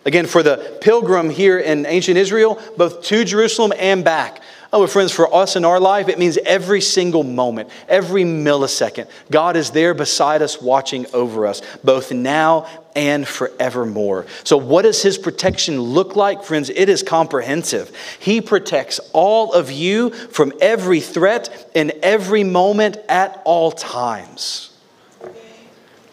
Again, 0.06 0.28
for 0.28 0.44
the 0.44 0.78
pilgrim 0.82 1.30
here 1.30 1.58
in 1.58 1.86
ancient 1.86 2.18
Israel, 2.18 2.62
both 2.78 3.02
to 3.04 3.24
Jerusalem 3.24 3.74
and 3.78 4.04
back. 4.04 4.42
Oh, 4.72 4.82
but 4.82 4.90
friends, 4.90 5.12
for 5.12 5.34
us 5.34 5.56
in 5.56 5.64
our 5.64 5.80
life, 5.80 6.10
it 6.10 6.20
means 6.20 6.38
every 6.46 6.82
single 6.82 7.24
moment, 7.24 7.70
every 7.88 8.24
millisecond, 8.24 9.10
God 9.32 9.56
is 9.56 9.72
there 9.72 9.94
beside 9.94 10.42
us, 10.42 10.62
watching 10.62 11.06
over 11.14 11.48
us, 11.48 11.62
both 11.84 12.12
now 12.12 12.68
and 12.96 13.28
forevermore. 13.28 14.26
So, 14.44 14.58
what 14.58 14.84
does 14.84 15.02
His 15.02 15.18
protection 15.18 15.80
look 15.80 16.16
like, 16.16 16.44
friends? 16.44 16.70
It 16.70 16.90
is 16.90 17.04
comprehensive. 17.04 17.92
He 18.20 18.42
protects 18.42 19.00
all 19.14 19.54
of 19.54 19.72
you 19.72 20.12
from 20.12 20.54
every 20.62 21.02
threat 21.02 21.70
in 21.76 21.92
every 22.02 22.44
moment 22.44 22.98
at 23.10 23.42
all 23.46 23.72
times. 23.72 24.72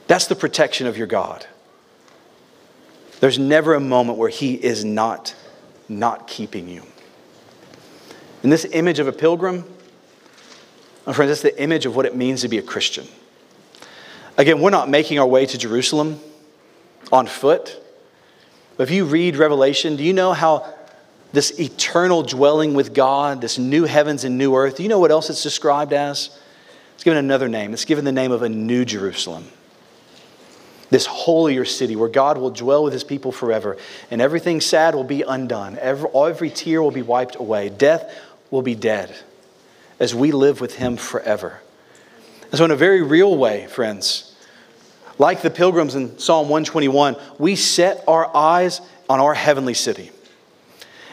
That's 0.09 0.27
the 0.27 0.37
protection 0.37 0.87
of 0.87 0.99
your 0.99 1.07
God. 1.07 1.47
There's 3.21 3.39
never 3.39 3.75
a 3.75 3.81
moment 3.81 4.19
where 4.19 4.29
He 4.29 4.55
is 4.55 4.85
not, 4.85 5.35
not 5.89 6.27
keeping 6.27 6.69
you. 6.69 6.83
And 8.43 8.51
this 8.51 8.65
image 8.73 8.99
of 8.99 9.07
a 9.07 9.13
pilgrim, 9.13 9.65
my 11.07 11.13
friends, 11.13 11.31
that's 11.31 11.43
the 11.43 11.63
image 11.63 11.87
of 11.87 11.95
what 11.95 12.07
it 12.07 12.17
means 12.17 12.41
to 12.41 12.49
be 12.49 12.59
a 12.59 12.63
Christian. 12.63 13.07
Again, 14.37 14.61
we're 14.61 14.71
not 14.71 14.89
making 14.89 15.19
our 15.19 15.27
way 15.27 15.47
to 15.47 15.57
Jerusalem 15.59 16.21
on 17.13 17.27
foot. 17.27 17.79
If 18.79 18.91
you 18.91 19.05
read 19.05 19.37
Revelation, 19.37 19.97
do 19.97 20.03
you 20.03 20.15
know 20.15 20.33
how 20.33 20.73
this 21.33 21.59
eternal 21.61 22.23
dwelling 22.23 22.75
with 22.75 22.95
God, 22.95 23.41
this 23.41 23.59
new 23.59 23.85
heavens 23.85 24.25
and 24.25 24.39
new 24.39 24.55
earth, 24.57 24.77
do 24.77 24.83
you 24.83 24.89
know 24.89 24.99
what 24.99 25.11
else 25.11 25.31
it's 25.31 25.43
described 25.43 25.93
as? 25.93 26.37
It's 26.95 27.05
given 27.05 27.19
another 27.19 27.49
name. 27.49 27.73
It's 27.73 27.85
given 27.85 28.05
the 28.05 28.13
name 28.13 28.33
of 28.33 28.43
a 28.43 28.49
new 28.49 28.85
Jerusalem. 28.85 29.47
This 30.91 31.07
holier 31.07 31.65
city 31.65 31.97
where 31.97 32.09
God 32.09 32.39
will 32.39 32.51
dwell 32.51 32.85
with 32.85 32.93
his 32.93 33.05
people 33.05 33.33
forever, 33.33 33.79
and 34.11 34.21
everything 34.21 34.61
sad 34.61 34.95
will 34.95 35.05
be 35.05 35.23
undone. 35.23 35.79
Every, 35.79 36.11
every 36.15 36.51
tear 36.51 36.83
will 36.83 36.91
be 36.91 37.03
wiped 37.03 37.37
away. 37.37 37.71
Death 37.71 38.15
will 38.51 38.63
be 38.63 38.75
dead 38.75 39.15
as 39.99 40.15
we 40.15 40.33
live 40.33 40.61
with 40.61 40.75
him 40.75 40.97
forever. 40.97 41.61
And 42.51 42.59
so, 42.59 42.67
in 42.67 42.71
a 42.71 42.77
very 42.77 43.03
real 43.03 43.37
way, 43.37 43.67
friends, 43.69 44.32
like 45.23 45.41
the 45.41 45.51
pilgrims 45.51 45.95
in 45.95 46.19
Psalm 46.19 46.49
121, 46.49 47.17
we 47.39 47.55
set 47.55 48.03
our 48.09 48.37
eyes 48.37 48.81
on 49.09 49.21
our 49.21 49.35
heavenly 49.35 49.73
city. 49.73 50.11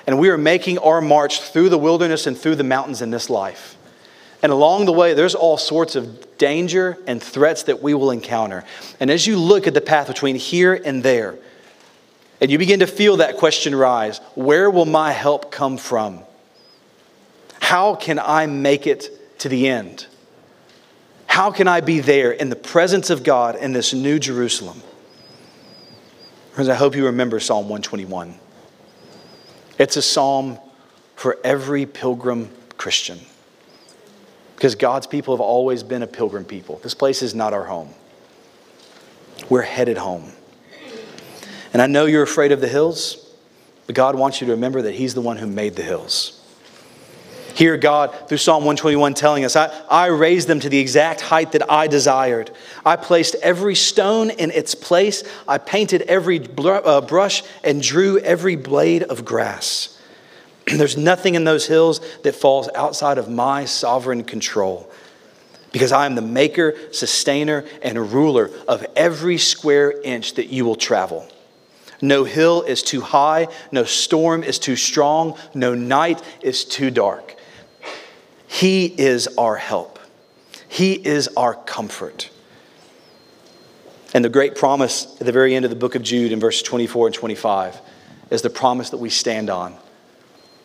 And 0.07 0.18
we 0.18 0.30
are 0.30 0.38
making 0.38 0.80
our 0.80 0.99
march 0.99 1.41
through 1.41 1.70
the 1.70 1.78
wilderness 1.78 2.26
and 2.26 2.36
through 2.36 2.55
the 2.55 2.64
mountains 2.64 3.03
in 3.03 3.12
this 3.12 3.30
life. 3.30 3.78
And 4.41 4.51
along 4.51 4.86
the 4.86 4.93
way, 4.93 5.14
there's 5.14 5.36
all 5.36 5.57
sorts 5.57 5.95
of 5.95 6.39
danger 6.39 6.97
and 7.05 7.22
threats 7.22 7.64
that 7.64 7.84
we 7.84 7.93
will 7.93 8.10
encounter. 8.10 8.64
And 8.99 9.12
as 9.12 9.28
you 9.28 9.38
look 9.38 9.68
at 9.68 9.76
the 9.76 9.82
path 9.82 10.07
between 10.07 10.38
here 10.38 10.74
and 10.74 11.03
there, 11.03 11.38
and 12.41 12.49
you 12.49 12.57
begin 12.57 12.80
to 12.80 12.88
feel 12.88 13.18
that 13.18 13.38
question 13.38 13.76
rise 13.76 14.18
where 14.34 14.72
will 14.72 14.86
my 14.86 15.12
help 15.12 15.51
come 15.51 15.78
from? 15.78 16.22
How 17.60 17.93
can 17.93 18.18
I 18.18 18.47
make 18.47 18.88
it 18.88 19.39
to 19.41 19.49
the 19.49 19.68
end? 19.68 20.07
How 21.39 21.51
can 21.51 21.69
I 21.69 21.79
be 21.79 22.01
there 22.01 22.33
in 22.33 22.49
the 22.49 22.57
presence 22.57 23.09
of 23.09 23.23
God 23.23 23.55
in 23.55 23.71
this 23.71 23.93
new 23.93 24.19
Jerusalem? 24.19 24.81
Friends, 26.51 26.67
I 26.67 26.75
hope 26.75 26.97
you 26.97 27.05
remember 27.05 27.39
Psalm 27.39 27.69
121. 27.69 28.35
It's 29.77 29.95
a 29.95 30.01
psalm 30.01 30.59
for 31.15 31.37
every 31.45 31.85
pilgrim 31.85 32.49
Christian. 32.75 33.19
Because 34.57 34.75
God's 34.75 35.07
people 35.07 35.33
have 35.33 35.39
always 35.39 35.81
been 35.81 36.03
a 36.03 36.07
pilgrim 36.07 36.43
people. 36.43 36.81
This 36.83 36.93
place 36.93 37.21
is 37.21 37.33
not 37.33 37.53
our 37.53 37.63
home. 37.63 37.93
We're 39.49 39.61
headed 39.61 39.97
home. 39.97 40.33
And 41.71 41.81
I 41.81 41.87
know 41.87 42.05
you're 42.05 42.23
afraid 42.23 42.51
of 42.51 42.59
the 42.59 42.67
hills, 42.67 43.33
but 43.85 43.95
God 43.95 44.15
wants 44.15 44.41
you 44.41 44.47
to 44.47 44.51
remember 44.51 44.81
that 44.81 44.95
He's 44.95 45.13
the 45.13 45.21
one 45.21 45.37
who 45.37 45.47
made 45.47 45.77
the 45.77 45.83
hills. 45.83 46.38
Hear 47.60 47.76
God 47.76 48.30
through 48.30 48.38
Psalm 48.38 48.64
121 48.64 49.16
telling 49.16 49.43
us, 49.43 49.57
I, 49.57 49.68
I 49.89 50.05
raised 50.05 50.47
them 50.47 50.62
to 50.62 50.70
the 50.70 50.78
exact 50.80 51.20
height 51.20 51.51
that 51.51 51.70
I 51.70 51.88
desired. 51.88 52.51
I 52.86 52.95
placed 52.95 53.36
every 53.41 53.76
stone 53.76 54.30
in 54.30 54.49
its 54.51 54.76
place. 54.76 55.26
I 55.45 55.57
painted 55.57 56.03
every 56.03 56.39
uh, 56.57 57.01
brush 57.01 57.43
and 57.62 57.84
drew 57.84 58.18
every 58.20 58.55
blade 58.55 59.03
of 59.03 59.26
grass. 59.26 59.99
There's 60.68 60.95
nothing 60.95 61.36
in 61.36 61.43
those 61.43 61.68
hills 61.68 61.99
that 62.24 62.34
falls 62.34 62.70
outside 62.76 63.18
of 63.18 63.28
my 63.28 63.66
sovereign 63.66 64.24
control 64.24 64.89
because 65.74 65.91
I 65.91 66.05
am 66.05 66.16
the 66.16 66.22
maker, 66.22 66.76
sustainer, 66.93 67.66
and 67.82 68.14
ruler 68.14 68.51
of 68.70 68.86
every 68.95 69.38
square 69.38 69.99
inch 70.01 70.36
that 70.36 70.47
you 70.47 70.64
will 70.64 70.78
travel. 70.78 71.28
No 72.01 72.24
hill 72.24 72.62
is 72.62 72.82
too 72.82 73.01
high, 73.01 73.49
no 73.70 73.84
storm 73.84 74.43
is 74.43 74.60
too 74.60 74.78
strong, 74.78 75.38
no 75.53 75.76
night 75.76 76.24
is 76.41 76.64
too 76.64 76.89
dark. 76.89 77.36
He 78.50 78.88
is 78.88 79.28
our 79.38 79.56
help, 79.56 80.00
He 80.68 80.93
is 80.93 81.30
our 81.38 81.54
comfort. 81.54 82.32
And 84.12 84.26
the 84.26 84.30
great 84.30 84.56
promise 84.56 85.16
at 85.20 85.28
the 85.28 85.32
very 85.32 85.56
end 85.56 85.66
of 85.66 85.70
the 85.70 85.78
book 85.78 85.93
of 85.93 86.02
Jude 86.02 86.32
in 86.32 86.39
verses 86.39 86.64
24 86.64 87.08
and 87.08 87.16
25 87.16 87.80
is 88.32 88.41
the 88.41 88.50
promise 88.50 88.89
that 88.89 88.97
we 88.97 89.12
stand 89.12 89.52
on 89.52 89.78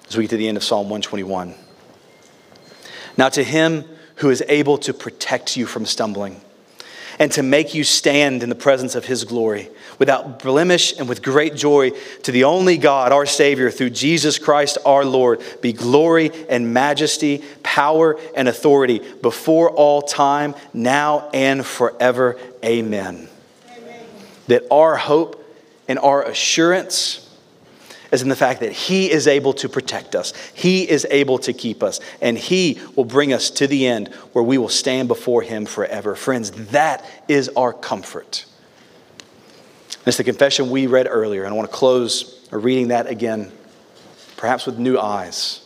as 0.09 0.17
we 0.17 0.25
get 0.25 0.31
to 0.31 0.39
the 0.39 0.49
end 0.49 0.57
of 0.57 0.65
Psalm 0.65 0.87
121. 0.87 1.55
Now, 3.19 3.29
to 3.29 3.45
him 3.45 3.85
who 4.17 4.31
is 4.31 4.43
able 4.49 4.79
to 4.79 4.95
protect 4.95 5.59
you 5.59 5.67
from 5.67 5.85
stumbling 5.85 6.41
and 7.19 7.31
to 7.33 7.43
make 7.43 7.75
you 7.75 7.85
stand 7.85 8.43
in 8.43 8.49
the 8.49 8.55
presence 8.55 8.95
of 8.95 9.07
his 9.07 9.25
glory 9.25 9.69
without 9.99 10.43
blemish 10.43 10.99
and 10.99 11.09
with 11.09 11.23
great 11.23 11.55
joy 11.55 11.91
to 12.23 12.33
the 12.33 12.45
only 12.45 12.77
God, 12.77 13.13
our 13.13 13.27
Savior, 13.27 13.71
through 13.71 13.91
Jesus 13.91 14.39
Christ 14.39 14.79
our 14.85 15.05
Lord, 15.05 15.43
be 15.61 15.73
glory 15.73 16.31
and 16.49 16.75
majesty, 16.75 17.43
power 17.63 18.19
and 18.35 18.49
authority 18.49 19.01
before 19.23 19.71
all 19.71 20.03
time, 20.03 20.55
now 20.73 21.29
and 21.33 21.65
forever. 21.65 22.39
Amen. 22.65 23.29
Amen. 23.77 24.07
That 24.49 24.65
our 24.71 24.97
hope 24.97 25.41
and 25.89 25.99
our 25.99 26.23
assurance 26.25 27.24
is 28.15 28.23
in 28.23 28.31
the 28.31 28.37
fact 28.37 28.61
that 28.61 28.73
He 28.73 29.11
is 29.11 29.27
able 29.27 29.53
to 29.55 29.69
protect 29.69 30.15
us, 30.15 30.33
He 30.55 30.89
is 30.89 31.07
able 31.11 31.39
to 31.41 31.53
keep 31.53 31.83
us, 31.83 32.01
and 32.23 32.39
He 32.39 32.81
will 32.97 33.05
bring 33.05 33.33
us 33.33 33.51
to 33.51 33.67
the 33.67 33.87
end 33.87 34.09
where 34.33 34.45
we 34.45 34.57
will 34.57 34.71
stand 34.71 35.09
before 35.09 35.43
Him 35.43 35.67
forever. 35.67 36.15
Friends, 36.15 36.51
that 36.71 37.05
is 37.29 37.51
our 37.51 37.73
comfort. 37.73 38.47
It's 40.07 40.17
the 40.17 40.25
confession 40.25 40.71
we 40.71 40.87
read 40.87 41.07
earlier, 41.11 41.45
and 41.45 41.53
I 41.53 41.57
want 41.57 41.71
to 41.71 41.77
close 41.77 42.47
reading 42.51 42.89
that 42.89 43.07
again, 43.07 43.51
perhaps 44.37 44.65
with 44.65 44.79
new 44.79 44.99
eyes. 44.99 45.61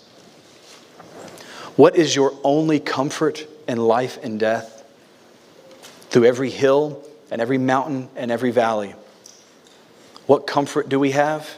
What 1.77 1.97
is 1.97 2.17
your 2.17 2.35
only 2.43 2.81
comfort 2.81 3.47
in 3.69 3.79
life 3.79 4.19
and 4.23 4.41
death? 4.41 4.75
Through 6.11 6.25
every 6.25 6.51
hill 6.51 7.05
and 7.31 7.41
every 7.43 7.59
mountain 7.59 8.09
and 8.17 8.31
every 8.31 8.51
valley. 8.51 8.95
What 10.27 10.47
comfort 10.47 10.89
do 10.89 10.99
we 10.99 11.13
have? 11.13 11.49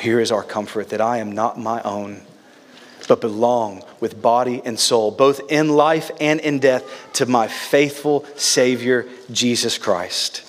Here 0.00 0.20
is 0.20 0.30
our 0.32 0.42
comfort 0.42 0.90
that 0.90 1.00
I 1.00 1.18
am 1.18 1.32
not 1.32 1.58
my 1.58 1.82
own, 1.82 2.22
but 3.08 3.20
belong 3.20 3.84
with 4.00 4.22
body 4.22 4.62
and 4.64 4.78
soul, 4.78 5.10
both 5.10 5.40
in 5.50 5.70
life 5.70 6.10
and 6.20 6.40
in 6.40 6.58
death, 6.58 6.84
to 7.14 7.26
my 7.26 7.48
faithful 7.48 8.24
Savior, 8.36 9.06
Jesus 9.30 9.78
Christ. 9.78 10.47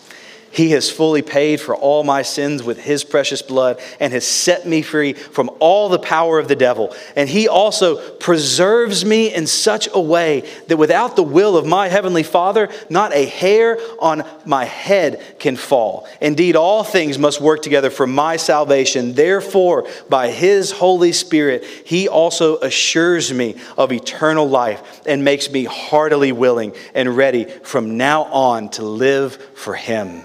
He 0.52 0.72
has 0.72 0.90
fully 0.90 1.22
paid 1.22 1.62
for 1.62 1.76
all 1.76 2.04
my 2.04 2.24
sins 2.24 2.64
with 2.64 2.80
his 2.80 3.04
precious 3.04 3.42
blood 3.42 3.80
and 4.00 4.12
has 4.14 4.26
set 4.26 4.68
me 4.68 4.82
free 4.82 5.14
from 5.14 5.52
all 5.60 5.90
the 5.90 6.00
power 6.00 6.40
of 6.40 6.48
the 6.48 6.56
devil. 6.56 6.96
And 7.16 7.30
he 7.30 7.48
also 7.48 8.10
preserves 8.18 9.06
me 9.06 9.34
in 9.34 9.46
such 9.46 9.88
a 9.94 10.02
way 10.02 10.50
that 10.68 10.78
without 10.78 11.16
the 11.16 11.24
will 11.24 11.56
of 11.56 11.68
my 11.68 11.88
heavenly 11.88 12.24
Father, 12.24 12.70
not 12.90 13.14
a 13.14 13.26
hair 13.26 13.78
on 14.00 14.24
my 14.44 14.66
head 14.66 15.24
can 15.38 15.56
fall. 15.56 16.08
Indeed, 16.20 16.56
all 16.56 16.84
things 16.84 17.20
must 17.20 17.40
work 17.40 17.62
together 17.62 17.92
for 17.92 18.08
my 18.08 18.36
salvation. 18.38 19.14
Therefore, 19.14 19.88
by 20.10 20.32
his 20.32 20.72
Holy 20.72 21.12
Spirit, 21.12 21.64
he 21.86 22.08
also 22.08 22.58
assures 22.58 23.32
me 23.32 23.56
of 23.78 23.92
eternal 23.92 24.50
life 24.50 25.02
and 25.06 25.24
makes 25.24 25.52
me 25.52 25.66
heartily 25.66 26.32
willing 26.32 26.74
and 26.96 27.16
ready 27.16 27.46
from 27.46 27.98
now 27.98 28.24
on 28.24 28.70
to 28.70 28.84
live 28.84 29.36
for 29.54 29.76
him 29.76 30.24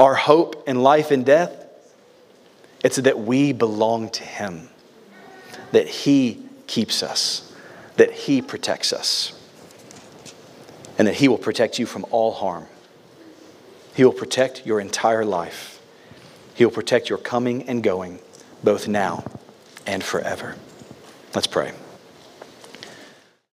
our 0.00 0.14
hope 0.14 0.66
in 0.66 0.82
life 0.82 1.10
and 1.10 1.26
death, 1.26 1.66
it's 2.82 2.96
that 2.96 3.18
we 3.18 3.52
belong 3.52 4.08
to 4.08 4.24
Him, 4.24 4.70
that 5.72 5.86
He 5.86 6.42
keeps 6.66 7.02
us, 7.02 7.54
that 7.96 8.10
He 8.10 8.40
protects 8.40 8.94
us, 8.94 9.38
and 10.98 11.06
that 11.06 11.16
He 11.16 11.28
will 11.28 11.38
protect 11.38 11.78
you 11.78 11.84
from 11.84 12.06
all 12.10 12.32
harm. 12.32 12.66
He 13.94 14.02
will 14.02 14.14
protect 14.14 14.64
your 14.64 14.80
entire 14.80 15.24
life. 15.26 15.82
He 16.54 16.64
will 16.64 16.72
protect 16.72 17.10
your 17.10 17.18
coming 17.18 17.68
and 17.68 17.82
going, 17.82 18.20
both 18.64 18.88
now 18.88 19.22
and 19.86 20.02
forever. 20.02 20.56
Let's 21.34 21.46
pray. 21.46 21.72